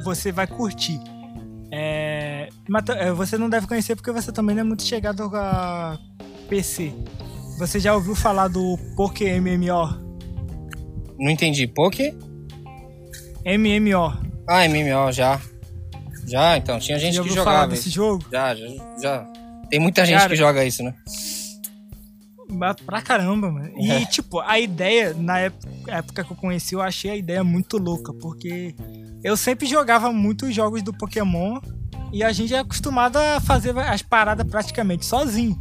[0.04, 1.00] você vai curtir.
[1.72, 2.50] É,
[2.98, 5.98] é, você não deve conhecer porque você também não é muito chegado a
[6.50, 6.94] PC.
[7.60, 10.07] Você já ouviu falar do Poké MMO?
[11.20, 11.68] Não entendi.
[11.68, 12.14] Poké?
[13.46, 14.18] MMO.
[14.48, 15.40] Ah, MMO, já.
[16.26, 16.80] Já, então.
[16.80, 17.96] Tinha gente já que ouviu falar jogava desse isso.
[17.96, 18.26] jogo?
[18.32, 18.68] Já, já,
[19.02, 19.28] já.
[19.70, 20.94] Tem muita gente Cara, que joga isso, né?
[22.50, 23.72] Mas Pra caramba, mano.
[23.78, 24.06] E, É.
[24.06, 25.40] tipo, a ideia, na
[25.88, 28.74] época, que eu conheci, eu achei a ideia muito louca, porque
[29.24, 31.60] eu sempre jogava muitos jogos do Pokémon
[32.12, 35.60] e a gente é acostumado a fazer as paradas praticamente sozinho.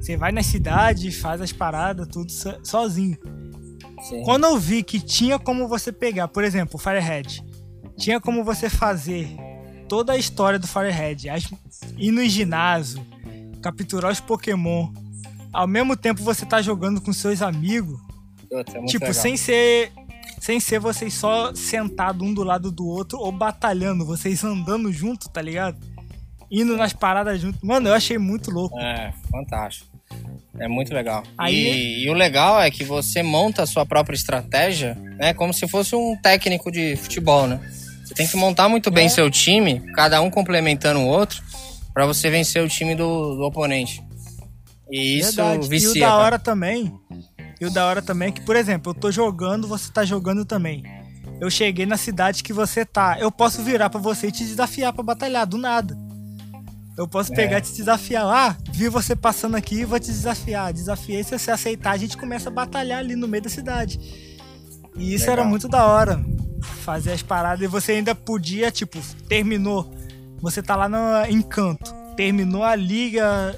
[0.00, 3.16] Você vai na cidade, faz as paradas, tudo so- sozinho.
[4.08, 4.22] Sim.
[4.22, 7.42] Quando eu vi que tinha como você pegar, por exemplo, o Firehead,
[7.98, 9.28] tinha como você fazer
[9.88, 11.50] toda a história do Firehead, as-
[11.96, 13.04] ir no ginásio,
[13.62, 14.92] capturar os Pokémon,
[15.52, 17.98] ao mesmo tempo você tá jogando com seus amigos,
[18.48, 19.14] Puta, é tipo, legal.
[19.14, 19.92] sem ser
[20.40, 25.28] sem ser vocês só sentados um do lado do outro ou batalhando, vocês andando junto,
[25.30, 25.78] tá ligado?
[26.50, 27.64] Indo nas paradas junto.
[27.66, 28.78] Mano, eu achei muito louco.
[28.78, 29.95] É, fantástico.
[30.58, 31.22] É muito legal.
[31.36, 35.34] Aí- E, e o legal é que você monta a sua própria estratégia, né?
[35.34, 37.60] Como se fosse um técnico de futebol, né?
[38.04, 39.08] Você tem que montar muito bem É.
[39.08, 41.42] seu time, cada um complementando o outro,
[41.92, 44.02] pra você vencer o time do, do oponente.
[44.90, 45.68] E isso Verdade.
[45.68, 45.88] vicia.
[45.88, 46.14] E o da cara.
[46.22, 46.92] hora também.
[47.60, 50.44] E o da hora também é que, por exemplo, eu tô jogando, você tá jogando
[50.44, 50.82] também.
[51.40, 53.18] Eu cheguei na cidade que você tá.
[53.18, 55.96] Eu posso virar pra você e te desafiar pra batalhar, do nada.
[56.96, 57.36] Eu posso É.
[57.36, 58.24] pegar e te desafiar.
[58.26, 60.72] Ah, vi você passando aqui vou te desafiar.
[60.72, 63.98] Desafiei, se você aceitar, a gente começa a batalhar ali no meio da cidade.
[64.96, 65.40] E isso Legal.
[65.40, 66.24] era muito da hora.
[66.84, 69.92] Fazer as paradas e você ainda podia, tipo, terminou.
[70.40, 70.96] Você tá lá no
[71.30, 71.94] Encanto.
[72.16, 73.54] Terminou a liga,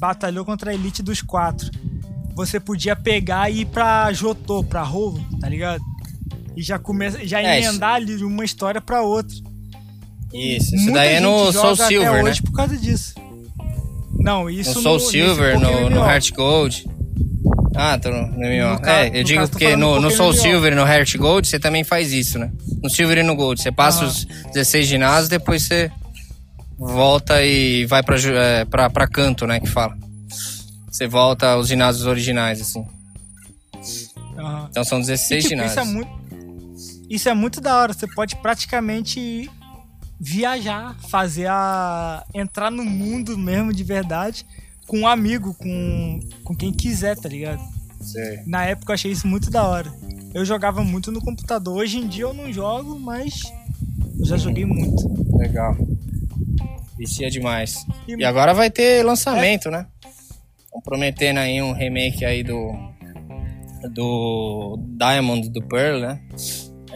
[0.00, 1.70] batalhou contra a elite dos quatro.
[2.34, 5.82] Você podia pegar e ir pra Jotô, pra Rovo, tá ligado?
[6.56, 9.36] E já começa, já É, isso- emendar ali de uma história pra outra.
[10.32, 12.32] Isso, isso Muita daí é no Soul Silver, né?
[12.44, 13.14] por causa disso.
[14.20, 15.96] Não, isso No Soul nesse Silver, no, no.
[16.04, 16.86] Heart Gold.
[17.74, 18.72] Ah, tô no, no MMO.
[18.74, 20.40] No ca- é, eu no digo caso, porque no, no Soul MMO.
[20.42, 22.50] Silver e no Heart Gold você também faz isso, né?
[22.82, 23.60] No Silver e no Gold.
[23.62, 24.08] Você passa Ah.
[24.08, 25.90] os 16 ginásios, depois você
[26.78, 29.60] volta e vai pra, é, pra, pra canto, né?
[29.60, 29.96] Que fala.
[30.90, 32.84] Você volta aos ginásios originais, assim.
[34.38, 34.66] Aham.
[34.70, 35.94] Então são E, 16 tipo, isso é ginásios.
[35.94, 36.18] muito.
[37.08, 37.92] Isso é muito da hora.
[37.92, 39.48] Você pode praticamente
[40.20, 42.24] viajar, fazer a.
[42.34, 44.44] entrar no mundo mesmo de verdade
[44.86, 47.60] com um amigo, com, com quem quiser, tá ligado?
[48.00, 48.40] Sei.
[48.46, 49.92] Na época eu achei isso muito da hora.
[50.32, 51.76] Eu jogava muito no computador.
[51.78, 53.42] Hoje em dia eu não jogo, mas
[54.18, 55.36] eu já joguei muito.
[55.36, 55.76] Legal.
[56.96, 57.84] Vicia demais.
[58.08, 59.86] E- E agora vai ter lançamento, né?
[60.74, 62.72] Um prometendo aí um remake aí do
[63.92, 66.20] do Diamond do Pearl, né?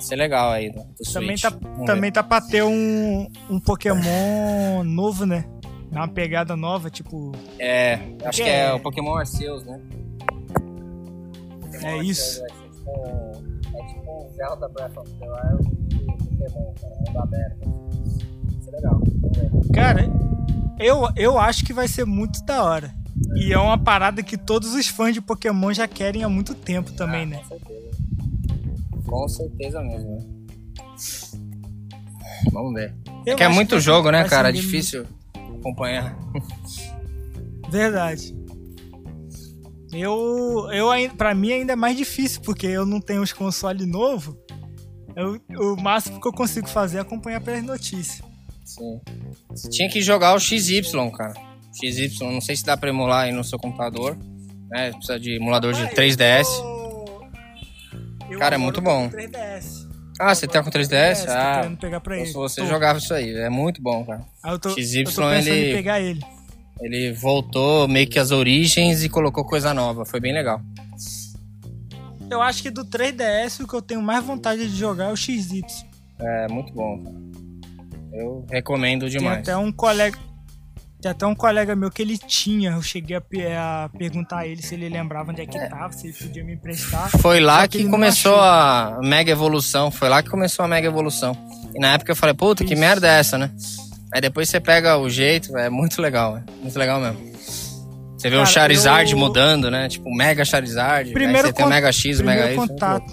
[0.02, 1.42] Ser legal aí do, do Também Switch.
[1.42, 2.12] tá, Vamos também ver.
[2.12, 5.44] tá pra ter um, um Pokémon novo, né?
[5.90, 7.32] Uma pegada nova, tipo.
[7.58, 8.66] É, acho que É.
[8.66, 9.78] é o Pokémon Arceus, né?
[11.82, 12.42] É isso.
[12.44, 17.58] É tipo, é tipo um Zelda Breath of the Wild de Pokémon, cara, mundo aberto.
[18.50, 19.36] Vai ser legal, vamos
[19.66, 19.72] ver.
[19.74, 20.10] Cara,
[20.78, 22.94] eu, eu acho que vai ser muito da hora.
[23.36, 26.92] E é uma parada que todos os fãs de Pokémon já querem há muito tempo
[26.92, 27.36] também, Ah, né?
[27.38, 27.82] Com certeza.
[29.12, 30.26] Com certeza mesmo, né?
[32.50, 32.94] Vamos ver.
[33.26, 34.48] Eu que é muito vai- jogo, né, cara?
[34.48, 35.06] É difícil
[35.60, 36.18] acompanhar.
[37.70, 38.34] Verdade.
[39.92, 43.86] Eu, eu ainda, pra mim ainda é mais difícil, porque eu não tenho os consoles
[43.86, 44.34] novos.
[45.14, 45.38] Eu,
[45.74, 48.22] o máximo que eu consigo fazer é acompanhar pelas notícias.
[48.64, 48.98] Sim.
[49.50, 50.80] Você tinha que jogar o XY,
[51.14, 51.34] cara.
[51.74, 54.16] XY, não sei se dá pra emular aí no seu computador.
[54.70, 54.90] Né?
[54.92, 56.48] Precisa de emulador de Rapaz, 3DS.
[56.58, 56.71] eu-
[58.30, 59.08] eu Cara, é muito com bom.
[59.10, 59.88] 3DS.
[60.20, 61.24] Ah, você tá com 3DS?
[61.24, 62.26] tô Ah, querendo pegar pra ele.
[62.26, 62.66] se você Tô.
[62.66, 63.34] jogava isso aí.
[63.34, 64.22] É muito bom, cara.
[64.42, 66.20] Aí eu tô, XY, eu tô pensando ele- em pegar ele.
[66.80, 70.04] Ele voltou meio que às origens e colocou coisa nova.
[70.04, 70.60] Foi bem legal.
[72.30, 75.16] Eu acho que do 3DS o que eu tenho mais vontade de jogar é o
[75.16, 75.62] XY.
[76.18, 77.16] É muito bom, cara.
[78.12, 79.38] Eu recomendo Tem demais.
[79.40, 80.18] até um colega.
[81.02, 82.70] Tem até um colega meu que ele tinha.
[82.70, 85.92] Eu cheguei a, pe- a perguntar a ele se ele lembrava onde é que tava,
[85.92, 87.10] se ele podia me emprestar.
[87.20, 88.44] Foi lá que que começou achou.
[88.44, 89.90] a mega evolução.
[89.90, 91.36] Foi lá que começou a mega evolução.
[91.74, 92.80] E na época eu falei, puta, que Isso.
[92.80, 93.50] merda é essa, né?
[94.14, 97.32] Aí depois você pega o jeito, é muito legal, é muito legal mesmo.
[98.16, 99.88] Você vê o Cara, Charizard eu- mudando, né?
[99.88, 101.12] Tipo, Mega Charizard.
[101.12, 103.12] Primeiro aí você tem o Mega X, o Mega contato.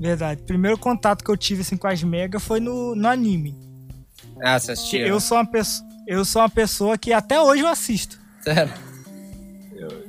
[0.00, 0.42] Verdade.
[0.44, 3.54] Primeiro contato que eu tive assim com as Mega foi no, no anime.
[4.42, 5.06] Ah, você Que assistia?
[5.06, 5.91] eu sou uma pessoa.
[6.06, 8.18] Eu sou uma pessoa que até hoje eu assisto.
[8.42, 8.72] Sério?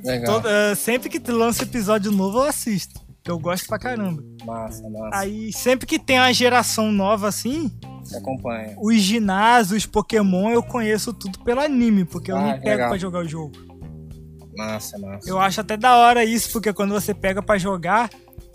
[0.04, 0.42] Legal.
[0.46, 3.00] Eh, sempre que lança episódio novo, eu assisto.
[3.24, 4.22] Eu gosto pra caramba.
[4.44, 5.10] Massa, massa.
[5.18, 7.72] Aí, sempre que tem uma geração nova assim,
[8.02, 8.76] Você acompanha.
[8.78, 12.70] os ginásios, os Pokémon, eu conheço tudo pelo anime, porque eu Ah, não que pego
[12.70, 12.88] legal.
[12.90, 13.52] pra jogar o jogo.
[14.56, 15.28] Massa, massa.
[15.28, 18.10] Eu acho até da hora isso, porque quando você pega pra jogar,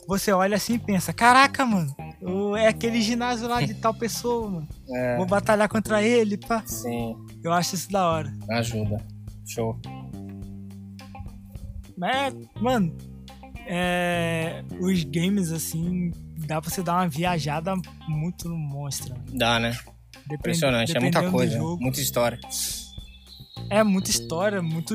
[0.07, 4.49] você olha assim e pensa: caraca, mano, eu- é aquele ginásio lá de tal pessoa,
[4.49, 4.67] mano.
[4.95, 6.61] É, Vou batalhar contra ele, pá.
[6.65, 8.33] sim, Eu acho isso da hora.
[8.49, 8.97] ajuda.
[9.47, 9.79] Show.
[11.97, 12.95] Mas, mano,
[13.67, 16.11] é, os games, assim,
[16.45, 17.73] dá pra você dar uma viajada
[18.07, 19.13] muito no monstro.
[19.33, 19.71] Dá, né?
[20.27, 20.95] Depend- Impressionante.
[20.95, 21.81] É muita coisa, jogo.
[21.81, 22.39] muita história.
[23.69, 24.93] É muita história, muito.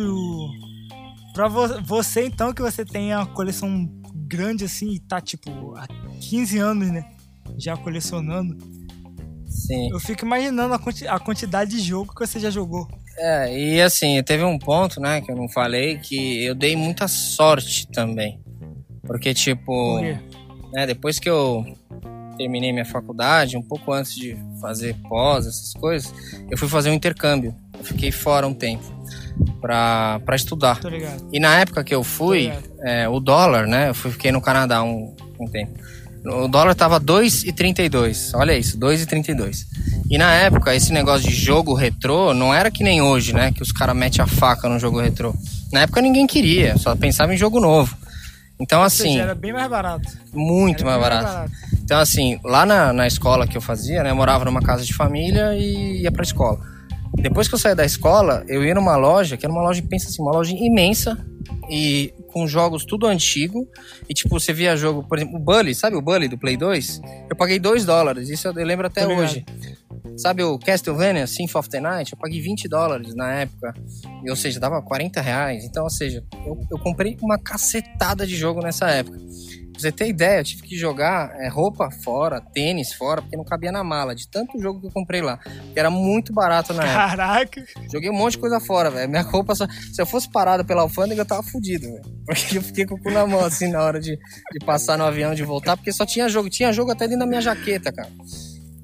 [1.35, 5.87] Pra vo- você, então, que você tem a coleção grande assim e tá, tipo, há
[6.21, 7.05] 15 anos, né?
[7.59, 8.57] Já colecionando.
[9.55, 9.91] Sim.
[9.91, 12.87] Eu fico imaginando a, quanti- a quantidade de jogo que você já jogou.
[13.17, 17.07] É, e assim, teve um ponto, né, que eu não falei, que eu dei muita
[17.07, 18.41] sorte também.
[19.07, 20.01] Porque, tipo,
[20.73, 21.65] né, depois que eu
[22.37, 26.13] terminei minha faculdade, um pouco antes de fazer pós, essas coisas,
[26.51, 27.55] eu fui fazer um intercâmbio.
[27.79, 28.83] Eu fiquei fora um tempo
[29.61, 30.81] pra, pra estudar.
[31.33, 32.51] E na época que eu fui,
[32.83, 33.91] é, o dólar, né?
[33.91, 35.79] Eu fiquei no Canadá um, um tempo.
[36.27, 38.31] O dólar tava 2,32.
[38.35, 39.67] Olha isso, 2,32.
[40.11, 43.53] E na época, esse negócio de jogo retrô não era que nem hoje, né?
[43.53, 45.35] Que os caras metem a faca no jogo retrô.
[45.73, 47.97] Na época ninguém queria, só pensava em jogo novo.
[48.59, 50.09] Então, Ou assim, seja, era bem mais barato.
[50.33, 51.51] muito mais bem barato.
[51.83, 54.11] Então, assim, lá na, na escola que eu fazia, né?
[54.11, 56.59] Eu morava numa casa de família e ia pra escola.
[57.17, 60.09] Depois que eu saía da escola, eu ia numa loja, que era uma loja, pensa
[60.09, 61.19] assim, uma loja imensa
[61.71, 63.67] e com jogos tudo antigo.
[64.09, 67.01] E, tipo, você via jogo, por exemplo, o Bully, sabe o Bully do Play 2?
[67.31, 69.25] Eu paguei 2 dólares, isso eu lembro até Tô ligado.
[69.25, 69.45] hoje.
[70.17, 72.13] Sabe o Castlevania, Symphony of the Night?
[72.13, 73.73] Eu paguei 20 dólares na época.
[74.25, 75.65] E, ou seja, dava 40 reais.
[75.65, 79.19] Então, ou seja, eu, eu comprei uma cacetada de jogo nessa época.
[79.75, 83.45] Pra você ter ideia, eu tive que jogar é, roupa fora, tênis fora, porque não
[83.45, 85.37] cabia na mala, de tanto jogo que eu comprei lá.
[85.73, 86.95] Que era muito barato na época.
[86.95, 87.65] Caraca.
[87.93, 89.11] Joguei um monte de coisa fora, velho.
[89.11, 89.67] Minha roupa só.
[89.93, 92.03] Se eu fosse parado pela alfândega, eu tava fudido, velho.
[92.25, 95.05] Porque eu fiquei com o cu na mão, assim, na hora de, de passar no
[95.05, 96.49] avião, de voltar, porque só tinha jogo.
[96.49, 98.09] Tinha jogo até dentro da minha jaqueta, cara.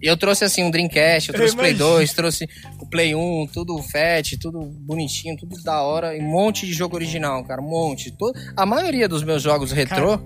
[0.03, 1.91] Eu trouxe, assim, um Dreamcast, eu Eu trouxe Play imagino.
[1.91, 2.49] 2, trouxe
[2.81, 6.17] o Play 1, tudo fat, tudo bonitinho, tudo da hora.
[6.17, 7.61] E um monte de jogo original, cara.
[7.61, 8.11] Um monte.
[8.11, 8.39] Todo...
[8.57, 10.19] A maioria dos meus jogos retrô,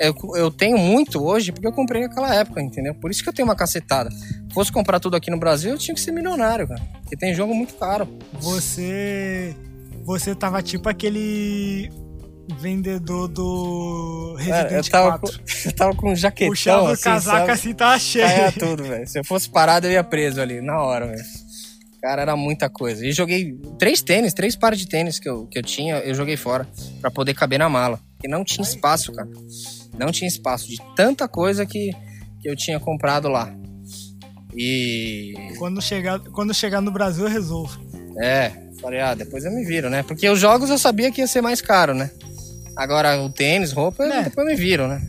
[0.00, 2.94] eu, eu tenho muito hoje porque eu comprei naquela época, entendeu?
[2.94, 4.10] Por isso que eu tenho uma cacetada.
[4.10, 6.80] Se fosse comprar tudo aqui no Brasil, eu tinha que ser milionário, cara.
[7.00, 8.08] Porque tem jogo muito caro.
[8.40, 9.54] Você.
[10.04, 11.90] Você tava tipo aquele
[12.54, 15.40] vendedor do Cara, Resident eu tava, com, 4.
[15.66, 17.50] eu tava com um jaquetão Puxava assim, o casaco sabe?
[17.50, 18.26] assim, tava cheio.
[18.26, 19.06] Caia tudo, velho.
[19.06, 21.22] Se eu fosse parado, eu ia preso ali, na hora, velho.
[22.02, 23.04] Cara, era muita coisa.
[23.04, 26.36] E joguei três tênis, três pares de tênis que eu, que eu tinha, eu joguei
[26.36, 26.66] fora
[27.00, 28.00] para poder caber na mala.
[28.24, 29.28] E não tinha espaço, cara.
[29.98, 31.90] Não tinha espaço de tanta coisa que,
[32.40, 33.54] que eu tinha comprado lá.
[34.54, 35.34] E.
[35.58, 37.78] Quando chegar, quando chegar no Brasil, eu resolvo.
[38.18, 40.02] É, falei, ah, depois eu me viro, né?
[40.02, 42.10] Porque os jogos eu sabia que ia ser mais caro, né?
[42.80, 44.22] Agora o tênis, roupa, é.
[44.22, 45.02] depois me viro, né?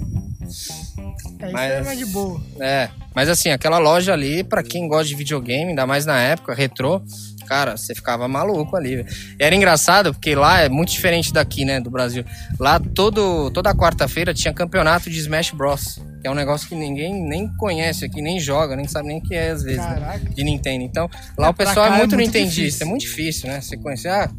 [1.40, 2.42] É, mas, é mais de boa.
[2.60, 6.54] É, mas assim, aquela loja ali, para quem gosta de videogame, ainda mais na época,
[6.54, 7.02] retrô,
[7.48, 9.06] cara, você ficava maluco ali.
[9.40, 12.26] Era engraçado, porque lá é muito diferente daqui, né, do Brasil.
[12.60, 15.98] Lá todo, toda quarta-feira tinha campeonato de Smash Bros.
[16.22, 19.22] Que é um negócio que ninguém nem conhece aqui, nem joga, nem sabe nem o
[19.22, 20.84] que é às vezes, né, de Nintendo.
[20.84, 23.62] Então, lá é, o pessoal é muito, é muito nintendista, é muito difícil, né?
[23.62, 24.30] Você conhecer, ah,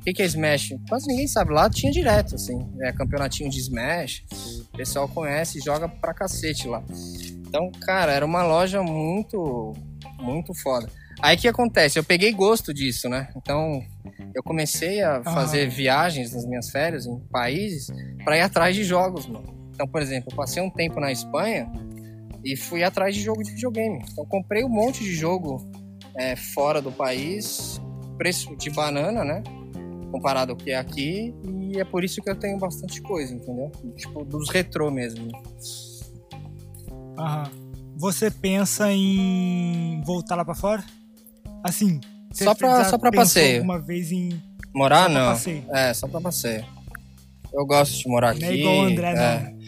[0.00, 0.70] o que, que é Smash?
[0.88, 1.52] Quase ninguém sabe.
[1.52, 2.58] Lá tinha direto, assim.
[2.80, 4.24] É campeonatinho de Smash.
[4.72, 6.82] O pessoal conhece e joga pra cacete lá.
[7.46, 9.74] Então, cara, era uma loja muito,
[10.18, 10.88] muito foda.
[11.20, 11.98] Aí o que acontece?
[11.98, 13.28] Eu peguei gosto disso, né?
[13.36, 13.82] Então,
[14.34, 15.70] eu comecei a fazer ah.
[15.70, 17.88] viagens nas minhas férias em países
[18.24, 19.70] para ir atrás de jogos, mano.
[19.74, 21.70] Então, por exemplo, eu passei um tempo na Espanha
[22.42, 24.02] e fui atrás de jogo de videogame.
[24.10, 25.70] Então, comprei um monte de jogo
[26.16, 27.78] é, fora do país,
[28.16, 29.42] preço de banana, né?
[30.10, 33.70] Comparado ao que é aqui, e é por isso que eu tenho bastante coisa, entendeu?
[33.96, 35.28] Tipo, dos retrô mesmo.
[37.18, 37.50] Aham.
[37.96, 40.82] Você pensa em voltar lá pra fora?
[41.62, 42.00] Assim,
[42.32, 43.62] só pra, só pra passeio.
[43.62, 44.40] Uma vez em.
[44.74, 45.34] Morar, não.
[45.70, 46.64] É, só pra passeio.
[47.52, 48.40] Eu gosto de morar aqui.
[48.40, 49.14] Não é igual o André, é.
[49.14, 49.60] não.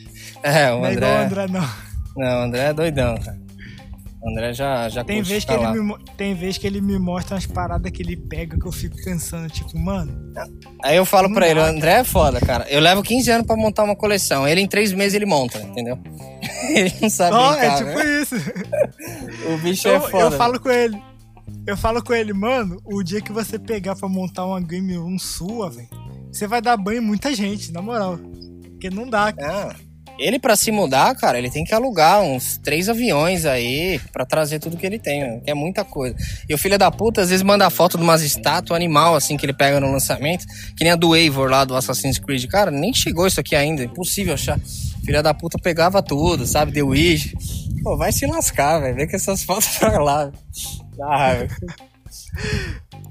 [0.42, 0.84] É, o não André.
[0.84, 1.68] Não é igual o André, não.
[2.16, 3.41] Não, o André é doidão, cara.
[4.22, 7.34] O André já, já tem vez que ele me, Tem vez que ele me mostra
[7.34, 10.32] umas paradas que ele pega que eu fico pensando, tipo, mano.
[10.84, 12.64] Aí eu falo pra ele, o André é foda, cara.
[12.70, 14.46] Eu levo 15 anos pra montar uma coleção.
[14.46, 15.98] Ele em 3 meses ele monta, entendeu?
[16.70, 18.22] ele não sabe oh, brincar, É tipo né?
[18.22, 18.36] isso.
[19.52, 20.24] o bicho é eu, é foda.
[20.24, 21.02] Eu falo com ele.
[21.66, 25.18] Eu falo com ele, mano, o dia que você pegar pra montar uma Game 1
[25.18, 25.88] sua, velho,
[26.30, 28.18] você vai dar banho em muita gente, na moral.
[28.62, 29.32] Porque não dá.
[29.32, 29.76] Cara.
[29.76, 29.91] Ah.
[30.22, 34.60] Ele, para se mudar, cara, ele tem que alugar uns três aviões aí para trazer
[34.60, 36.14] tudo que ele tem, que é muita coisa.
[36.48, 39.44] E o filho da puta às vezes manda foto de umas estátuas animal, assim, que
[39.44, 40.46] ele pega no lançamento,
[40.76, 42.46] que nem a do Eivor lá do Assassin's Creed.
[42.46, 44.60] Cara, nem chegou isso aqui ainda, impossível achar.
[45.04, 46.70] Filha da puta pegava tudo, sabe?
[46.70, 47.34] The Wish.
[47.82, 48.94] Pô, vai se lascar, velho.
[48.94, 50.30] Vem com essas fotos pra lá.
[51.00, 51.46] Ah,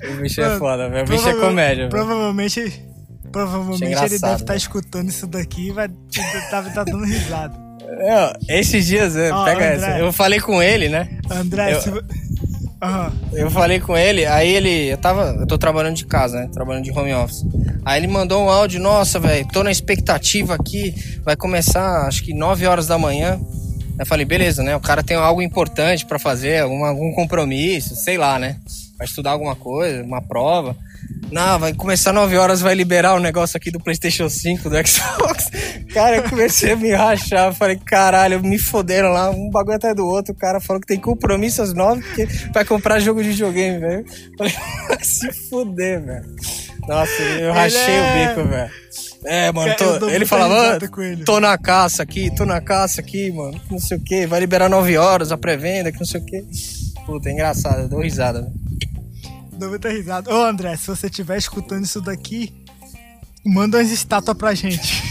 [0.09, 1.05] o bicho é foda, velho.
[1.05, 2.90] O bicho é comédia, Provavelmente
[3.31, 5.87] Provavelmente ele deve estar tá escutando isso daqui e vai
[6.49, 7.53] tá, tá dando risada.
[8.47, 9.99] esses dias, oh, pega André, essa.
[9.99, 11.19] Eu falei com ele, né?
[11.29, 11.89] André, eu, se...
[11.89, 12.01] uhum.
[13.33, 14.91] eu falei com ele, aí ele.
[14.91, 15.35] Eu tava.
[15.39, 16.49] Eu tô trabalhando de casa, né?
[16.51, 17.45] Trabalhando de home office.
[17.83, 20.93] Aí ele mandou um áudio, nossa, velho, tô na expectativa aqui.
[21.23, 23.39] Vai começar, acho que 9 horas da manhã.
[23.97, 24.75] Eu falei, beleza, né?
[24.75, 28.57] O cara tem algo importante para fazer, algum, algum compromisso, sei lá, né?
[28.97, 30.75] Vai estudar alguma coisa, uma prova.
[31.31, 35.49] Não, vai começar 9 horas, vai liberar o negócio aqui do PlayStation 5, do Xbox.
[35.93, 37.53] Cara, eu comecei a me rachar.
[37.53, 40.33] Falei, caralho, me foderam lá, um bagulho até do outro.
[40.33, 44.05] O cara falou que tem compromisso às 9 porque vai comprar jogo de videogame, velho.
[44.37, 44.53] Falei,
[45.01, 46.35] se foder, velho.
[46.85, 48.01] Nossa, eu rachei é...
[48.01, 48.71] o bico, velho.
[49.23, 50.79] É, mano, tô, ele falava,
[51.23, 54.67] tô na caça aqui, tô na caça aqui, mano, não sei o que, vai liberar
[54.67, 56.43] 9 horas a pré-venda, que não sei o que.
[57.05, 58.70] Puta, é engraçado, eu dou risada, velho
[59.61, 60.33] dou muita risada.
[60.33, 62.51] Ô André, se você estiver escutando isso daqui,
[63.45, 65.03] manda umas estátuas pra gente.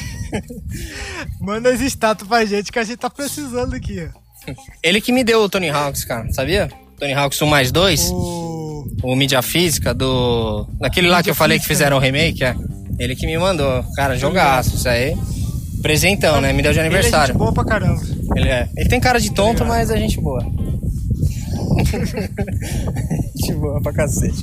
[1.40, 4.20] manda as estátuas pra gente que a gente tá precisando aqui, ó.
[4.82, 6.68] Ele que me deu o Tony Hawks, cara, sabia?
[6.98, 8.10] Tony Hawks 1 mais 2.
[8.10, 10.66] O, o mídia física do.
[10.78, 12.56] Daquele lá que eu falei que fizeram o remake, é.
[12.98, 13.85] Ele que me mandou.
[13.94, 15.16] Cara, jogaço, isso aí.
[15.81, 16.52] Presentão, né?
[16.52, 17.16] Me deu de aniversário.
[17.16, 18.02] Ele é gente boa pra caramba.
[18.36, 18.68] Ele é.
[18.77, 20.44] Ele tem cara de tonto, mas é gente boa.
[23.34, 24.42] de boa pra cacete.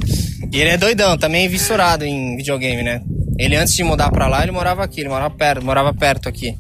[0.52, 3.02] E ele é doidão, também vissurado em videogame, né?
[3.38, 6.58] Ele antes de mudar pra lá, ele morava aqui, ele morava perto, morava perto aqui.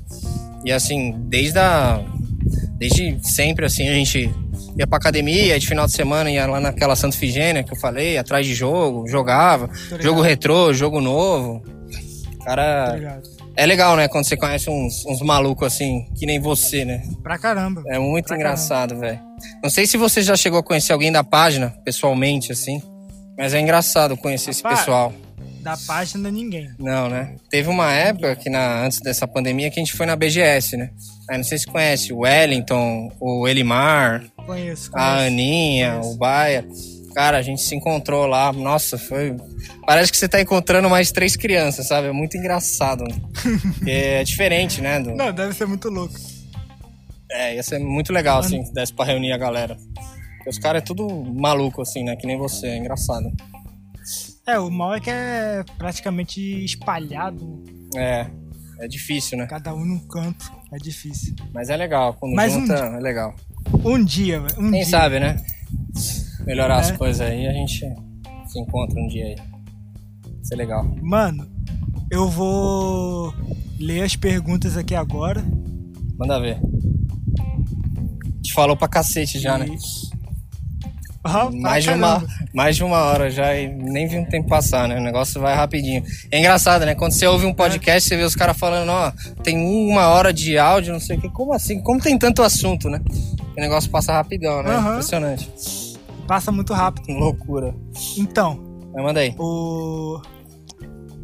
[0.65, 2.03] E assim, desde a.
[2.77, 4.29] Desde sempre, assim, a gente
[4.77, 8.17] ia pra academia, de final de semana ia lá naquela Santa Figênia que eu falei,
[8.17, 9.69] atrás de jogo, jogava.
[9.99, 11.63] Jogo retrô, jogo novo.
[12.45, 13.21] Cara.
[13.57, 14.07] É legal, né?
[14.07, 17.01] Quando você conhece uns, uns malucos assim, que nem você, né?
[17.23, 17.83] Pra caramba.
[17.87, 19.19] É muito pra engraçado, velho.
[19.63, 22.81] Não sei se você já chegou a conhecer alguém da página, pessoalmente, assim.
[23.35, 25.11] Mas é engraçado conhecer esse pessoal.
[25.61, 26.69] Da página, ninguém.
[26.77, 27.35] Não, né?
[27.49, 30.91] Teve uma época que na, antes dessa pandemia que a gente foi na BGS, né?
[31.27, 34.91] Aí não sei se conhece o Wellington, o Elimar, conheço, conheço.
[34.93, 36.11] a Aninha, conheço.
[36.11, 36.65] o Baia.
[37.17, 38.53] Cara, a gente se encontrou lá.
[38.53, 39.35] Nossa, foi
[39.87, 42.09] Parece que você tá encontrando mais três crianças, sabe?
[42.09, 43.05] É muito engraçado.
[43.87, 44.99] é diferente, né?
[44.99, 45.15] Do...
[45.15, 46.13] Não, deve ser muito louco.
[47.31, 48.45] É, ia ser muito legal, Mano.
[48.45, 49.75] assim, se desse pra reunir a galera.
[50.37, 52.15] Porque os caras é tudo maluco, assim, né?
[52.15, 53.31] Que nem você, é engraçado.
[54.45, 57.63] É, o mal é que é praticamente espalhado.
[57.95, 58.27] É,
[58.79, 59.47] é difícil, né?
[59.47, 61.33] Cada um num canto, é difícil.
[61.51, 63.33] Mas é legal, quando Mas junta, um, é legal.
[63.83, 64.85] Um dia, um Quem dia.
[64.85, 65.35] sabe, né?
[66.47, 66.79] Melhorar é.
[66.79, 67.85] as coisas aí, a gente
[68.47, 69.35] se encontra um dia aí.
[70.41, 70.85] Isso é legal.
[71.01, 71.45] Mano,
[72.09, 73.33] eu vou
[73.77, 75.43] ler as perguntas aqui agora.
[76.17, 76.57] Manda ver.
[78.41, 79.69] Te falou pra cacete já, e...
[79.69, 79.77] né?
[81.21, 84.87] Ah, mais, de uma, mais de uma hora já e nem vi um tempo passar,
[84.87, 84.97] né?
[84.97, 86.01] O negócio vai rapidinho.
[86.31, 86.95] É engraçado, né?
[86.95, 88.09] Quando você ouve um podcast, é.
[88.09, 89.11] você vê os caras falando, ó,
[89.43, 91.29] tem uma hora de áudio, não sei o que.
[91.29, 91.81] Como assim?
[91.81, 93.01] Como tem tanto assunto, né?
[93.57, 94.77] O negócio passa rapidão, né?
[94.77, 94.91] Uhum.
[94.91, 95.51] Impressionante.
[96.27, 97.11] Passa muito rápido.
[97.13, 97.73] Loucura.
[98.17, 98.63] Então.
[98.93, 99.33] Mas manda aí.
[99.37, 100.21] O...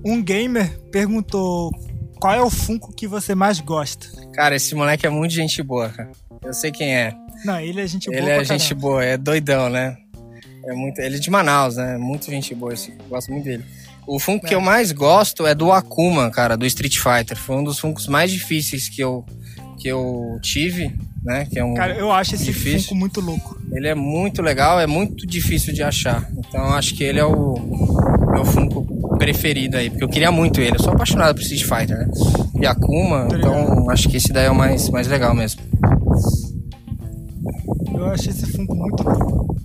[0.06, 1.72] Um gamer perguntou
[2.20, 4.08] qual é o Funko que você mais gosta.
[4.34, 6.12] Cara, esse moleque é muito gente boa, cara.
[6.42, 7.14] Eu sei quem é.
[7.46, 8.18] Não, ele é gente boa.
[8.18, 9.98] Ele é gente boa, é doidão, né?
[10.66, 11.98] É muito, ele é de Manaus, né?
[11.98, 13.66] Muito gente boa, esse, gosto muito dele.
[14.08, 14.50] O Funko é.
[14.50, 17.38] que eu mais gosto é do Akuma, cara, do Street Fighter.
[17.38, 19.26] Foi um dos Funkos mais difíceis que eu,
[19.78, 21.46] que eu tive, né?
[21.46, 22.90] Que é um cara, eu acho esse difícil.
[22.90, 23.58] Funko muito louco.
[23.72, 26.30] Ele é muito legal, é muito difícil de achar.
[26.38, 27.56] Então acho que ele é o
[28.32, 30.76] meu Funko preferido aí, porque eu queria muito ele.
[30.76, 32.12] Eu sou apaixonado por Street Fighter, né?
[32.60, 35.62] E Akuma, então acho que esse daí é o mais, mais legal mesmo.
[37.96, 39.56] Eu achei esse Funko muito louco.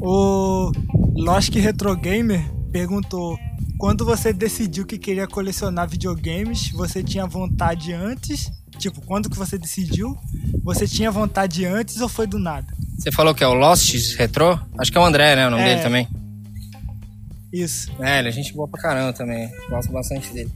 [0.00, 0.70] O
[1.16, 3.36] Lost Retro Gamer perguntou:
[3.78, 8.50] quando você decidiu que queria colecionar videogames, você tinha vontade antes?
[8.78, 10.16] Tipo, quando que você decidiu?
[10.62, 12.66] Você tinha vontade antes ou foi do nada?
[12.96, 14.60] Você falou que é o Lost Retro?
[14.78, 15.46] Acho que é o André, né?
[15.46, 16.08] O nome é, dele também.
[17.52, 17.90] Isso.
[18.00, 19.50] É, ele é gente boa pra caramba também.
[19.68, 20.50] Gosto bastante dele.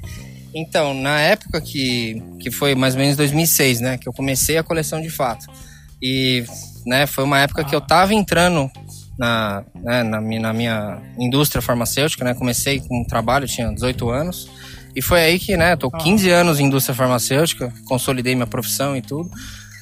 [0.54, 3.98] Então, na época que, que foi mais ou menos 2006, né?
[3.98, 5.46] Que eu comecei a coleção de fato.
[6.00, 6.44] E
[6.86, 8.70] né, foi uma época que eu tava entrando
[9.18, 12.34] na, né, na, minha, na minha indústria farmacêutica, né?
[12.34, 14.48] Comecei com um trabalho, tinha 18 anos.
[14.94, 19.02] E foi aí que, né, tô 15 anos em indústria farmacêutica, consolidei minha profissão e
[19.02, 19.30] tudo.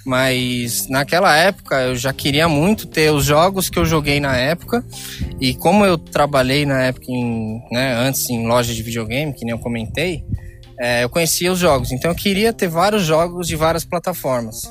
[0.04, 4.84] Mas naquela época eu já queria muito ter os jogos que eu joguei na época.
[5.40, 9.52] E como eu trabalhei na época em, né, antes em loja de videogame, que nem
[9.52, 10.24] eu comentei,
[10.80, 11.92] é, eu conhecia os jogos.
[11.92, 14.62] Então eu queria ter vários jogos de várias plataformas.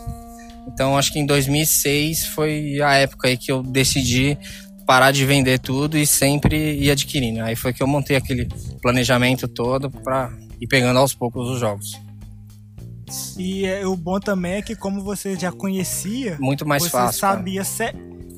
[0.67, 4.37] Então acho que em 2006 foi a época aí que eu decidi
[4.89, 7.43] parar de vender tudo e sempre ir adquirindo.
[7.43, 8.49] Aí foi que eu montei aquele
[8.81, 11.95] planejamento todo para ir pegando aos poucos os jogos.
[13.37, 17.19] E é, o bom também é que como você já conhecia, muito mais você fácil.
[17.19, 17.63] Sabia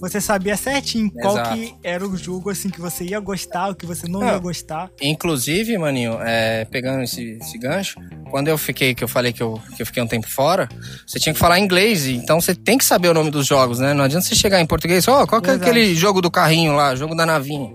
[0.02, 1.56] você sabia certinho qual Exato.
[1.56, 4.28] que era o jogo assim que você ia gostar, o que você não, não.
[4.28, 4.90] ia gostar.
[5.00, 8.00] Inclusive, maninho, é, pegando esse, esse, gancho,
[8.32, 10.68] quando eu fiquei, que eu falei que eu, que eu fiquei um tempo fora,
[11.06, 13.94] você tinha que falar inglês, então você tem que saber o nome dos jogos, né?
[13.94, 16.74] Não adianta você chegar em português, ó, oh, qual que é aquele jogo do carrinho
[16.74, 17.72] lá, jogo da navinha?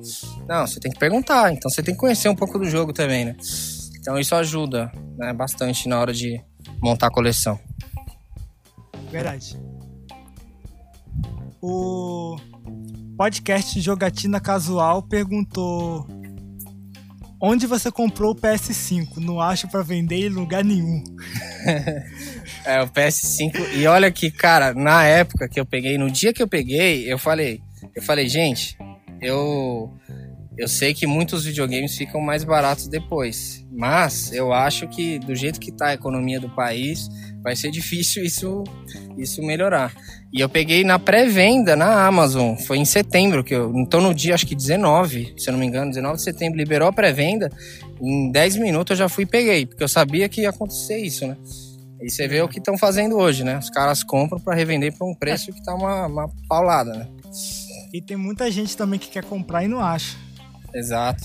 [0.49, 3.25] Não, você tem que perguntar, então você tem que conhecer um pouco do jogo também,
[3.25, 3.37] né?
[4.01, 6.41] Então isso ajuda, né, bastante na hora de
[6.83, 7.57] montar a coleção.
[9.13, 9.57] Verdade.
[11.61, 12.37] O
[13.17, 16.07] podcast Jogatina Casual perguntou:
[17.41, 19.17] Onde você comprou o PS5?
[19.17, 21.03] Não acho para vender em lugar nenhum.
[22.65, 23.75] é, o PS5.
[23.75, 27.19] E olha que, cara, na época que eu peguei, no dia que eu peguei, eu
[27.19, 27.61] falei,
[27.95, 28.77] eu falei, gente,
[29.21, 29.91] eu
[30.59, 35.61] eu sei que muitos videogames ficam mais baratos depois, mas eu acho que do jeito
[35.61, 37.11] que tá a economia do país,
[37.47, 38.65] vai ser difícil isso
[39.17, 39.95] isso melhorar.
[40.33, 44.35] E eu peguei na pré-venda na Amazon, foi em setembro que eu, então no dia
[44.35, 47.49] acho que 19, se eu não me engano, 19 de setembro liberou a pré-venda,
[48.03, 51.25] em 10 minutos eu já fui e peguei, porque eu sabia que ia acontecer isso,
[51.25, 51.37] né?
[52.03, 53.59] E você vê o que estão fazendo hoje, né?
[53.59, 57.09] Os caras compram para revender por um preço que tá uma, uma paulada, né?
[57.95, 60.17] E tem muita gente também que quer comprar e não acha.
[60.75, 61.25] Exato.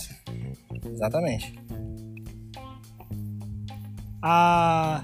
[0.86, 1.60] Exatamente.
[4.22, 5.04] A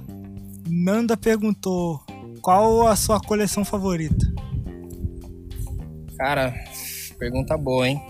[0.69, 2.01] Nanda perguntou
[2.41, 4.25] qual a sua coleção favorita?
[6.17, 6.53] Cara,
[7.19, 8.01] pergunta boa, hein?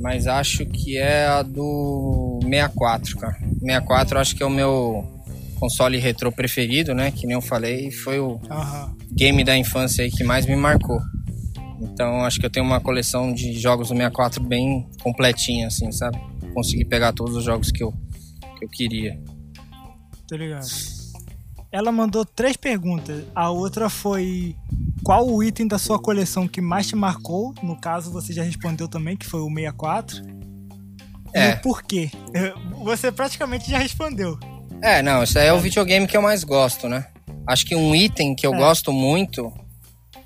[0.00, 3.38] Mas acho que é a do 64, cara.
[3.60, 5.04] 64 acho que é o meu
[5.58, 7.10] console retrô preferido, né?
[7.10, 8.40] Que nem eu falei, foi o
[9.12, 11.00] game da infância aí que mais me marcou.
[11.80, 16.18] Então acho que eu tenho uma coleção de jogos do 64 bem completinha, assim, sabe?
[16.54, 17.92] Consegui pegar todos os jogos que eu,
[18.58, 19.20] que eu queria.
[20.26, 20.66] Tô ligado.
[21.76, 23.22] Ela mandou três perguntas.
[23.34, 24.56] A outra foi
[25.04, 27.54] qual o item da sua coleção que mais te marcou?
[27.62, 30.22] No caso, você já respondeu também, que foi o 64.
[31.34, 31.50] É.
[31.50, 32.10] E o porquê?
[32.82, 34.38] Você praticamente já respondeu.
[34.80, 37.08] É, não, isso aí é o videogame que eu mais gosto, né?
[37.46, 38.56] Acho que um item que eu é.
[38.56, 39.52] gosto muito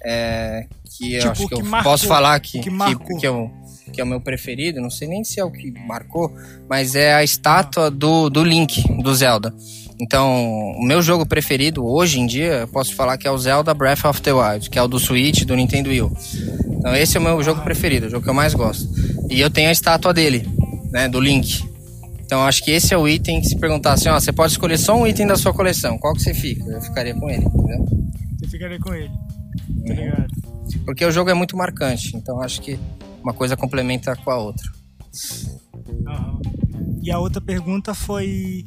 [0.05, 3.27] É, que tipo, eu acho que, que eu marcou, posso falar que, que, que, que,
[3.27, 3.51] eu,
[3.93, 6.33] que é o meu preferido, não sei nem se é o que marcou,
[6.69, 9.53] mas é a estátua do, do Link, do Zelda.
[10.01, 13.75] Então, o meu jogo preferido hoje em dia, eu posso falar que é o Zelda
[13.75, 16.11] Breath of the Wild, que é o do Switch, do Nintendo Wii.
[16.79, 18.89] Então, esse é o meu jogo preferido, o jogo que eu mais gosto.
[19.29, 20.49] E eu tenho a estátua dele,
[20.91, 21.69] né, do Link.
[22.25, 24.79] Então, acho que esse é o item que se perguntar assim, ó, você pode escolher
[24.79, 26.65] só um item da sua coleção, qual que você fica?
[26.65, 27.85] Eu ficaria com ele, entendeu?
[28.39, 29.11] Você ficaria com ele,
[29.87, 30.27] tá ligado?
[30.87, 32.79] Porque o jogo é muito marcante, então acho que
[33.23, 34.67] uma coisa complementa com a outra.
[35.89, 36.41] Uhum.
[37.03, 38.65] E a outra pergunta foi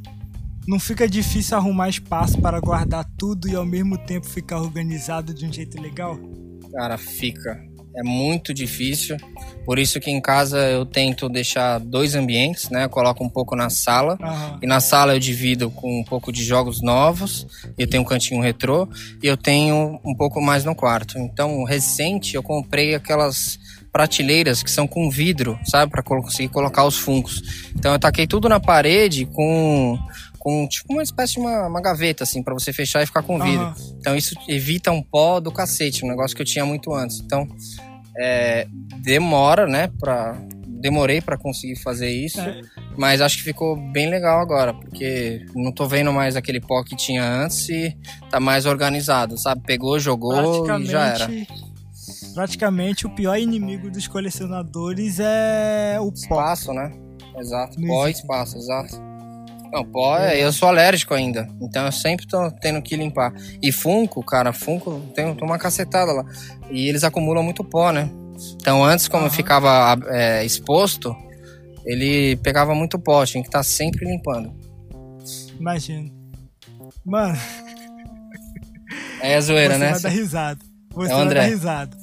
[0.68, 5.46] não fica difícil arrumar espaço para guardar tudo e ao mesmo tempo ficar organizado de
[5.46, 6.18] um jeito legal?
[6.72, 7.74] Cara, fica.
[7.96, 9.18] É muito difícil.
[9.66, 12.86] Por isso que em casa eu tento deixar dois ambientes, né?
[12.86, 14.18] Eu coloco um pouco na sala.
[14.20, 14.60] Uhum.
[14.64, 17.46] E na sala eu divido com um pouco de jogos novos.
[17.78, 18.88] Eu tenho um cantinho retrô.
[19.22, 21.20] E eu tenho um pouco mais no quarto.
[21.20, 23.60] Então, recente eu comprei aquelas
[23.94, 25.92] prateleiras que são com vidro, sabe?
[25.92, 27.70] para conseguir colocar os funcos.
[27.76, 30.00] Então eu taquei tudo na parede com
[30.44, 33.40] com tipo uma espécie de uma, uma gaveta, assim, para você fechar e ficar com
[33.40, 33.68] vidro.
[33.68, 33.98] Uhum.
[33.98, 37.22] Então isso evita um pó do cacete, um negócio que eu tinha muito antes.
[37.22, 37.48] Então
[38.18, 38.68] é,
[39.02, 40.38] demora, né, pra.
[40.68, 42.60] Demorei para conseguir fazer isso, é.
[42.98, 46.94] mas acho que ficou bem legal agora, porque não tô vendo mais aquele pó que
[46.94, 47.98] tinha antes e
[48.30, 49.62] tá mais organizado, sabe?
[49.66, 51.30] Pegou, jogou e já era.
[52.34, 56.74] Praticamente o pior inimigo dos colecionadores é o espaço, pó.
[56.74, 56.92] né?
[57.38, 59.13] Exato, pó e espaço, exato.
[59.74, 61.50] Não, pó, é, eu sou alérgico ainda.
[61.60, 63.34] Então eu sempre tô tendo que limpar.
[63.60, 66.24] E Funko, cara, Funko tem, uma cacetada lá.
[66.70, 68.08] E eles acumulam muito pó, né?
[68.56, 69.32] Então antes, como uhum.
[69.32, 71.16] ficava é, exposto,
[71.84, 74.54] ele pegava muito pó, tinha que estar tá sempre limpando.
[75.60, 76.12] Imagina.
[77.04, 77.38] Mano.
[79.22, 79.92] É a zoeira, você né?
[79.94, 80.60] Vai dar risada.
[80.94, 81.40] Você é o André.
[81.40, 81.98] vai dar risada.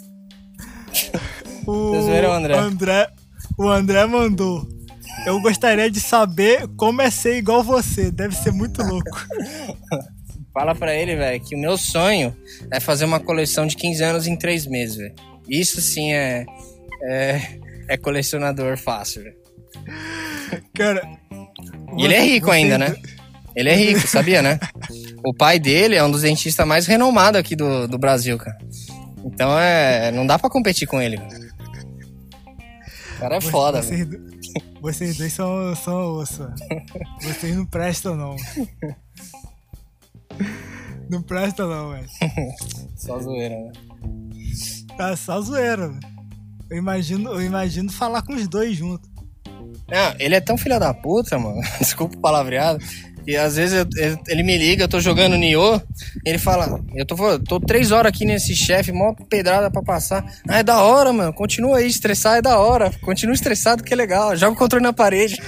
[1.69, 2.59] o, a zoeira é o André.
[2.59, 3.11] André.
[3.57, 4.80] O André mandou.
[5.27, 8.11] Eu gostaria de saber como é ser igual você.
[8.11, 9.11] Deve ser muito louco.
[10.53, 12.37] Fala pra ele, velho, que o meu sonho
[12.73, 15.15] é fazer uma coleção de 15 anos em 3 meses, velho.
[15.49, 16.45] Isso sim é,
[17.05, 17.41] é,
[17.89, 19.37] é colecionador fácil, velho.
[20.75, 21.09] Cara.
[21.97, 22.97] E ele é rico ainda, né?
[23.55, 24.59] Ele é rico, sabia, né?
[25.25, 28.57] O pai dele é um dos dentistas mais renomados aqui do, do Brasil, cara.
[29.25, 30.11] Então é.
[30.13, 31.17] Não dá pra competir com ele.
[31.17, 31.50] O
[33.21, 34.09] cara é foda, vocês,
[34.81, 36.49] vocês dois são, são osso.
[37.23, 38.35] Vocês não prestam, não.
[41.11, 42.09] Não prestam, não, velho.
[42.97, 43.73] Só zoeira, né?
[44.97, 45.93] Tá só zoeira,
[46.71, 49.11] Eu imagino, eu imagino falar com os dois juntos.
[49.89, 51.61] Não, ele é tão filha da puta, mano.
[51.79, 52.83] Desculpa o palavreado.
[53.27, 55.81] E às vezes eu, ele me liga, eu tô jogando Nioh,
[56.25, 60.25] ele fala, eu tô, tô três horas aqui nesse chefe, mó pedrada pra passar.
[60.49, 61.33] Ah, é da hora, mano.
[61.33, 62.91] Continua aí, estressar é da hora.
[63.03, 64.37] Continua estressado que é legal.
[64.37, 65.41] Joga o controle na parede.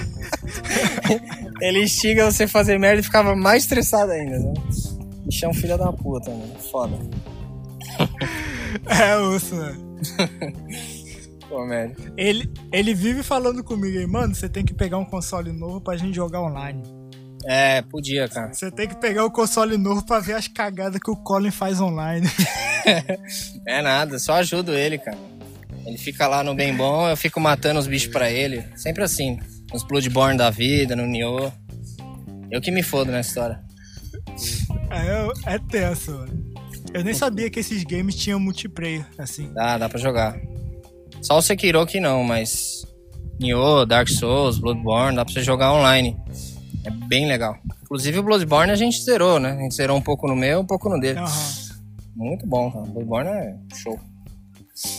[1.61, 4.53] ele instiga você fazer merda e ficava mais estressado ainda, né?
[5.25, 6.55] Bicho é um filho da puta, mano.
[6.71, 6.97] Foda.
[8.87, 9.93] é, osso, mano.
[11.49, 11.63] Pô,
[12.17, 15.95] Ele, ele vive falando comigo aí, mano, você tem que pegar um console novo pra
[15.95, 16.81] gente jogar online.
[17.45, 18.53] É, podia, cara.
[18.53, 21.81] Você tem que pegar o console novo pra ver as cagadas que o Colin faz
[21.81, 22.27] online.
[23.67, 25.17] é nada, só ajudo ele, cara.
[25.85, 28.63] Ele fica lá no bem bom, eu fico matando os bichos pra ele.
[28.75, 29.37] Sempre assim.
[29.71, 31.51] Nos Bloodborne da vida, no Nioh.
[32.51, 33.59] Eu que me fodo nessa história.
[34.91, 36.53] É, é tenso, mano.
[36.93, 39.51] Eu nem sabia que esses games tinham multiplayer, assim.
[39.53, 40.39] Dá, dá pra jogar.
[41.21, 42.85] Só o Sekiro que não, mas...
[43.39, 46.15] Nioh, Dark Souls, Bloodborne, dá pra você jogar online.
[46.85, 47.57] É bem legal.
[47.83, 49.51] Inclusive o Bloodborne a gente zerou, né?
[49.51, 51.19] A gente zerou um pouco no meu, um pouco no dele.
[51.19, 51.25] Uhum.
[52.15, 52.85] Muito bom, cara.
[52.85, 53.99] Bloodborne é show.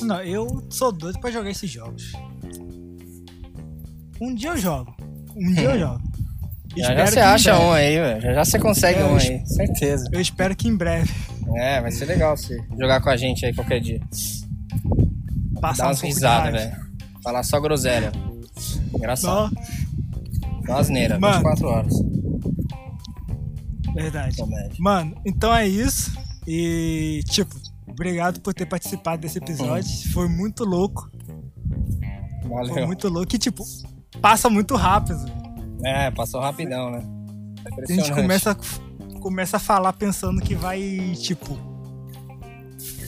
[0.02, 2.12] Não, eu sou doido pra jogar esses jogos.
[4.20, 4.94] Um dia eu jogo.
[5.36, 6.02] Um dia eu jogo.
[6.76, 8.20] Já, já você acha um aí, velho.
[8.20, 10.08] Já, já você consegue é, um aí, certeza.
[10.12, 11.12] Eu espero que em breve.
[11.56, 14.00] É, vai ser legal você jogar com a gente aí qualquer dia.
[15.60, 16.76] Passar Dar umas um risadas, velho.
[17.22, 18.12] Falar só groselha.
[18.94, 19.54] Engraçado.
[19.54, 19.83] Só...
[20.66, 21.94] Só asneira, Mano, 24 horas.
[23.94, 24.36] Verdade.
[24.78, 26.12] Mano, então é isso.
[26.46, 27.54] E, tipo,
[27.86, 29.88] obrigado por ter participado desse episódio.
[29.90, 30.12] Hum.
[30.12, 31.10] Foi muito louco.
[32.44, 32.72] Valeu.
[32.72, 33.64] Foi muito louco e, tipo,
[34.20, 35.24] passa muito rápido.
[35.84, 37.02] É, passou rapidão, né?
[37.78, 38.56] A gente começa,
[39.20, 41.58] começa a falar pensando que vai, tipo,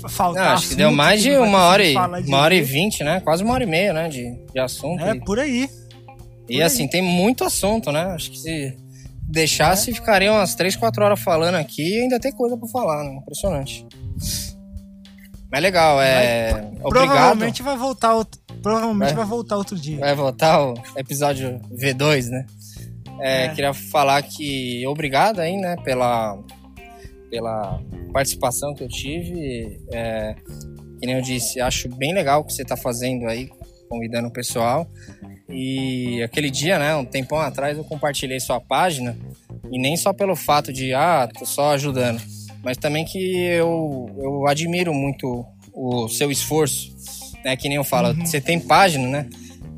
[0.09, 0.45] faltar.
[0.45, 3.21] Não, acho que deu mais de uma hora e, uma hora e vinte, né?
[3.21, 4.09] Quase uma hora e meia, né?
[4.09, 5.03] De, de assunto.
[5.03, 5.21] É, e...
[5.21, 5.69] por aí.
[6.49, 8.03] E assim, tem muito assunto, né?
[8.07, 8.77] Acho que se
[9.29, 9.95] deixasse, é.
[9.95, 13.17] ficariam umas 3, 4 horas falando aqui e ainda tem coisa pra falar, né?
[13.17, 13.87] Impressionante.
[15.51, 16.53] Mas legal, é.
[16.53, 16.91] Vai, Obrigado.
[16.91, 19.99] Provavelmente vai voltar outro, provavelmente vai, vai voltar outro dia.
[19.99, 22.47] Vai voltar o episódio V2, né?
[23.21, 23.49] É, é.
[23.51, 26.39] Queria falar que obrigado aí, né, pela,
[27.31, 27.81] pela
[28.13, 29.81] participação que eu tive.
[29.93, 30.35] É,
[31.01, 33.51] que nem eu disse, acho bem legal o que você está fazendo aí,
[33.89, 34.89] convidando o pessoal.
[35.49, 39.17] E aquele dia, né, um tempão atrás, eu compartilhei sua página.
[39.71, 42.21] E nem só pelo fato de, ah, tô só ajudando,
[42.63, 46.95] mas também que eu, eu admiro muito o seu esforço,
[47.45, 47.57] né?
[47.57, 48.25] Que nem eu falo, uhum.
[48.25, 49.29] você tem página, né?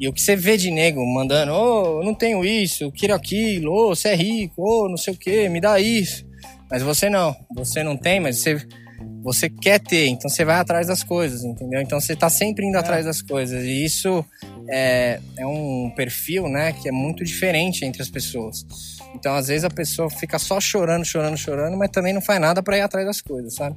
[0.01, 3.73] E o que você vê de nego mandando, ô, oh, não tenho isso, quero aquilo,
[3.73, 6.24] ô, oh, você é rico, ô, oh, não sei o que, me dá isso.
[6.70, 8.65] Mas você não, você não tem, mas você,
[9.32, 11.80] você quer ter, então você vai atrás das coisas, entendeu?
[11.80, 12.80] Então você tá sempre indo é.
[12.80, 13.64] atrás das coisas.
[13.64, 14.24] E isso
[14.68, 18.66] é, é um perfil, né, que é muito diferente entre as pessoas.
[19.14, 22.62] Então, às vezes, a pessoa fica só chorando, chorando, chorando, mas também não faz nada
[22.62, 23.76] para ir atrás das coisas, sabe?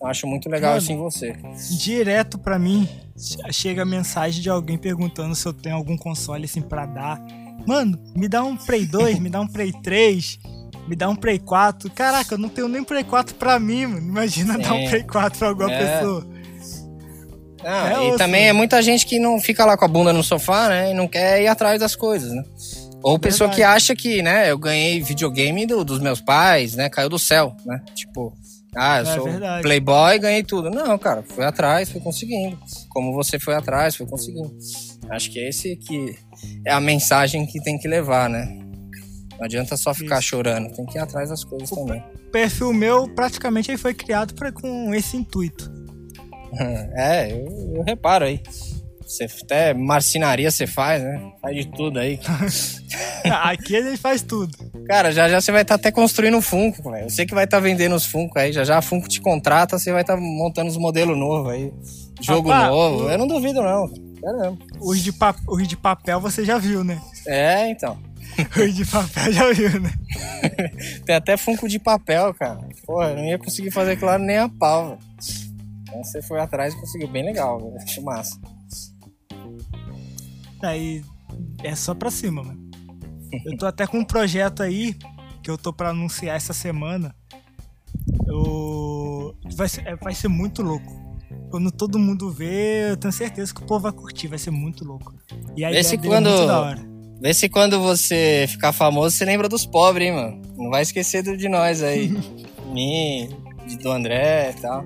[0.00, 1.34] Eu acho muito legal assim você.
[1.78, 2.88] Direto para mim
[3.50, 7.20] chega a mensagem de alguém perguntando se eu tenho algum console assim para dar.
[7.66, 10.38] Mano, me dá um Play 2, me dá um Play 3,
[10.88, 11.90] me dá um Play 4.
[11.90, 14.06] Caraca, eu não tenho nem Play 4 pra mim, mano.
[14.06, 14.60] Imagina Sim.
[14.60, 15.78] dar um Play 4 pra alguma é.
[15.78, 16.26] pessoa.
[17.62, 20.24] Não, é e também é muita gente que não fica lá com a bunda no
[20.24, 20.90] sofá, né?
[20.90, 22.42] E não quer ir atrás das coisas, né?
[23.02, 26.88] Ou pessoa que acha que, né, eu ganhei videogame do, dos meus pais, né?
[26.88, 27.80] Caiu do céu, né?
[27.94, 28.32] Tipo,
[28.74, 29.62] ah, eu é sou verdade.
[29.62, 30.70] playboy, ganhei tudo.
[30.70, 32.58] Não, cara, fui atrás, fui conseguindo.
[32.88, 34.56] Como você foi atrás, foi conseguindo.
[35.10, 36.16] Acho que é esse que
[36.64, 38.61] é a mensagem que tem que levar, né?
[39.38, 40.28] Não adianta só ficar Isso.
[40.28, 42.00] chorando, tem que ir atrás das coisas o também.
[42.00, 45.70] O perfil meu, praticamente, ele foi criado pra, com esse intuito.
[46.96, 48.40] é, eu, eu reparo aí.
[49.12, 51.32] Você até marcenaria você faz, né?
[51.42, 52.18] Faz de tudo aí.
[53.42, 54.56] Aqui a gente faz tudo.
[54.86, 57.10] Cara, já já você vai estar tá até construindo um Funko, velho.
[57.10, 58.52] Sei que vai estar tá vendendo os Funko aí.
[58.52, 61.70] Já já a Funko te contrata, você vai estar tá montando os modelos novos aí.
[62.22, 63.04] Jogo novo.
[63.04, 63.10] O...
[63.10, 63.92] Eu não duvido, não.
[64.22, 64.58] Caramba.
[64.80, 65.34] Os de, pa...
[65.46, 66.98] os de papel você já viu, né?
[67.26, 67.98] É, então.
[68.56, 69.92] Os de papel já viu, né?
[71.04, 72.60] Tem até Funko de papel, cara.
[72.84, 75.00] Pô, eu não ia conseguir fazer claro nem a pau, velho.
[75.82, 77.76] Então você foi atrás e conseguiu bem legal, velho.
[77.76, 78.40] Acho massa.
[80.62, 81.02] Aí
[81.62, 82.70] é só pra cima, mano.
[83.44, 84.96] Eu tô até com um projeto aí
[85.42, 87.14] que eu tô pra anunciar essa semana.
[88.26, 89.34] Eu...
[89.54, 91.02] Vai, ser, é, vai ser muito louco.
[91.50, 94.84] Quando todo mundo vê, eu tenho certeza que o povo vai curtir, vai ser muito
[94.84, 95.14] louco.
[95.56, 96.28] E aí Vê quando...
[96.28, 96.91] é muito da hora.
[97.22, 100.42] Vê se quando você ficar famoso, você lembra dos pobres, hein, mano?
[100.56, 102.08] Não vai esquecer de nós aí.
[102.74, 103.28] Mim,
[103.80, 104.84] do André e tal.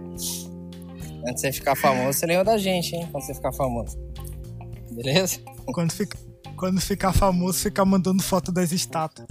[1.26, 3.08] Antes de você ficar famoso, você lembra da gente, hein?
[3.10, 3.96] Quando você ficar famoso.
[4.90, 5.40] Beleza?
[5.64, 6.18] Quando, fica,
[6.58, 9.26] quando ficar famoso, ficar mandando foto das estátuas.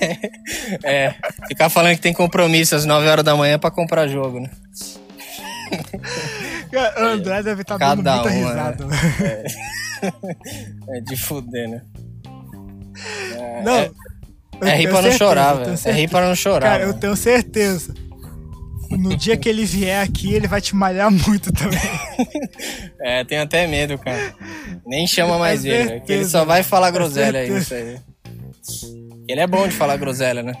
[0.82, 1.14] é,
[1.46, 4.50] ficar falando que tem compromisso às 9 horas da manhã pra comprar jogo, né?
[6.96, 8.86] O André deve estar tá dando muita uma, risada.
[8.86, 8.96] Né?
[9.20, 10.96] É.
[10.96, 11.00] é.
[11.02, 11.82] de fuder, né?
[13.34, 13.76] É, não.
[13.78, 13.90] É,
[14.62, 15.78] é rir pra não chorar, velho.
[15.84, 16.70] É rir pra não chorar.
[16.70, 17.94] Cara, eu tenho certeza
[18.90, 21.80] no dia que ele vier aqui, ele vai te malhar muito também.
[23.00, 24.34] é, tenho até medo, cara.
[24.86, 27.98] Nem chama mais é ele, que ele só vai falar groselha aí, isso aí.
[29.28, 30.52] Ele é bom de falar groselha, né?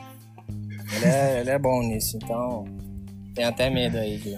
[0.96, 2.64] Ele é, ele é bom nisso, então
[3.34, 4.36] tenho até medo aí de,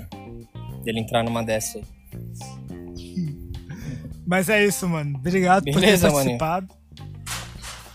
[0.85, 1.85] dele entrar numa dessa aí.
[4.27, 5.17] Mas é isso, mano.
[5.17, 6.67] Obrigado Beleza, por ter participado.
[6.67, 6.78] Maninho.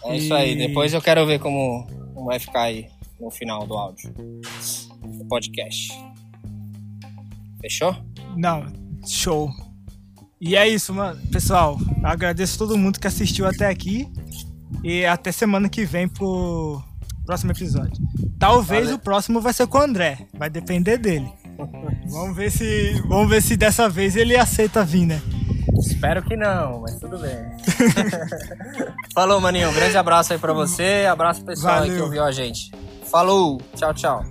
[0.06, 0.56] É isso aí.
[0.56, 1.88] Depois eu quero ver como,
[2.26, 2.88] vai ficar aí
[3.20, 5.94] no final do áudio do podcast.
[7.62, 7.96] Fechou?
[8.36, 8.66] Não,
[9.08, 9.50] show.
[10.40, 11.22] E é isso, mano.
[11.32, 14.08] Pessoal, agradeço todo mundo que assistiu até aqui.
[14.84, 16.84] E até semana que vem pro
[17.26, 18.04] próximo episódio.
[18.38, 18.96] Talvez Valeu.
[18.98, 20.28] o próximo vai ser com o André.
[20.34, 21.32] Vai depender dele.
[22.10, 23.02] vamos ver se.
[23.08, 25.22] Vamos ver se dessa vez ele aceita vir, né?
[25.80, 27.38] Espero que não, mas tudo bem.
[29.14, 29.70] Falou, maninho.
[29.70, 31.06] Um grande abraço aí pra você.
[31.10, 32.72] Abraço pessoal aí que ouviu a gente.
[33.10, 34.24] Falou, tchau, tchau.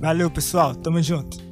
[0.00, 0.74] Valeu, pessoal.
[0.74, 1.47] Tamo junto.